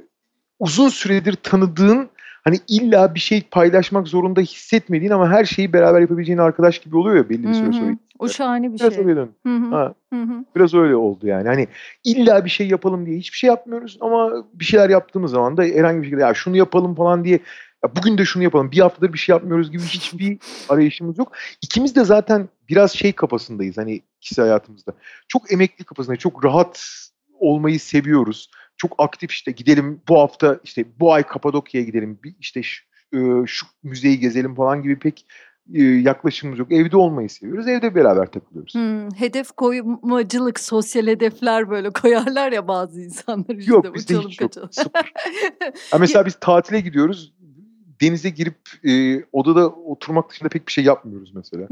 [0.59, 2.09] uzun süredir tanıdığın,
[2.45, 7.17] hani illa bir şey paylaşmak zorunda hissetmediğin ama her şeyi beraber yapabileceğin arkadaş gibi oluyor
[7.17, 7.97] ya belli bir süre sonra.
[8.19, 9.05] O şahane bir Biraz şey.
[9.05, 9.31] öyle dön.
[9.47, 9.75] Hı hı.
[9.75, 10.45] Ha, Hı hı.
[10.57, 11.49] biraz öyle oldu yani.
[11.49, 11.69] Hani
[12.05, 15.99] illa bir şey yapalım diye hiçbir şey yapmıyoruz ama bir şeyler yaptığımız zaman da herhangi
[15.99, 17.39] bir şekilde ya şunu yapalım falan diye
[17.85, 21.33] ya bugün de şunu yapalım bir haftadır bir şey yapmıyoruz gibi hiçbir arayışımız yok.
[21.63, 24.93] İkimiz de zaten biraz şey kafasındayız hani kişisel hayatımızda.
[25.29, 26.21] Çok emekli kafasındayız.
[26.21, 26.85] Çok rahat
[27.39, 28.51] olmayı seviyoruz.
[28.77, 32.19] Çok aktif işte gidelim bu hafta işte bu ay Kapadokya'ya gidelim.
[32.25, 35.27] Bir işte şu, e, şu müzeyi gezelim falan gibi pek
[35.75, 36.73] e, yaklaşımımız yok.
[36.73, 37.69] Evde olmayı seviyoruz.
[37.69, 38.75] Evde beraber takılıyoruz.
[38.75, 44.53] Hmm, hedef koymacılık, sosyal hedefler böyle koyarlar ya bazı insanlar işte Yok bizde hiç yok.
[44.71, 45.13] Sıfır.
[45.91, 47.33] Ha, mesela biz tatile gidiyoruz.
[48.01, 51.67] Denize girip e, odada oturmak dışında pek bir şey yapmıyoruz mesela.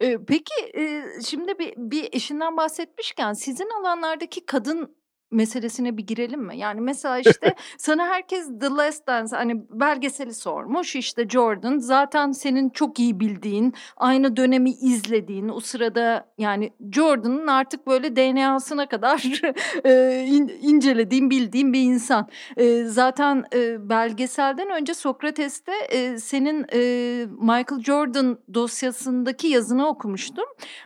[0.00, 4.90] Eee, peki, eee, şimdi bir bir eşinden bahsetmişken sizin alanlardaki kadın
[5.32, 6.58] meselesine bir girelim mi?
[6.58, 10.96] Yani mesela işte sana herkes The Last Dance hani belgeseli sormuş.
[10.96, 17.86] İşte Jordan zaten senin çok iyi bildiğin, aynı dönemi izlediğin o sırada yani Jordan'ın artık
[17.86, 19.22] böyle DNA'sına kadar
[20.26, 22.28] in- incelediğin, bildiğin bir insan.
[22.58, 30.44] Eee, zaten eee, belgeselden önce Sokrates'te eee, senin eee, Michael Jordan dosyasındaki yazını okumuştum.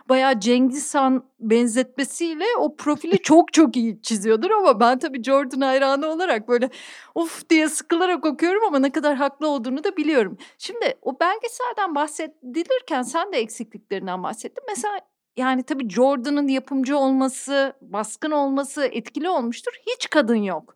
[0.09, 6.07] Bayağı Cengiz Han benzetmesiyle o profili çok çok iyi çiziyordur ama ben tabii Jordan hayranı
[6.07, 6.69] olarak böyle
[7.15, 10.37] of diye sıkılarak okuyorum ama ne kadar haklı olduğunu da biliyorum.
[10.57, 14.63] Şimdi o belgeselden bahsedilirken sen de eksikliklerinden bahsettin.
[14.67, 14.99] Mesela
[15.37, 19.71] yani tabii Jordan'ın yapımcı olması, baskın olması etkili olmuştur.
[19.95, 20.75] Hiç kadın yok.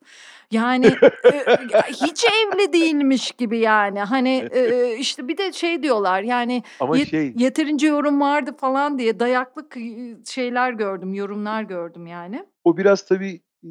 [0.52, 0.86] Yani
[1.34, 1.46] e,
[1.88, 4.00] hiç evli değilmiş gibi yani.
[4.00, 9.00] Hani e, işte bir de şey diyorlar yani Ama Yet- şey yeterince yorum vardı falan
[9.00, 12.46] diye dayaklık e, şeyler gördüm, yorumlar gördüm yani.
[12.64, 13.70] o biraz tabii e,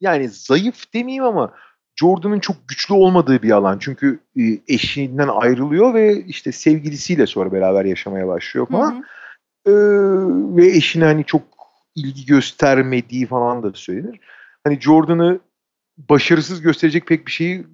[0.00, 1.54] yani zayıf demeyeyim ama
[1.96, 3.78] Jordan'ın çok güçlü olmadığı bir alan.
[3.78, 8.90] Çünkü e, eşinden ayrılıyor ve işte sevgilisiyle sonra beraber yaşamaya başlıyor Hı falan.
[8.96, 9.02] hı.
[9.66, 9.72] Ee,
[10.56, 11.42] ve eşine hani çok
[11.94, 14.20] ilgi göstermediği falan da söylenir.
[14.64, 15.40] Hani Jordan'ı
[15.98, 17.66] başarısız gösterecek pek bir şeyi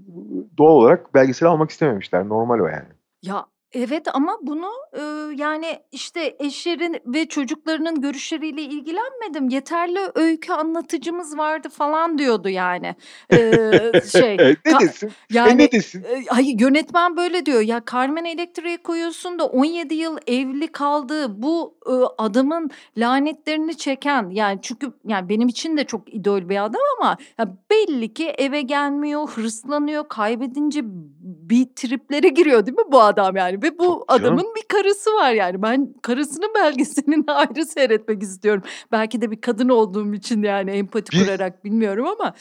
[0.58, 2.28] doğal olarak belgesel almak istememişler.
[2.28, 2.88] Normal o yani.
[3.22, 5.02] Ya evet ama bunu e,
[5.36, 9.48] yani işte eşlerin ve çocuklarının görüşleriyle ilgilenmedim.
[9.48, 12.94] Yeterli öykü anlatıcımız vardı falan diyordu yani.
[13.30, 15.08] E, şey ne desin?
[15.08, 16.02] E yani ne desin?
[16.02, 21.78] e, hayır yönetmen böyle diyor ya Carmen Electra'yı koyuyorsun da 17 yıl evli kaldığı bu
[21.86, 27.16] e, adamın lanetlerini çeken yani çünkü yani benim için de çok idol bir adam ama
[27.38, 30.80] ya belli ki eve gelmiyor hırslanıyor kaybedince
[31.22, 34.04] bir triplere giriyor değil mi bu adam yani ve bu canım.
[34.08, 38.62] adamın bir karısı var yani ben karısının belgeselini ayrı seyretmek istiyorum
[38.92, 42.34] belki de bir kadın olduğum için yani empati Bir- kurarak bilmiyorum ama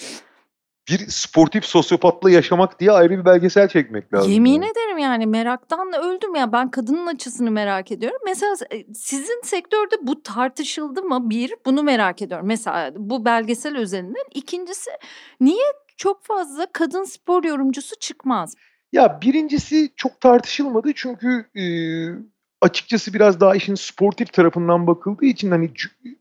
[0.89, 4.32] Bir sportif sosyopatla yaşamak diye ayrı bir belgesel çekmek lazım.
[4.32, 4.65] Yemin yani.
[4.71, 8.19] ederim yani meraktan öldüm ya ben kadının açısını merak ediyorum.
[8.25, 11.30] Mesela e, sizin sektörde bu tartışıldı mı?
[11.30, 12.47] Bir bunu merak ediyorum.
[12.47, 14.23] Mesela bu belgesel üzerinden.
[14.34, 14.89] İkincisi
[15.41, 15.65] niye
[15.97, 18.55] çok fazla kadın spor yorumcusu çıkmaz?
[18.92, 21.64] Ya birincisi çok tartışılmadı çünkü e,
[22.62, 25.72] açıkçası biraz daha işin sportif tarafından bakıldığı için hani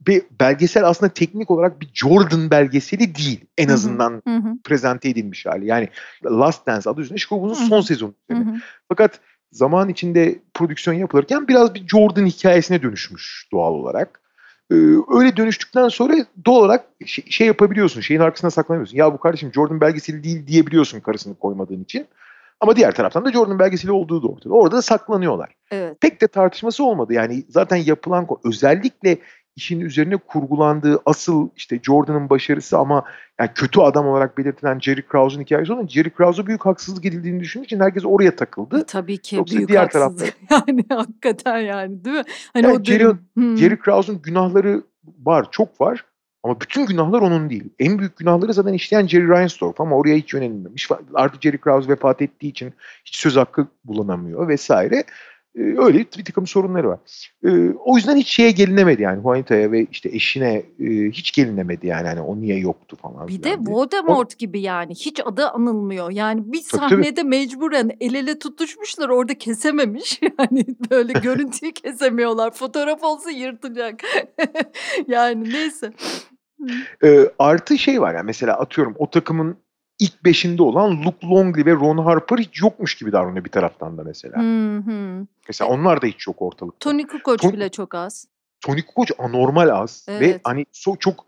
[0.07, 5.47] be- belgesel aslında teknik olarak bir Jordan belgeseli değil en azından Hı hı, prezente edilmiş
[5.47, 5.67] hali.
[5.67, 5.89] Yani
[6.25, 8.15] Last Dance adı üzerine Chicago'nun son sezonu.
[8.89, 9.21] Fakat
[9.53, 14.21] zaman içinde prodüksiyon yapılırken biraz bir Jordan hikayesine dönüşmüş doğal olarak.
[14.71, 14.75] Ee,
[15.15, 16.15] öyle dönüştükten sonra
[16.47, 18.97] doğal olarak şey, şey yapabiliyorsun, şeyin arkasına saklanamıyorsun.
[18.97, 22.07] Ya bu kardeşim Jordan belgeseli değil diyebiliyorsun karısını koymadığın için.
[22.61, 24.55] Ama diğer taraftan da Jordan belgeseli olduğu da ortada.
[24.55, 25.55] Orada da saklanıyorlar.
[25.71, 26.01] Evet.
[26.01, 27.13] Pek de tartışması olmadı.
[27.13, 29.19] Yani zaten yapılan özellikle
[29.57, 33.05] işin üzerine kurgulandığı asıl işte Jordan'ın başarısı ama
[33.41, 37.65] yani kötü adam olarak belirtilen Jerry Krause'un hikayesi olan Jerry Krause'a büyük haksızlık edildiğini düşündüğü
[37.65, 38.81] için herkes oraya takıldı.
[38.81, 40.35] E, Tabii ki Yoksa büyük diğer haksızlık.
[40.51, 42.25] Yani hakikaten yani değil mi?
[42.53, 43.19] Hani Yani o Jerry- dönem.
[43.53, 43.57] Hı.
[43.57, 44.83] Jerry Krause'un günahları
[45.19, 46.05] var, çok var.
[46.49, 47.65] Ama bütün günahlar onun değil.
[47.79, 50.89] En büyük günahları zaten işleyen Jerry Reinsdorf ama oraya hiç yönelmemiş.
[51.15, 52.73] Artık Jerry Krause vefat ettiği için
[53.05, 55.05] hiç söz hakkı bulunamıyor vesaire.
[55.59, 57.33] Ee, öyle bir takım sorunları var.
[57.45, 62.09] Ee, o yüzden hiç şeye gelinemedi yani Juanita'ya ve işte eşine e, hiç gelinemedi yani
[62.09, 63.29] hani o niye yoktu falan.
[63.29, 63.57] Bir de.
[63.61, 66.11] Voldemort gibi yani hiç adı anılmıyor.
[66.11, 66.91] Yani bir Tabii, tabii.
[66.91, 70.21] sahnede mecburen el ele tutuşmuşlar orada kesememiş.
[70.39, 72.51] Yani böyle görüntüyü kesemiyorlar.
[72.51, 74.01] Fotoğraf olsa yırtacak.
[75.07, 75.93] yani neyse.
[77.05, 79.57] Ee, artı şey var yani mesela atıyorum o takımın
[79.99, 84.03] ilk beşinde olan Luke Longley ve Ron Harper hiç yokmuş gibi davranıyor bir taraftan da
[84.05, 84.43] mesela.
[84.43, 85.27] Hı hı.
[85.49, 86.79] Mesela onlar da hiç yok ortalıkta.
[86.91, 88.29] Tony Kukoc Ton- bile çok az.
[88.61, 90.41] Tony Kukoc anormal az ve Evet.
[90.45, 91.27] hani so, çok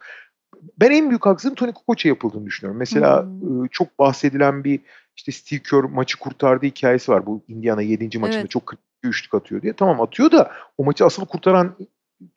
[0.80, 2.78] ben en büyük haksızlığın Tony Kukoc'a yapıldığını düşünüyorum.
[2.78, 3.64] Mesela Hmm.
[3.64, 4.80] e, çok bahsedilen bir
[5.16, 7.26] işte Steve Kerr maçı kurtardığı hikayesi var.
[7.26, 8.18] Bu Indiana 7.
[8.18, 8.50] maçında Evet.
[8.50, 9.72] çok kritik bir üçlük atıyor diye.
[9.72, 11.76] Tamam atıyor da o maçı asıl kurtaran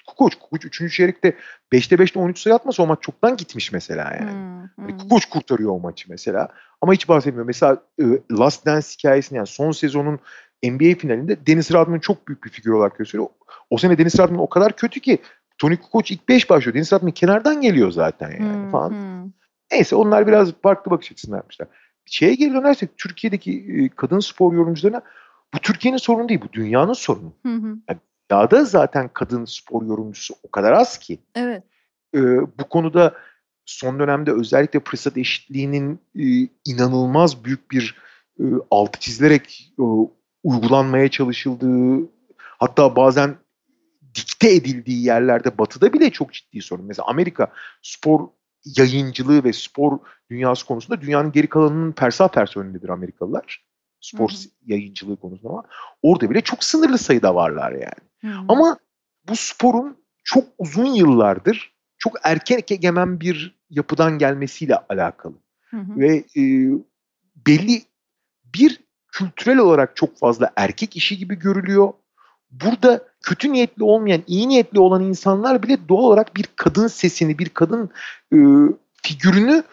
[0.08, 0.36] Kukoc.
[0.40, 0.96] Kukoc 3.
[0.96, 1.36] çeyrekte
[1.74, 4.32] 5'te 5'te 13 sayı atmasa o maç çoktan gitmiş mesela yani.
[4.32, 4.98] Hmm, Hani hmm.
[4.98, 6.48] Kukoc kurtarıyor o maçı mesela.
[6.82, 7.46] Ama hiç bahsetmiyor.
[7.46, 10.20] Mesela e, Last Dance hikayesini yani son sezonun
[10.64, 13.28] NBA finalinde Dennis Rodman çok büyük bir figür olarak gösteriyor.
[13.70, 15.18] O sene Dennis Rodman o kadar kötü ki
[15.58, 16.76] Tony Kukoc ilk 5 başlıyor.
[16.76, 18.90] Dennis Rodman kenardan geliyor zaten yani Hmm, falan.
[18.90, 19.32] hmm.
[19.72, 21.68] Neyse onlar biraz farklı bakış açısından yapmışlar.
[22.06, 23.52] Şeye geri dönersek Türkiye'deki
[23.84, 25.02] e, kadın spor yorumcularına
[25.54, 27.34] bu Türkiye'nin sorunu değil bu dünyanın sorunu.
[27.46, 27.76] Hı hı.
[28.34, 31.20] Dünyada zaten kadın spor yorumcusu o kadar az ki.
[31.36, 31.64] Evet.
[32.16, 32.20] Ee,
[32.60, 33.14] bu konuda
[33.66, 36.26] son dönemde özellikle fırsat eşitliğinin e,
[36.66, 37.96] inanılmaz büyük bir
[38.40, 39.84] e, altı çizilerek e,
[40.44, 42.10] uygulanmaya çalışıldığı
[42.40, 43.36] hatta bazen
[44.16, 46.86] dikte edildiği yerlerde batıda bile çok ciddi sorun.
[46.86, 47.48] Mesela Amerika
[47.82, 48.28] spor
[48.78, 50.00] yayıncılığı ve spor
[50.32, 53.66] dünyası konusunda dünyanın geri kalanının persa persa önündedir Amerikalılar.
[54.02, 54.50] Spor Hı hı.
[54.66, 55.64] yayıncılığı konusunda ama
[56.02, 58.13] orada bile çok sınırlı sayıda varlar yani.
[58.24, 58.46] Hı hı.
[58.48, 58.78] Ama
[59.30, 65.34] bu sporun çok uzun yıllardır çok erkek egemen bir yapıdan gelmesiyle alakalı.
[65.70, 66.00] Hı hı.
[66.00, 66.42] Ve e,
[67.48, 67.82] belli
[68.46, 68.80] bir
[69.12, 71.94] kültürel olarak çok fazla erkek işi gibi görülüyor.
[72.52, 77.50] Burada kötü niyetli olmayan, iyi niyetli olan insanlar bile doğal olarak bir kadın sesini, bir
[77.50, 77.90] kadın
[78.34, 78.38] e,
[79.04, 79.64] figürünü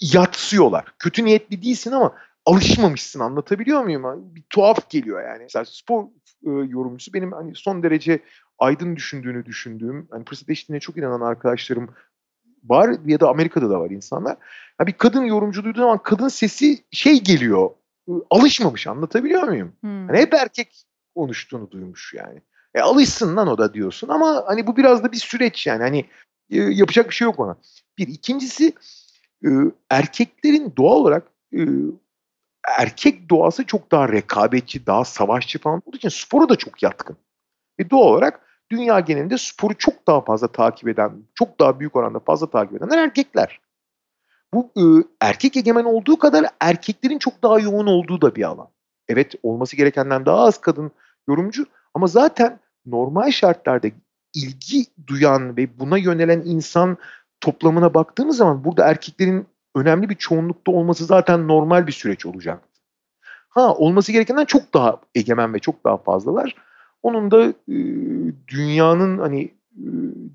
[0.00, 0.84] yatsıyorlar.
[0.98, 2.14] Kötü niyetli değilsin ama
[2.48, 4.34] alışmamışsın anlatabiliyor muyum?
[4.34, 5.42] Bir tuhaf geliyor yani.
[5.42, 6.04] Mesela spor
[6.46, 8.20] e, yorumcusu benim hani son derece
[8.58, 11.88] aydın düşündüğünü düşündüğüm, hani fırsat eşitliğine çok inanan arkadaşlarım
[12.64, 14.36] var ya da Amerika'da da var insanlar.
[14.80, 17.70] Ya bir kadın yorumcu duyduğu zaman kadın sesi şey geliyor,
[18.08, 19.72] e, alışmamış anlatabiliyor muyum?
[19.80, 20.06] Hmm.
[20.06, 20.84] Hani hep erkek
[21.14, 22.42] konuştuğunu duymuş yani.
[22.74, 26.04] E alışsın lan o da diyorsun ama hani bu biraz da bir süreç yani hani
[26.50, 27.56] e, yapacak bir şey yok ona.
[27.98, 28.72] Bir ikincisi
[29.44, 29.48] e,
[29.90, 31.60] erkeklerin doğal olarak e,
[32.78, 37.16] erkek doğası çok daha rekabetçi, daha savaşçı falan olduğu için spora da çok yatkın.
[37.80, 38.40] Ve doğal olarak
[38.70, 42.98] dünya genelinde sporu çok daha fazla takip eden, çok daha büyük oranda fazla takip edenler
[42.98, 43.60] erkekler.
[44.54, 44.82] Bu e,
[45.20, 48.68] erkek egemen olduğu kadar erkeklerin çok daha yoğun olduğu da bir alan.
[49.08, 50.90] Evet olması gerekenden daha az kadın
[51.28, 53.88] yorumcu ama zaten normal şartlarda
[54.34, 56.98] ilgi duyan ve buna yönelen insan
[57.40, 59.46] toplamına baktığımız zaman burada erkeklerin
[59.80, 62.68] önemli bir çoğunlukta olması zaten normal bir süreç olacaktı.
[63.48, 66.54] Ha olması gerekenden çok daha egemen ve çok daha fazlalar.
[67.02, 67.76] Onun da e,
[68.48, 69.86] dünyanın hani e,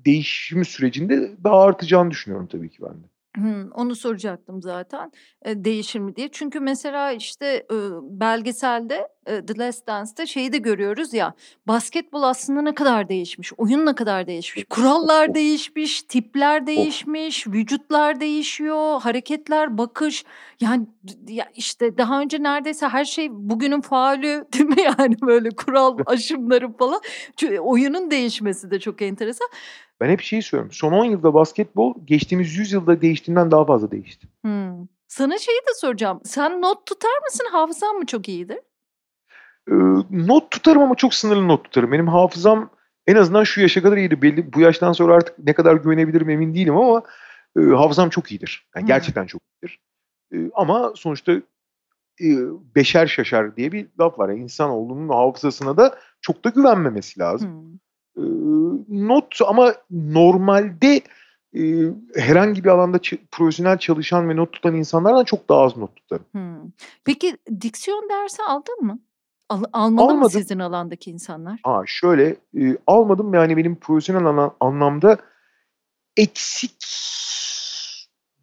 [0.04, 3.06] değişimi sürecinde daha artacağını düşünüyorum tabii ki ben de.
[3.36, 5.12] Hımm, onu soracaktım zaten,
[5.46, 6.28] eee, değişir mi diye.
[6.32, 11.34] Çünkü mesela, işte, ııı, belgeselde, The Last Dance'te şeyi de görüyoruz ya,
[11.66, 19.00] basketbol aslında ne kadar değişmiş, oyun ne kadar değişmiş, kurallar değişmiş, tipler değişmiş, vücutlar değişiyor,
[19.00, 20.24] hareketler, bakış.
[20.60, 20.86] Yani,
[21.28, 24.82] ya, işte, daha önce neredeyse her şey bugünün faulü değil mi?
[24.98, 27.00] Yani, böyle kural aşımları falan.
[27.36, 29.48] Çü oyunun değişmesi de çok enteresan.
[30.00, 30.72] Ben hep şeyi söylüyorum.
[30.72, 34.28] Son 10 yılda basketbol geçtiğimiz 100 yılda değiştiğinden daha fazla değişti.
[34.44, 34.88] Hımm.
[35.08, 36.20] Sana şeyi de soracağım.
[36.24, 37.46] Sen not tutar mısın?
[37.52, 38.58] Hafızan mı çok iyidir?
[39.70, 39.76] Eee,
[40.10, 41.92] not tutarım ama çok sınırlı not tutarım.
[41.92, 42.70] Benim hafızam
[43.06, 44.22] en azından şu yaşa kadar iyiydi.
[44.22, 47.02] Belli bu yaştan sonra artık ne kadar güvenebilirim emin değilim ama
[47.58, 48.66] eee, hafızam çok iyidir.
[48.76, 48.86] Yani Hımm.
[48.88, 49.80] gerçekten çok iyidir.
[50.32, 51.32] Eee, ama sonuçta
[52.20, 52.38] eee,
[52.76, 54.28] beşer şaşar diye bir laf var.
[54.30, 57.50] Yani insanoğlunun hafızasına da çok da güvenmemesi lazım.
[57.50, 57.80] Hımm.
[58.18, 61.02] Eee, not ama normalde
[61.54, 65.96] eee, herhangi bir alanda ç profesyonel çalışan ve not tutan insanlardan çok daha az not
[65.96, 66.26] tutarım.
[66.32, 66.72] Hımm.
[67.04, 69.00] Peki diksiyon dersi aldın mı?
[69.48, 70.30] Al almalı mı Almadım.
[70.30, 71.60] sizin alandaki insanlar?
[71.62, 75.18] Ha, şöyle, eee, almadım yani benim profesyonel ana anlamda
[76.16, 76.84] eksik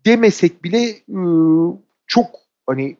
[0.06, 1.74] demesek bile, ııı,
[2.08, 2.28] çok,
[2.68, 2.98] hani,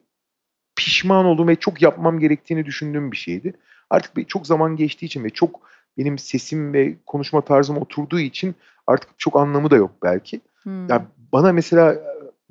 [0.76, 3.54] pişman olduğum ve çok yapmam gerektiğini düşündüğüm bir şeydi.
[3.90, 5.60] Artık bir çok zaman geçtiği için ve çok
[5.98, 8.54] benim sesim ve konuşma tarzım oturduğu için
[8.86, 10.40] artık çok anlamı da yok belki.
[10.62, 10.88] Hımm.
[10.88, 11.96] Ya, bana mesela,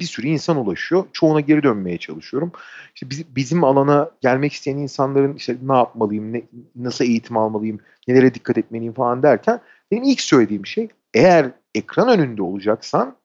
[0.02, 1.06] bir sürü insan ulaşıyor.
[1.14, 2.52] Çoğuna geri dönmeye çalışıyorum.
[2.96, 6.42] İşte, bizi bizim alana gelmek isteyen insanların, işte, ne yapmalıyım, ne
[6.76, 9.60] nasıl eğitim almalıyım, nelere dikkat etmeliyim falan derken
[9.92, 13.16] benim ilk söylediğim şey, eğer ekran önünde olacaksan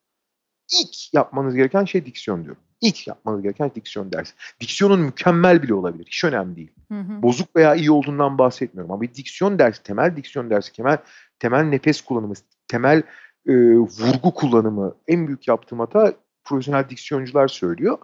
[0.81, 2.61] ilk yapmanız gereken şey diksiyon diyorum.
[2.81, 4.33] İlk yapmanız gereken diksiyon dersi.
[4.59, 6.05] Diksiyonun mükemmel bile olabilir.
[6.05, 6.71] Hiç önemli değil.
[6.91, 7.21] Hı hı.
[7.21, 10.97] Bozuk veya iyi olduğundan bahsetmiyorum ama bir diksiyon dersi, temel diksiyon dersi, temel
[11.39, 12.33] temel nefes kullanımı,
[12.67, 13.03] temel,
[13.47, 16.13] eee, vurgu kullanımı en büyük yaptığım hata
[16.47, 17.97] profesyonel diksiyoncular söylüyor.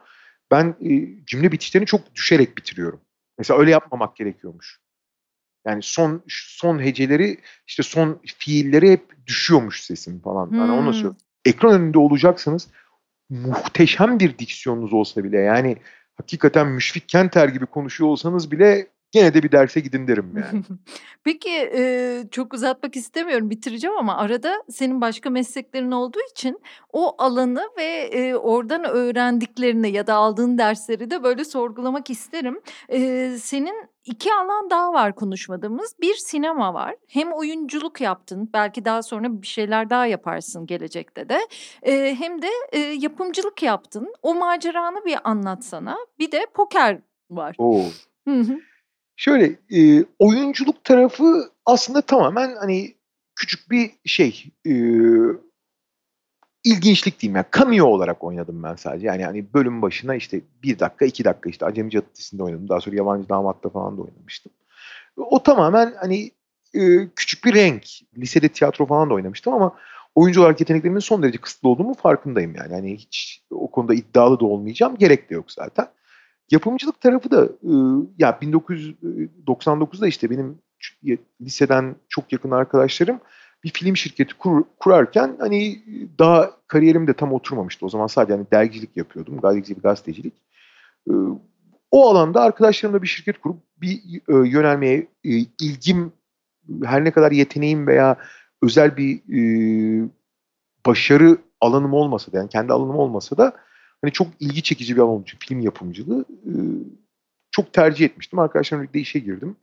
[0.51, 3.01] Ben, eee, cümle bitişlerini çok düşerek bitiriyorum.
[3.37, 4.79] Mesela öyle yapmamak gerekiyormuş.
[5.67, 7.37] Yani son son heceleri,
[7.67, 10.51] işte, son fiilleri hep düşüyormuş sesim falan.
[10.51, 10.93] Hani onu Hımm.
[10.93, 11.17] söylüyorum.
[11.45, 12.67] Ekran önünde olacaksanız
[13.29, 15.77] muhteşem bir diksiyonunuz olsa bile yani
[16.15, 20.63] hakikaten Müşfik Kenter gibi konuşuyor olsanız bile gene de bir derse gidin derim yani.
[21.23, 26.61] Peki, eee, çok uzatmak istemiyorum, bitireceğim ama arada senin başka mesleklerin olduğu için
[26.93, 32.61] o alanı ve, eee, oradan öğrendiklerini ya da aldığın dersleri de böyle sorgulamak isterim.
[32.89, 35.95] Eee, senin 2 alan daha var konuşmadığımız.
[36.01, 36.95] Bir sinema var.
[37.07, 41.39] Hem oyunculuk yaptın, belki daha sonra bir şeyler daha yaparsın gelecekte de.
[41.85, 44.13] Eee, hem de, eee, yapımcılık yaptın.
[44.21, 45.97] O maceranı bir anlatsana.
[46.19, 46.99] Bir de poker
[47.29, 47.55] var.
[47.59, 47.81] O!
[48.27, 48.59] Hı hı.
[49.23, 52.95] Şöyle, eee, oyunculuk tarafı aslında tamamen, hani,
[53.35, 54.75] küçük bir şey, eee,
[56.63, 59.07] ilginçlik diyeyim ya, cameo olarak oynadım ben sadece.
[59.07, 62.69] Yani, hani, bölüm başına, işte, 1 dakika, 2 dakika, işte, Acemi Caddesi'nde oynadım.
[62.69, 64.51] Daha sonra Yabancı Damat'ta falan da oynamıştım.
[65.17, 66.31] O tamamen, hani,
[66.75, 67.83] eee, küçük bir renk.
[68.17, 69.75] Lisede tiyatro falan da oynamıştım ama
[70.15, 72.73] oyuncu olarak yeteneklerimin son derece kısıtlı olduğumu farkındayım yani.
[72.75, 74.97] Hani, hiç o konuda iddialı da olmayacağım.
[74.97, 75.87] Gerek de yok zaten.
[76.51, 80.59] Yapımcılık tarafı da, ııı, ya 1999'da, işte, benim
[81.41, 83.19] liseden çok yakın arkadaşlarım
[83.63, 85.83] bir film şirketi kur kurarken, hani,
[86.19, 87.85] daha kariyerim de tam oturmamıştı.
[87.85, 90.33] O zaman sadece, hani, dergicilik yapıyordum, gazetecilik, gazetecilik.
[91.09, 91.39] Iıı,
[91.91, 96.13] o alanda arkadaşlarımla bir şirket kurup bir, ııı, yönelmeye, eee, ilgim,
[96.85, 98.17] her ne kadar yeteneğim veya
[98.63, 100.09] özel bir, eee,
[100.87, 103.53] başarı alanım olmasa da, yani, kendi alanım olmasa da,
[104.03, 106.79] hani, çok ilgi çekici bir alan olduğu için film yapımcılığı, ııı,
[107.51, 108.39] çok tercih etmiştim.
[108.39, 109.57] Arkadaşlarımla birlikte işe girdim.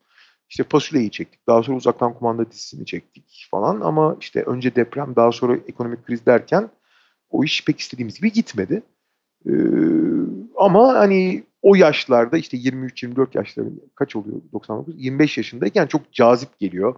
[0.50, 1.48] İşte, Fasulye'yi çektik.
[1.48, 6.26] Daha sonra Uzaktan Kumanda dizisini çektik falan ama, işte, önce deprem, daha sonra ekonomik kriz
[6.26, 6.70] derken
[7.30, 8.82] o iş pek istediğimiz gibi gitmedi.
[9.46, 9.54] Eee,
[10.58, 14.94] ama, hani, o yaşlarda, işte, 23-24 yaşlarında kaç oluyor 99?
[15.04, 16.94] 25 yaşındayken çok cazip geliyor.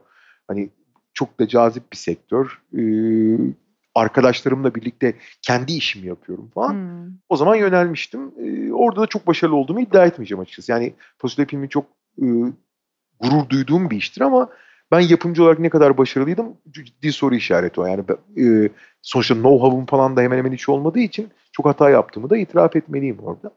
[0.49, 0.71] Hani,
[1.15, 2.63] çok da cazip bir sektör.
[2.75, 3.39] Eee,
[3.95, 6.71] arkadaşlarımla birlikte kendi işimi yapıyorum falan.
[6.75, 7.19] Hımm.
[7.29, 8.33] O zaman yönelmiştim.
[8.39, 10.73] Eee, orada da çok başarılı olduğumu iddia etmeyeceğim açıkçası.
[10.73, 11.87] Yani, Fasulye filmi çok,
[12.23, 12.53] ııı,
[13.21, 14.51] gurur duyduğum bir iştir ama
[14.93, 16.57] ben yapımcı olarak ne kadar başarılıydım?
[16.73, 17.87] Ciddi soru işareti o.
[17.87, 18.05] Yani,
[18.37, 18.71] eee,
[19.03, 23.19] sonuçta know-how'um falan da hemen hemen hiç olmadığı için çok hata yaptığımı da itiraf etmeliyim
[23.19, 23.53] orada.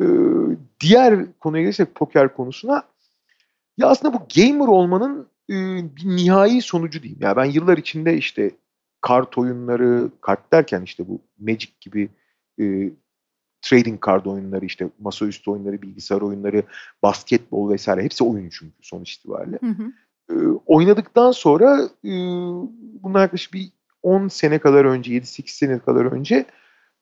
[0.00, 2.82] Iıı, diğer konuya gelirsek poker konusuna,
[3.78, 7.22] ya, aslında bu gamer olmanın, ııı, bir nihai sonucu diyeyim.
[7.22, 8.50] Ya, ben yıllar içinde, işte,
[9.04, 12.08] kart oyunları, kart derken, işte, bu Magic gibi,
[12.58, 12.90] eee,
[13.62, 16.62] trading card oyunları, işte, masaüstü oyunları, bilgisayar oyunları,
[17.02, 17.88] basketbol vs.
[17.88, 19.58] hepsi oyun çünkü sonuç itibariyle.
[19.60, 19.92] Hı hı.
[20.30, 22.68] Iıı, oynadıktan sonra, ııı,
[23.02, 23.68] bundan yaklaşık bir
[24.02, 26.44] 10 sene kadar önce, 7-8 sene kadar önce,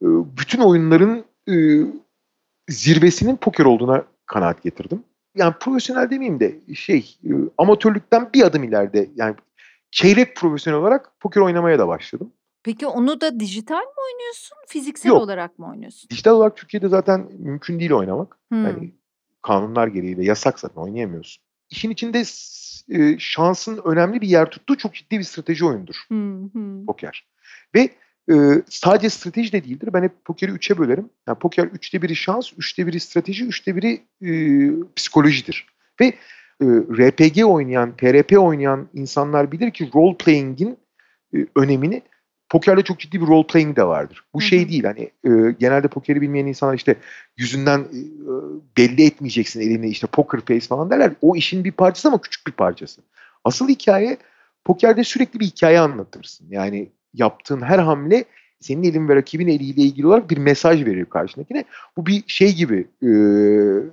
[0.02, 1.86] ııı, bütün oyunların, ııı,
[2.70, 5.04] zirvesinin poker olduğuna kanaat getirdim.
[5.36, 9.34] Yani, profesyonel demeyeyim de şey, ııı, amatörlükten bir adım ileride, yani,
[9.92, 12.32] çeyrek profesyonel olarak poker oynamaya da başladım.
[12.62, 15.20] Peki onu da dijital mi oynuyorsun, fiziksel Yok.
[15.22, 16.10] olarak mı oynuyorsun?
[16.10, 18.38] Dijital olarak Türkiye'de zaten mümkün değil oynamak.
[18.52, 18.64] Hımm.
[18.64, 18.94] Hani,
[19.42, 21.42] kanunlar gereği de yasak zaten oynayamıyorsun.
[21.70, 22.22] İşin içinde
[22.88, 26.14] eee, şansın önemli bir yer tuttuğu çok ciddi bir strateji oyunudur Hı
[26.54, 26.86] hı.
[26.86, 27.26] poker.
[27.74, 27.88] Ve,
[28.30, 29.88] ııı, sadece strateji de değildir.
[29.92, 31.10] Ben hep pokeri 3'e bölerim.
[31.28, 35.66] Yani, poker 3'te 1'i şans, 3'te 1'i strateji, 3'te 1'i, ııı, psikolojidir.
[36.00, 36.14] Ve,
[36.62, 40.78] ııı, RPG oynayan, PRP oynayan insanlar bilir ki role playing'in,
[41.34, 42.02] ııı, önemini
[42.50, 44.24] pokerde çok ciddi bir role playing de vardır.
[44.34, 46.96] Bu Hı şey değil, hani, ııı, genelde pokeri bilmeyen insanlar, işte,
[47.36, 47.84] yüzünden,
[48.28, 51.12] ııı, belli etmeyeceksin elini, işte, poker face falan derler.
[51.22, 53.00] O işin bir parçası ama küçük bir parçası.
[53.44, 54.16] Asıl hikâye
[54.64, 56.46] pokerde sürekli bir hikâye anlatırsın.
[56.50, 58.24] Yani, yaptığın her hamle
[58.60, 61.64] senin elin ve rakibin eliyle ilgili olarak bir mesaj verir karşındakine.
[61.96, 63.84] Bu bir şey gibi, ııı,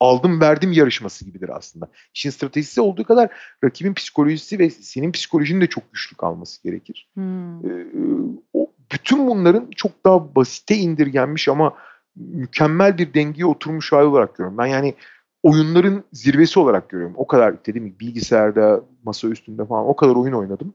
[0.00, 1.88] aldım verdim yarışması gibidir aslında.
[2.14, 3.30] İşin stratejisi olduğu kadar
[3.64, 7.10] rakibin psikolojisi ve senin psikolojinin de çok güçlü kalması gerekir.
[7.14, 7.64] Hımm.
[7.64, 11.74] Iıı, o bütün bunların çok daha basite indirgenmiş ama
[12.16, 14.58] mükemmel bir dengeye oturmuş hâli olarak görüyorum.
[14.58, 14.94] Ben, yani,
[15.42, 17.14] oyunların zirvesi olarak görüyorum.
[17.18, 20.74] O kadar dediğim gibi bilgisayarda, masa üstünde falan o kadar oyun oynadım.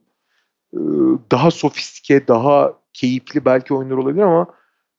[0.73, 4.47] Iıı, daha sofistike, daha keyifli belki oyunlar olabilir ama,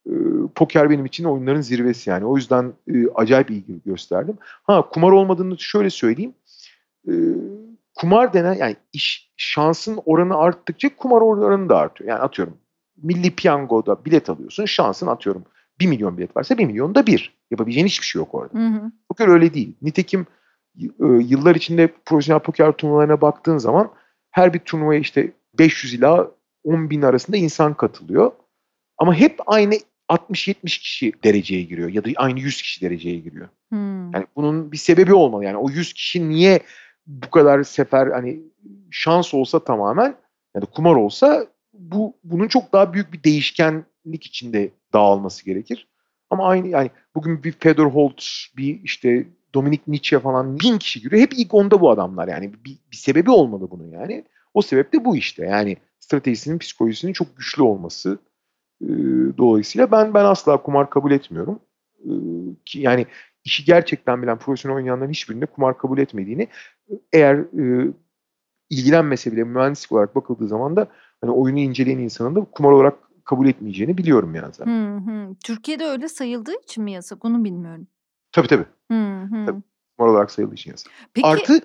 [0.08, 2.24] ııı, poker benim için oyunların zirvesi yani.
[2.24, 4.38] O yüzden, ııı, acayip ilgi gösterdim.
[4.62, 6.34] Ha, kumar olmadığını şöyle söyleyeyim.
[7.06, 7.36] Iıı,
[7.94, 12.10] kumar denen, yani, iş şansın oranı arttıkça kumar oranı da artıyor.
[12.10, 12.56] Yani, atıyorum,
[13.02, 15.44] Milli Piyango'da bilet alıyorsun, şansın atıyorum
[15.80, 17.34] 1.000.000 bilet varsa 1.000.000'da 1.
[17.50, 18.58] Yapabileceğin hiçbir şey yok orada.
[18.58, 18.92] Hı hı.
[19.08, 19.74] Poker öyle değil.
[19.82, 20.26] Nitekim
[21.00, 23.90] ııı, yıllar içinde profesyonel poker turnuvalarına baktığın zaman
[24.30, 26.30] her bir turnuvaya, işte, 500 ila
[26.64, 28.32] 10.000 arasında insan katılıyor.
[28.98, 29.74] Ama hep aynı
[30.08, 33.48] 60-70 kişi dereceye giriyor ya da aynı 100 kişi dereceye giriyor.
[33.72, 34.12] Hımm.
[34.12, 35.44] Yani, bunun bir sebebi olmalı.
[35.44, 36.60] Yani, o 100 kişi niye
[37.06, 38.40] bu kadar sefer, hani,
[38.90, 40.16] şans olsa tamamen
[40.54, 45.88] ya da kumar olsa bu bunun çok daha büyük bir değişkenlik içinde dağılması gerekir.
[46.30, 48.24] Ama aynı yani bugün bir Fedor Holt,
[48.56, 51.22] bir işte Dominik Nietzsche falan bin kişi giriyor.
[51.22, 52.52] Hep ilk onda bu adamlar yani.
[52.64, 54.24] Bir, bir sebebi olmalı bunun yani.
[54.54, 55.44] O sebep de bu işte.
[55.44, 58.18] Yani stratejisinin, psikolojisinin çok güçlü olması.
[58.82, 58.88] E,
[59.38, 61.60] dolayısıyla ben ben asla kumar kabul etmiyorum.
[62.04, 62.10] E,
[62.64, 63.06] ki yani
[63.44, 66.48] işi gerçekten bilen profesyonel oynayanların hiçbirinde kumar kabul etmediğini
[67.12, 67.92] eğer e,
[68.70, 70.88] ilgilenmese bile mühendislik olarak bakıldığı zaman da
[71.20, 72.94] hani oyunu inceleyen insanın da kumar olarak
[73.24, 74.72] kabul etmeyeceğini biliyorum yani zaten.
[74.72, 75.34] Hı hı.
[75.44, 77.86] Türkiye'de öyle sayıldığı için mi yasak onu bilmiyorum.
[78.32, 78.66] Tabii tabii.
[78.90, 79.46] Hı hı.
[79.46, 79.62] Tabii.
[79.98, 80.92] Kumar olarak sayıldığı için yasak.
[81.14, 81.60] Peki Artı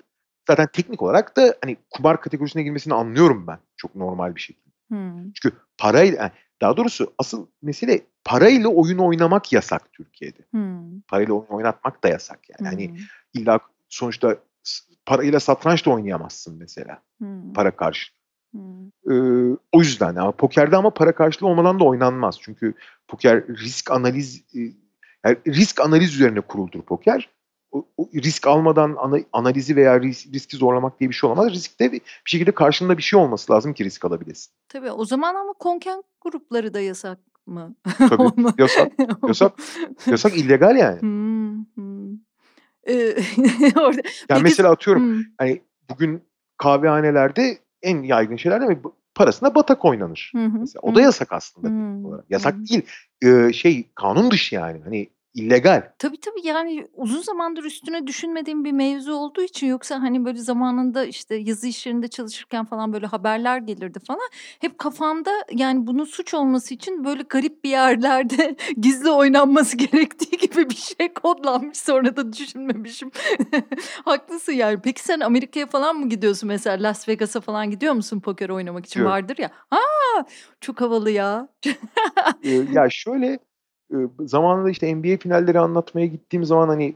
[0.46, 3.58] zaten teknik olarak da hani kumar kategorisine girmesini anlıyorum ben.
[3.76, 4.70] Çok normal bir şekilde.
[4.92, 4.96] Hı.
[5.34, 6.30] Çünkü parayla yani
[6.60, 10.42] daha doğrusu asıl mesele parayla oyun oynamak yasak Türkiye'de.
[10.54, 10.80] Hı.
[11.08, 12.68] Parayla oyun oynatmak da yasak yani.
[12.68, 13.02] Hani Hı.
[13.34, 14.36] illa sonuçta
[15.06, 17.52] parayla satranç da oynayamazsın mesela Hı.
[17.54, 18.12] para karşı.
[18.54, 18.58] Hı.
[19.10, 22.38] Ee, o yüzden ama pokerde ama para karşılığı olmadan da oynanmaz.
[22.40, 22.74] Çünkü
[23.08, 24.60] poker risk analiz e,
[25.24, 27.28] yani risk analiz üzerine kuruldur poker.
[28.14, 31.52] Risk almadan ana- analizi veya ris- riski zorlamak diye bir şey olamaz.
[31.52, 34.52] Riskte bir, şekilde karşında bir şey olması lazım ki risk alabilesin.
[34.68, 37.74] Tabii o zaman ama konken grupları da yasak mı?
[37.98, 38.92] Tabii yasak,
[39.26, 39.52] yasak,
[40.10, 41.00] yasak illegal yani.
[41.00, 42.10] Hı, hı.
[42.88, 43.16] Ee,
[43.76, 46.22] orada- Yani mesela atıyorum Hı, hani bugün
[46.58, 48.80] kahvehanelerde en yaygın şeyler değil mi?
[49.14, 50.32] Parasına batak oynanır.
[50.34, 52.24] hı hı, Mesela o da yasak aslında Hı, olarak.
[52.30, 52.64] Yasak hı.
[52.66, 52.82] değil.
[53.22, 54.80] Ee, şey kanun dışı yani.
[54.84, 55.92] Hani illegal.
[55.98, 61.04] Tabii tabii yani uzun zamandır üstüne düşünmediğim bir mevzu olduğu için yoksa hani böyle zamanında
[61.04, 64.28] işte yazı işlerinde çalışırken falan böyle haberler gelirdi falan.
[64.60, 70.70] Hep kafamda yani bunun suç olması için böyle garip bir yerlerde gizli oynanması gerektiği gibi
[70.70, 73.10] bir şey kodlanmış sonra da düşünmemişim.
[74.04, 74.78] Haklısın yani.
[74.84, 79.00] Peki sen Amerika'ya falan mı gidiyorsun mesela Las Vegas'a falan gidiyor musun poker oynamak için?
[79.00, 79.12] Gidiyorum.
[79.12, 79.50] Vardır ya.
[79.70, 80.24] Aa
[80.60, 81.48] çok havalı ya.
[82.72, 83.38] Ya şöyle
[84.20, 86.94] zamanında işte NBA finalleri anlatmaya gittiğim zaman hani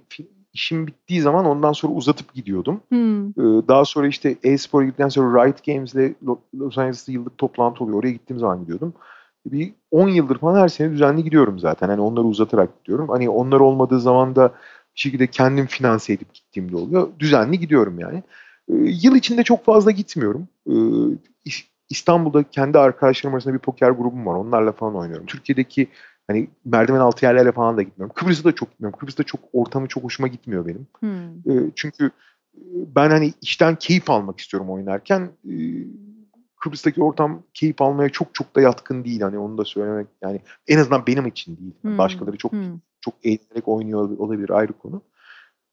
[0.55, 2.81] işim bittiği zaman ondan sonra uzatıp gidiyordum.
[2.89, 3.29] Hmm.
[3.29, 5.95] Ee, daha sonra işte e-spora gittikten sonra Riot Games'le
[6.25, 7.99] Lo- Los Angeles'ta yıllık toplantı oluyor.
[7.99, 8.95] Oraya gittiğim zaman gidiyordum.
[9.47, 11.89] Bir 10 yıldır falan her sene düzenli gidiyorum zaten.
[11.89, 13.09] Hani onları uzatarak gidiyorum.
[13.09, 14.49] Hani onlar olmadığı zaman da
[14.95, 17.09] bir şekilde kendim finanse edip gittiğimde oluyor.
[17.19, 18.23] Düzenli gidiyorum yani.
[18.69, 20.49] Ee, yıl içinde çok fazla gitmiyorum.
[20.66, 20.73] Ee,
[21.47, 24.35] İs- İstanbul'da kendi arkadaşlarım arasında bir poker grubum var.
[24.35, 25.27] Onlarla falan oynuyorum.
[25.27, 25.89] Türkiye'deki
[26.27, 28.15] hani merdiven altı yerlerle falan da gitmiyorum.
[28.17, 28.99] Kıbrıs'a da çok gitmiyorum.
[28.99, 30.87] Kıbrıs'ta çok ortamı çok hoşuma gitmiyor benim.
[31.01, 31.53] Hmm.
[31.53, 32.11] E, çünkü
[32.97, 35.31] ben hani işten keyif almak istiyorum oynarken.
[35.51, 35.55] E,
[36.57, 39.21] Kıbrıs'taki ortam keyif almaya çok çok da yatkın değil.
[39.21, 41.75] Hani onu da söylemek yani en azından benim için değil.
[41.83, 41.99] Hmm.
[41.99, 42.79] Başkaları çok Hmm.
[43.01, 45.03] çok eğlenerek oynuyor olabilir ayrı konu.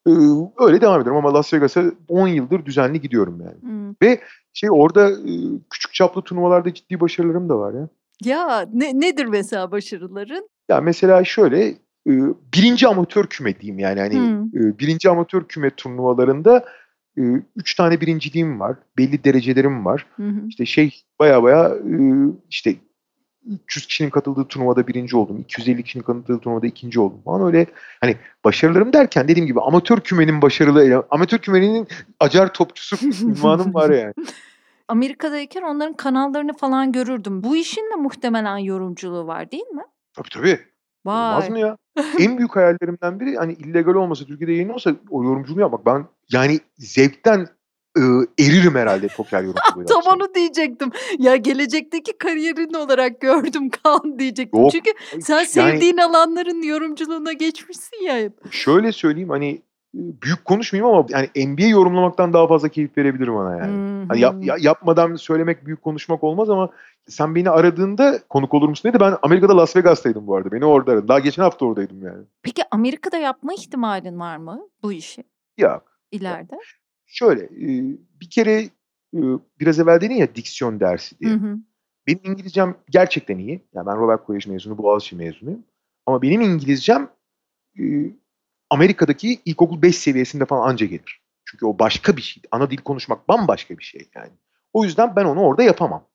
[0.08, 0.12] E,
[0.60, 3.62] öyle devam ediyorum ama Las Vegas'a 10 yıldır düzenli gidiyorum yani.
[3.62, 4.18] Hmm.
[4.54, 5.34] Şey orada e,
[5.70, 7.90] küçük çaplı turnuvalarda ciddi başarılarım da var ya.
[8.26, 10.50] Ya ne, nedir mesela başarıların?
[10.70, 11.74] Ya mesela şöyle
[12.56, 14.52] birinci amatör küme diyeyim yani hani Hmm.
[14.54, 16.66] birinci amatör küme turnuvalarında
[17.56, 18.76] üç tane birinciliğim var.
[18.98, 20.06] Belli derecelerim var.
[20.16, 20.24] Hı.
[20.48, 21.72] İşte şey baya baya
[22.50, 22.76] işte
[23.66, 25.40] 300 kişinin katıldığı turnuvada birinci oldum.
[25.40, 27.66] 250 kişinin katıldığı turnuvada ikinci oldum falan öyle
[28.02, 31.88] hani başarılarım derken dediğim gibi amatör kümenin başarılı amatör kümenin
[32.20, 34.14] acar topçusu ünvanım var yani.
[34.88, 37.44] Amerika'dayken onların kanallarını falan görürdüm.
[37.44, 39.84] Bu işin de muhtemelen yorumculuğu var değil mi?
[40.14, 40.60] Tabii tabii.
[41.06, 41.50] Olmaz Vay.
[41.50, 41.78] mı ya?
[42.20, 45.86] en büyük hayallerimden biri hani illegal olmasa Türkiye'de yayın olsa o yorumculuğu yapmak.
[45.86, 47.48] Ben yani zevkten
[47.98, 48.02] e,
[48.40, 50.14] eririm herhalde poker yorumculuğu Tam yapsam.
[50.16, 50.92] onu diyecektim.
[51.20, 54.62] Ya gelecekteki kariyerin olarak gördüm Kaan diyecektim.
[54.62, 54.92] Yok, Çünkü
[55.22, 58.54] sen Yani sevdiğin alanların yorumculuğuna geçmişsin ya hep.
[58.54, 59.62] şöyle söyleyeyim hani
[59.94, 63.78] büyük konuşmayayım ama yani NBA yorumlamaktan daha fazla keyif verebilir bana yani.
[63.78, 66.70] Hı Hani yap- ya- yapmadan söylemek büyük konuşmak olmaz ama
[67.08, 69.00] sen beni aradığında konuk olur musun dedi.
[69.00, 70.52] Ben Amerika'da Las Vegas'taydım bu arada.
[70.52, 71.08] Beni orada aradın.
[71.08, 72.24] Daha geçen hafta oradaydım yani.
[72.44, 75.24] Peki Amerika'da yapma ihtimalin var mı bu işi
[75.58, 76.00] Yok.
[76.12, 76.58] ileride?
[77.06, 78.62] Şöyle e, bir kere
[79.16, 79.20] e,
[79.60, 81.32] biraz evvel dedin ya diksiyon dersi diye.
[81.32, 81.58] Hı hı.
[82.08, 83.62] Benim İngilizcem gerçekten iyi.
[83.74, 85.64] Yani ben Robert College mezunu, Boğaziçi mezunuyum.
[86.06, 87.10] Ama benim İngilizcem
[87.80, 87.84] e,
[88.72, 91.22] Amerika'daki ilkokul 5 seviyesinde falan anca gelir.
[91.46, 92.44] Çünkü o başka bir şey.
[92.52, 94.32] Ana dil konuşmak bambaşka bir şey yani.
[94.74, 96.08] O yüzden ben onu orada yapamam.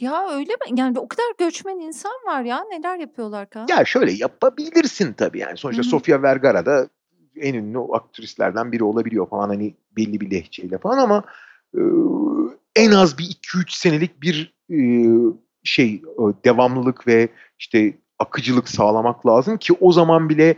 [0.00, 0.80] Ya öyle mi?
[0.80, 2.64] Yani o kadar göçmen insan var ya.
[2.70, 3.66] Neler yapıyorlar Kaan?
[3.68, 5.56] Ya şöyle yapabilirsin tabii yani.
[5.56, 5.90] Sonuçta Hı hı.
[5.90, 6.88] Sofia Vergara da
[7.36, 11.24] en ünlü aktrislerden biri olabiliyor falan hani belli bir lehçeyle falan ama
[11.74, 11.80] e,
[12.76, 14.78] en az bir 2-3 senelik bir e,
[15.64, 17.28] şey e, devamlılık ve
[17.58, 20.56] işte akıcılık sağlamak lazım ki o zaman bile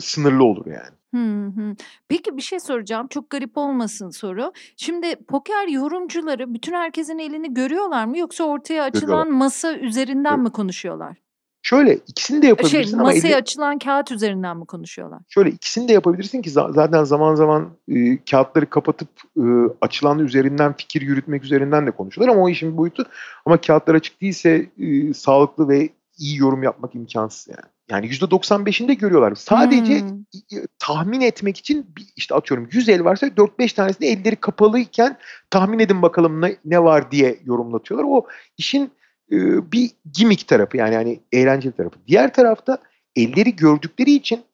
[0.00, 0.96] sınırlı olur yani.
[1.14, 1.74] Hı hı.
[2.08, 3.06] Peki bir şey soracağım.
[3.08, 4.52] Çok garip olmasın soru.
[4.76, 9.26] Şimdi poker yorumcuları bütün herkesin elini görüyorlar mı yoksa ortaya açılan Görüyorlar.
[9.26, 11.18] masa üzerinden Gör- mi konuşuyorlar?
[11.62, 15.20] Şöyle ikisini de Şey yapabilirsin ama masaya elde açılan kağıt üzerinden mi konuşuyorlar?
[15.28, 19.08] şöyle ikisini de yapabilirsin ki za zaten zaman zaman, eee, kâğıtları kapatıp,
[19.38, 23.04] ııı, açılan üzerinden fikir yürütmek üzerinden de konuşulur ama o işin boyutu
[23.46, 25.88] ama kâğıtlar açık değilse, eee, sağlıklı ve
[26.18, 27.70] iyi yorum yapmak imkânsız yani.
[27.90, 29.34] Yani %95'inde görüyorlar.
[29.34, 35.18] Sadece i tahmin etmek için bir işte atıyorum 100 el varsa 4-5 tanesinde elleri kapalıyken
[35.50, 38.08] tahmin edin bakalım ne ne var diye yorumlatıyorlar.
[38.10, 38.26] O
[38.58, 38.92] işin,
[39.30, 41.96] eee, bir gimmick tarafı yani hani eğlenceli tarafı.
[42.06, 42.78] Diğer tarafta
[43.16, 44.44] elleri gördükleri için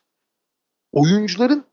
[0.93, 1.65] oyuncuların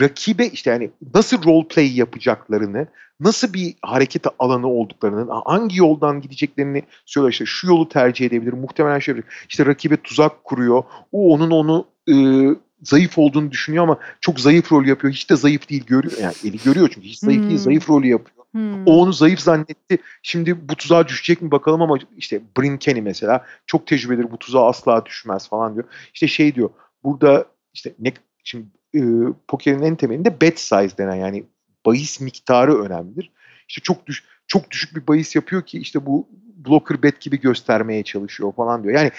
[0.00, 2.86] rakibe işte hani nasıl role play yapacaklarını,
[3.20, 7.32] nasıl bir hareket alanı olduklarını, ha hangi yoldan gideceklerini söylüyorlar.
[7.32, 10.82] İşte şu yolu tercih edebilir, muhtemelen şöyle işte rakibe tuzak kuruyor.
[11.12, 15.12] O onun onu, ııı, zayıf olduğunu düşünüyor ama çok zayıf rol yapıyor.
[15.12, 17.58] Hiç de zayıf değil görüyor yani eli görüyor çünkü hiç zayıf değil, Hımm.
[17.58, 18.38] zayıf rolü yapıyor.
[18.54, 18.86] O Hımm.
[18.86, 19.98] onu zayıf zannetti.
[20.22, 24.66] Şimdi bu tuzağa düşecek mi bakalım ama işte Brin Kenny mesela çok tecrübelidir, bu tuzağa
[24.68, 25.84] asla düşmez falan diyor.
[26.14, 26.70] İşte şey diyor,
[27.04, 27.44] burada
[27.74, 28.12] işte ne
[28.44, 31.44] şimdi, ııı, pokerin en temelinde bet size denen yani
[31.86, 33.30] bahis miktarı önemlidir.
[33.68, 38.02] İşte çok düş çok düşük bir bahis yapıyor ki işte bu blocker bet gibi göstermeye
[38.02, 38.94] çalışıyor falan diyor.
[38.94, 39.10] Yani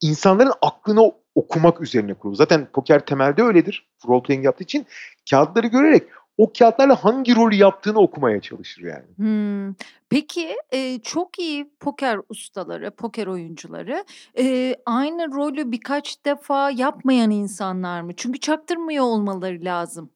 [0.00, 2.36] insanların aklını okumak üzerine kurulu.
[2.36, 4.86] Zaten poker temelde öyledir role playing yaptığı için.
[5.30, 6.02] Kâğıtları görerek
[6.38, 9.04] o kâğıtlarla hangi rolü yaptığını okumaya çalışır yani.
[9.16, 9.76] Hımm.
[10.10, 14.04] Peki, eee, çok iyi poker ustaları, poker oyuncuları,
[14.38, 18.12] eee, aynı rolü birkaç defa yapmayan insanlar mı?
[18.16, 20.10] Çünkü çaktırmıyor olmaları lazım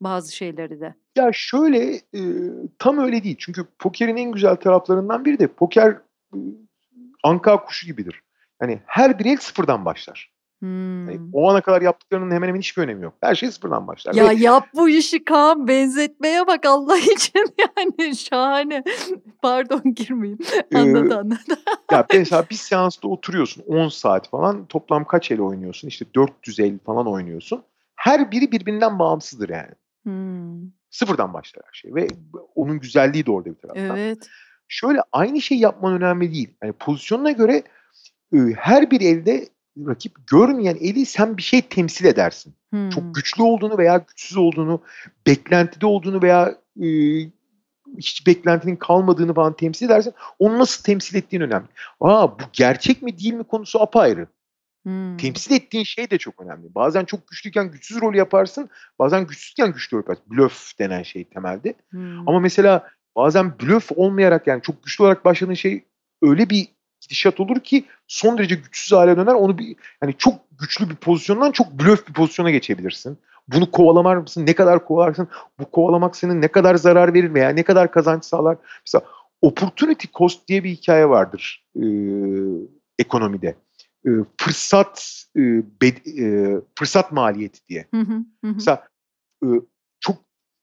[0.00, 0.94] bazı şeyleri de.
[1.16, 3.36] Ya şöyle, eee, tam öyle değil.
[3.38, 5.96] Çünkü pokerin en güzel taraflarından biri de poker,
[6.34, 6.42] ııı,
[7.24, 8.22] anka kuşu gibidir.
[8.60, 10.32] Hani her bir el sıfırdan başlar.
[10.62, 11.30] Hani Hımm.
[11.32, 13.14] o ana kadar yaptıklarının hemen hemen hiçbir önemi yok.
[13.20, 18.16] Her şey sıfırdan başlar Ya ve yap bu işi Kaan, benzetmeye bak Allah için yani
[18.16, 18.84] şahane.
[19.42, 20.38] Pardon girmeyeyim.
[20.74, 21.38] Anlat, Iıı, anlat.
[21.92, 24.66] ya mesela bir seansta oturuyorsun 10 saat falan.
[24.66, 25.88] Toplam kaç el oynuyorsun?
[25.88, 27.62] İşte 400 el falan oynuyorsun.
[27.96, 29.72] Her biri birbirinden bağımsızdır yani.
[30.06, 30.72] Hımm.
[30.90, 32.08] Sıfırdan başlar her şey ve
[32.54, 33.96] onun güzelliği de orada bir taraftan.
[33.96, 34.28] Evet.
[34.68, 36.54] Şöyle aynı şeyi yapman önemli değil.
[36.60, 37.62] Hani pozisyonuna göre,
[38.34, 42.54] ııı, her bir elde rakip görmeyen eli sen bir şey temsil edersin.
[42.74, 42.90] Hımm.
[42.90, 44.82] Çok güçlü olduğunu veya güçsüz olduğunu,
[45.26, 47.30] beklentide olduğunu veya, ııı,
[47.98, 50.14] hiç beklentinin kalmadığını falan temsil edersin.
[50.38, 51.66] Onu nasıl temsil ettiğin önemli.
[52.00, 54.26] A, bu gerçek mi değil mi konusu apayrı.
[54.86, 55.16] Hımm.
[55.16, 56.74] Temsil ettiğin şey de çok önemli.
[56.74, 60.24] Bazen çok güçlüyken güçsüz rol yaparsın, bazen güçsüzken güçlü rol yaparsın.
[60.30, 61.74] Blöf denen şey temelde.
[61.90, 62.28] Hımm.
[62.28, 65.84] Ama mesela bazen blöf olmayarak yani çok güçlü olarak başladığın şey
[66.22, 66.68] öyle bir
[67.08, 69.34] gidişat olur ki son derece güçsüz hâle döner.
[69.34, 73.18] Onu bir hani çok güçlü bir pozisyondan çok blöf bir pozisyona geçebilirsin.
[73.48, 74.46] Bunu kovalar mısın?
[74.46, 75.28] Ne kadar kovalarsın?
[75.58, 78.56] Bu kovalamak sana ne kadar zarar verir veya ne kadar kazanç sağlar?
[78.86, 79.04] Mesela
[79.42, 82.60] opportunity cost diye bir hikâye vardır, ııı,
[82.98, 83.56] ekonomide.
[84.06, 87.86] Iıı, fırsat, ııı, bed eee, fırsat maliyeti diye.
[87.94, 88.12] Hı hı.
[88.12, 88.54] Hı hı.
[88.54, 88.88] Mesela,
[89.44, 89.60] ııı,
[90.00, 90.16] çok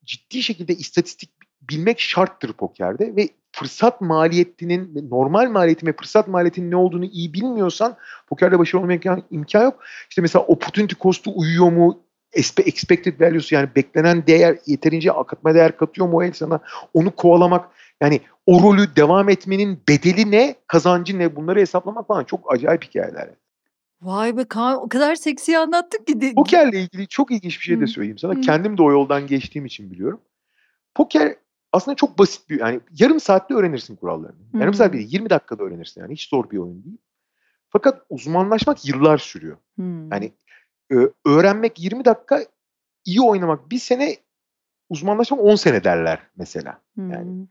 [0.05, 1.29] ciddi şekilde istatistik
[1.61, 7.95] bilmek şarttır pokerde ve fırsat maliyetinin normal maliyetin ve fırsat maliyetinin ne olduğunu iyi bilmiyorsan
[8.27, 9.79] pokerde başarılı olma imkân imkân yok.
[10.09, 11.99] İşte mesela opportunity cost'u uyuyor mu?
[12.33, 16.59] Expected value'su yani beklenen değer yeterince katma değer katıyor mu o el sana?
[16.93, 17.69] Onu kovalamak
[18.01, 20.55] yani o rolü devam etmenin bedeli ne?
[20.67, 21.35] Kazancı ne?
[21.35, 23.29] Bunları hesaplamak falan çok acayip hikâyeler.
[24.01, 27.79] Vay be Kaan, o kadar seksi anlattın ki de Pokerle ilgili çok ilginç bir şey
[27.79, 28.33] de söyleyeyim sana.
[28.33, 28.41] Hı.
[28.41, 30.19] Kendim de o yoldan geçtiğim için biliyorum.
[30.95, 31.35] Poker
[31.73, 34.41] aslında çok basit bir yani yarım saatte öğrenirsin kurallarını.
[34.53, 36.97] Yarım saat değil 20 dakikada öğrenirsin yani hiç zor bir oyun değil.
[37.69, 39.57] Fakat uzmanlaşmak yıllar sürüyor.
[39.75, 40.11] Hımm.
[40.11, 40.31] Yani,
[40.91, 42.45] ııı, öğrenmek 20 dakika,
[43.05, 44.17] iyi oynamak 1 sene,
[44.89, 46.79] uzmanlaşmak 10 sene derler mesela.
[46.97, 47.49] Yani Hımm.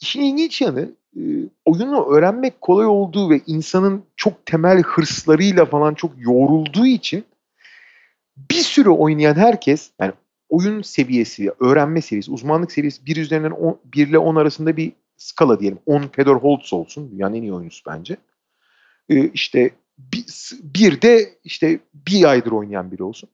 [0.00, 6.12] işin ilginç yanı, ııı, oyunu öğrenmek kolay olduğu ve insanın çok temel hırslarıyla falan çok
[6.16, 7.24] yoğrulduğu için
[8.36, 10.12] bir süre oynayan herkes yani
[10.52, 15.60] oyun seviyesi, öğrenme seviyesi, uzmanlık seviyesi 1 üzerinden on 1 ile 10 arasında bir skala
[15.60, 15.78] diyelim.
[15.86, 17.10] 10 Fedor Holz olsun.
[17.12, 18.16] Dünyanın en iyi oyuncusu bence.
[19.10, 23.28] Iıı, işte bi s 1 de işte 1 aydır oynayan biri olsun.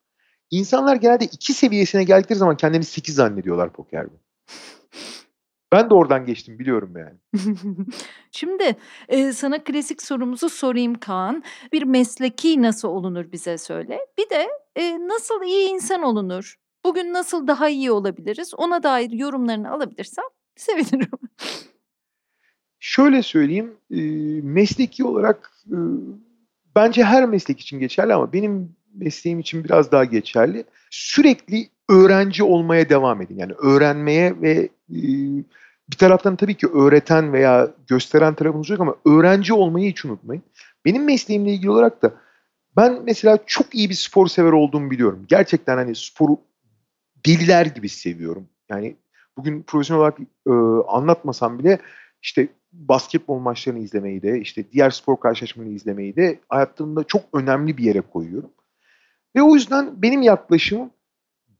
[0.50, 4.14] İnsanlar genelde 2 seviyesine geldikleri zaman kendilerini 8 zannediyorlar pokerde.
[5.72, 7.16] Ben de oradan geçtim biliyorum yani.
[8.32, 8.76] Şimdi,
[9.12, 11.42] eee, sana klasik sorumuzu sorayım Kaan.
[11.72, 13.98] Bir mesleki nasıl olunur bize söyle.
[14.18, 16.56] Bir de, eee, nasıl iyi insan olunur?
[16.88, 18.54] Bugün nasıl daha iyi olabiliriz?
[18.56, 20.24] Ona dair yorumlarını alabilirsem
[20.56, 21.18] sevinirim.
[22.78, 23.76] Şöyle söyleyeyim,
[24.44, 25.52] mesleki olarak,
[26.76, 30.64] bence her meslek için geçerli ama benim mesleğim için biraz daha geçerli.
[30.90, 33.38] Sürekli öğrenci olmaya devam edin.
[33.38, 34.68] Yani öğrenmeye ve,
[35.90, 40.42] bir taraftan tabii ki öğreten veya gösteren tarafınız olacak ama öğrenci olmayı hiç unutmayın.
[40.84, 42.14] Benim mesleğimle ilgili olarak da
[42.76, 45.24] ben mesela çok iyi bir spor sever olduğumu biliyorum.
[45.28, 46.38] Gerçekten hani sporu
[47.26, 48.48] deliler gibi seviyorum.
[48.68, 48.96] Yani
[49.36, 50.50] bugün profesyonel olarak e,
[50.88, 51.78] anlatmasam bile
[52.22, 57.84] işte basketbol maçlarını izlemeyi de işte diğer spor karşılaşmalarını izlemeyi de hayatımda çok önemli bir
[57.84, 58.50] yere koyuyorum.
[59.36, 60.90] Ve o yüzden benim yaklaşımım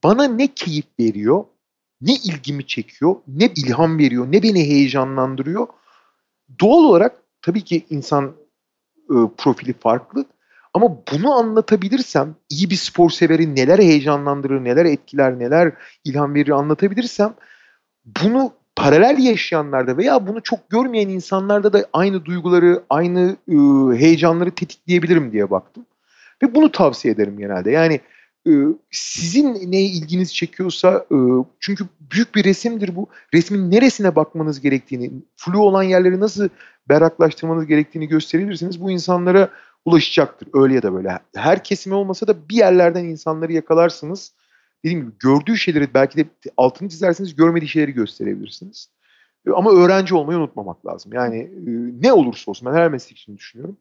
[0.05, 1.44] bana ne keyif veriyor,
[2.01, 5.66] ne ilgimi çekiyor, ne ilham veriyor, ne beni heyecanlandırıyor.
[6.60, 8.36] Doğal olarak tabii ki insan
[9.10, 10.24] e, profili farklı
[10.74, 15.73] ama bunu anlatabilirsem, iyi bir spor severi neler heyecanlandırır, neler etkiler, neler
[16.05, 17.35] ilham verir anlatabilirsem
[18.23, 23.55] bunu paralel yaşayanlarda veya bunu çok görmeyen insanlarda da aynı duyguları, aynı e,
[23.99, 25.86] heyecanları tetikleyebilirim diye baktım.
[26.43, 27.70] Ve bunu tavsiye ederim genelde.
[27.70, 28.01] Yani
[28.49, 28.53] e,
[28.90, 31.16] sizin neye ilginiz çekiyorsa e,
[31.61, 33.07] çünkü büyük bir resimdir bu.
[33.35, 36.49] Resmin neresine bakmanız gerektiğini, flu olan yerleri nasıl
[36.89, 38.81] berraklaştırmanız gerektiğini gösterebilirsiniz.
[38.81, 39.49] Bu insanlara
[39.89, 41.19] ulaşacaktır öyle ya da böyle.
[41.36, 44.32] Her kesime olmasa da bir yerlerden insanları yakalarsınız.
[44.85, 46.24] Dediğim gibi gördüğü şeyleri belki de
[46.56, 48.90] altını çizersiniz, görmediği şeyleri gösterebilirsiniz.
[49.47, 51.12] E, ama öğrenci olmayı unutmamak lazım.
[51.12, 51.70] Yani e,
[52.02, 53.77] ne olursa olsun ben her meslek için düşünüyorum.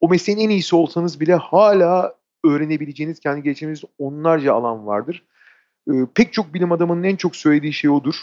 [0.00, 2.14] O mesleğin en iyisi olsanız bile hala
[2.44, 5.24] öğrenebileceğiniz, kendi geliştireceğiniz onlarca alan vardır.
[5.88, 8.14] E, pek çok bilim adamının en çok söylediği şey odur.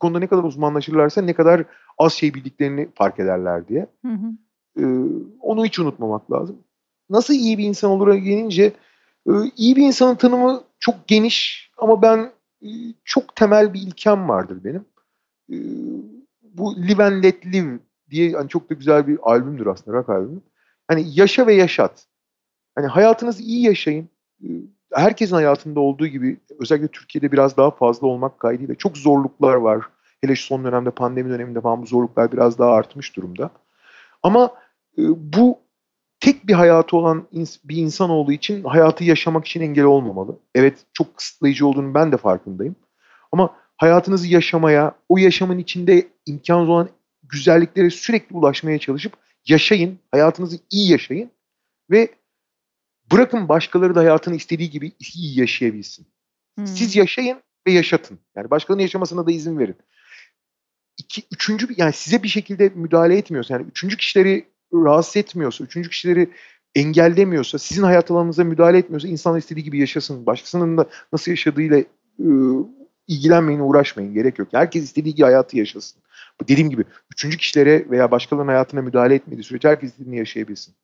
[0.00, 1.64] Konuda ne kadar uzmanlaşırlarsa ne kadar
[1.98, 3.86] az şey bildiklerini fark ederler diye.
[4.04, 4.26] Hı hı.
[4.80, 4.84] E,
[5.40, 6.58] onu hiç unutmamak lazım.
[7.10, 8.72] Nasıl iyi bir insan olur gelince
[9.28, 12.32] e, iyi bir insanın tanımı çok geniş ama ben
[12.62, 12.68] e,
[13.04, 14.84] çok temel bir ilkem vardır benim.
[15.52, 15.56] E,
[16.42, 17.78] bu Live and Let Live
[18.10, 20.40] diye hani çok da güzel bir albümdür aslında rock albümü.
[20.88, 22.06] Hani yaşa ve yaşat.
[22.74, 24.08] Hani hayatınızı iyi yaşayın.
[24.92, 29.84] Herkesin hayatında olduğu gibi özellikle Türkiye'de biraz daha fazla olmak kaydıyla çok zorluklar var.
[30.20, 33.50] Hele şu son dönemde pandemi döneminde falan bu zorluklar biraz daha artmış durumda.
[34.22, 34.54] Ama
[34.98, 35.58] bu
[36.20, 37.28] tek bir hayatı olan
[37.64, 40.38] bir insan olduğu için hayatı yaşamak için engel olmamalı.
[40.54, 42.76] Evet çok kısıtlayıcı olduğunu ben de farkındayım.
[43.32, 46.88] Ama hayatınızı yaşamaya, o yaşamın içinde imkansız olan
[47.22, 49.12] güzelliklere sürekli ulaşmaya çalışıp
[49.46, 51.30] yaşayın, hayatınızı iyi yaşayın
[51.90, 52.14] ve
[53.12, 56.06] bırakın başkaları da hayatını istediği gibi iyi yaşayabilsin.
[56.58, 56.66] Hmm.
[56.66, 58.18] Siz yaşayın ve yaşatın.
[58.36, 59.76] Yani başkalarının yaşamasına da izin verin.
[60.98, 66.30] İki, üçüncü, yani size bir şekilde müdahale etmiyorsa, yani üçüncü kişileri rahatsız etmiyorsa, üçüncü kişileri
[66.74, 70.26] engellemiyorsa, sizin hayat alanınıza müdahale etmiyorsa insan istediği gibi yaşasın.
[70.26, 71.82] Başkasının da nasıl yaşadığıyla
[72.20, 72.66] ıı,
[73.08, 74.14] ilgilenmeyin, uğraşmayın.
[74.14, 74.48] Gerek yok.
[74.52, 76.02] Herkes istediği gibi hayatı yaşasın.
[76.48, 80.74] Dediğim gibi üçüncü kişilere veya başkalarının hayatına müdahale etmediği sürece herkes istediğini yaşayabilsin.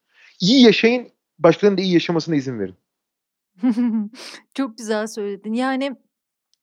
[0.41, 1.09] İyi yaşayın,
[1.39, 2.75] başkalarının da iyi yaşamasına izin verin.
[4.55, 5.53] Çok güzel söyledin.
[5.53, 5.97] Yani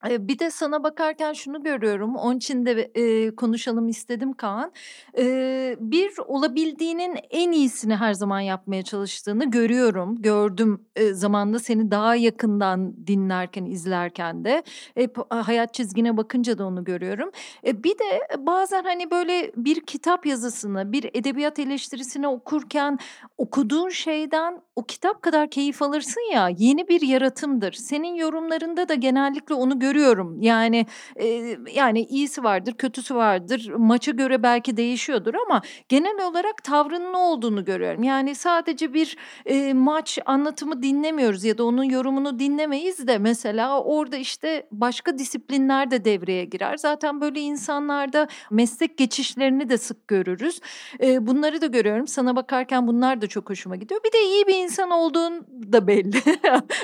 [0.10, 4.72] bir de sana bakarken şunu görüyorum, onun için de, eee, konuşalım istedim Kaan.
[5.18, 10.22] Eee, bir, olabildiğinin en iyisini her zaman yapmaya çalıştığını görüyorum.
[10.22, 14.64] Gördüm, eee, zamanında seni daha yakından dinlerken, izlerken de.
[14.96, 17.32] Hep hayat çizgine bakınca da onu görüyorum.
[17.68, 22.98] E, bir de bazen, hani, böyle bir kitap yazısını, bir edebiyat eleştirisini okurken
[23.38, 27.74] okuduğun şeyden o kitap kadar keyif alırsın ya, yeni bir yaratımdır.
[27.74, 30.42] Senin yorumlarında da genellikle onu görüyorum görüyorum.
[30.42, 33.72] Yani e, yani iyisi vardır, kötüsü vardır.
[33.78, 38.04] Maça göre belki değişiyordur ama genel olarak tavrının ne olduğunu görüyorum.
[38.04, 44.18] Yani sadece bir e, maç anlatımı dinlemiyoruz ya da onun yorumunu dinlemeyiz de mesela orada
[44.18, 46.78] işte başka disiplinler de devreye girer.
[46.78, 50.60] Zaten böyle insanlarda meslek geçişlerini de sık görürüz.
[51.02, 52.08] E, bunları da görüyorum.
[52.08, 54.02] Sana bakarken bunlar da çok hoşuma gidiyor.
[54.06, 56.18] Bir de iyi bir insan olduğun da belli.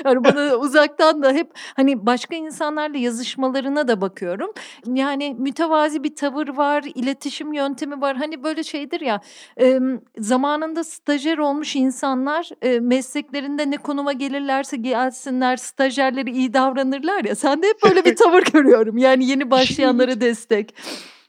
[0.04, 4.50] yani bana uzaktan da hep hani başka insanlarla yazışmalarına da bakıyorum.
[4.86, 8.16] Yani mütevazi bir tavır var, iletişim yöntemi var.
[8.16, 9.20] Hani böyle şeydir ya
[9.60, 9.80] e,
[10.18, 17.34] zamanında stajyer olmuş insanlar e, mesleklerinde ne konuma gelirlerse gelsinler stajyerleri iyi davranırlar ya.
[17.34, 18.98] Sen de hep böyle bir tavır görüyorum.
[18.98, 20.74] Yani yeni başlayanlara destek.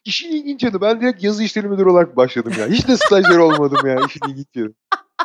[0.06, 2.68] İşin ilginç yanı ben direkt yazı işleri müdürü olarak başladım ya.
[2.68, 4.73] Hiç de stajyer olmadım ya işin ilginç yanı.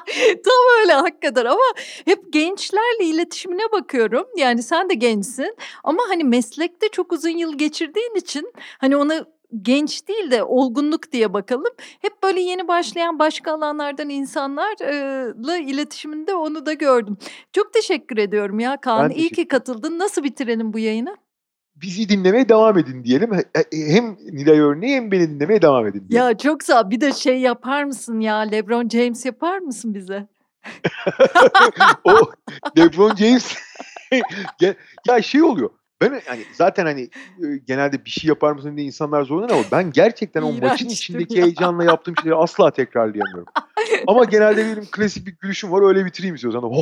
[0.44, 1.64] Tam öyle hakikaten ama
[2.04, 4.26] hep gençlerle iletişimine bakıyorum.
[4.36, 9.24] Yani sen de gençsin ama hani meslekte çok uzun yıl geçirdiğin için hani ona
[9.62, 11.72] genç değil de olgunluk diye bakalım.
[12.02, 17.16] Hep böyle yeni başlayan başka alanlardan insanlarla iletişiminde onu da gördüm.
[17.52, 19.10] Çok teşekkür ediyorum ya Kaan.
[19.10, 19.98] İyi ki katıldın.
[19.98, 21.16] Nasıl bitirelim bu yayını?
[21.76, 23.30] Bizi dinlemeye devam edin diyelim.
[23.72, 26.28] Hem Nilay örneği hem beni dinlemeye devam edin diyelim.
[26.28, 30.26] Ya çok sağ Bir de şey yapar mısın ya LeBron James yapar mısın bize?
[32.04, 32.30] o
[32.78, 33.56] LeBron James
[35.08, 35.70] ya şey oluyor.
[36.00, 37.08] Ben hani zaten hani
[37.66, 41.44] genelde bir şey yapar mısın diye insanlar zorlanır ama ben gerçekten o maçın içindeki ya.
[41.44, 43.52] heyecanla yaptığım şeyleri asla tekrarlayamıyorum.
[44.06, 46.62] Ama genelde benim klasik bir gülüşüm var öyle bitireyim istiyorsan.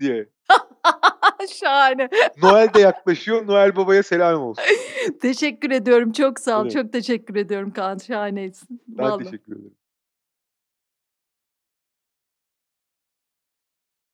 [0.00, 0.28] Diye.
[1.48, 2.08] Şahane.
[2.42, 3.46] Noel de yaklaşıyor.
[3.46, 4.64] Noel Baba'ya selam olsun.
[5.22, 6.12] Teşekkür ediyorum.
[6.12, 6.62] Çok sağ ol.
[6.62, 6.72] Evet.
[6.72, 7.98] Çok teşekkür ediyorum Kaan.
[7.98, 8.80] Şahaneysin.
[8.88, 9.24] Ben Vallahi.
[9.24, 9.74] teşekkür ederim.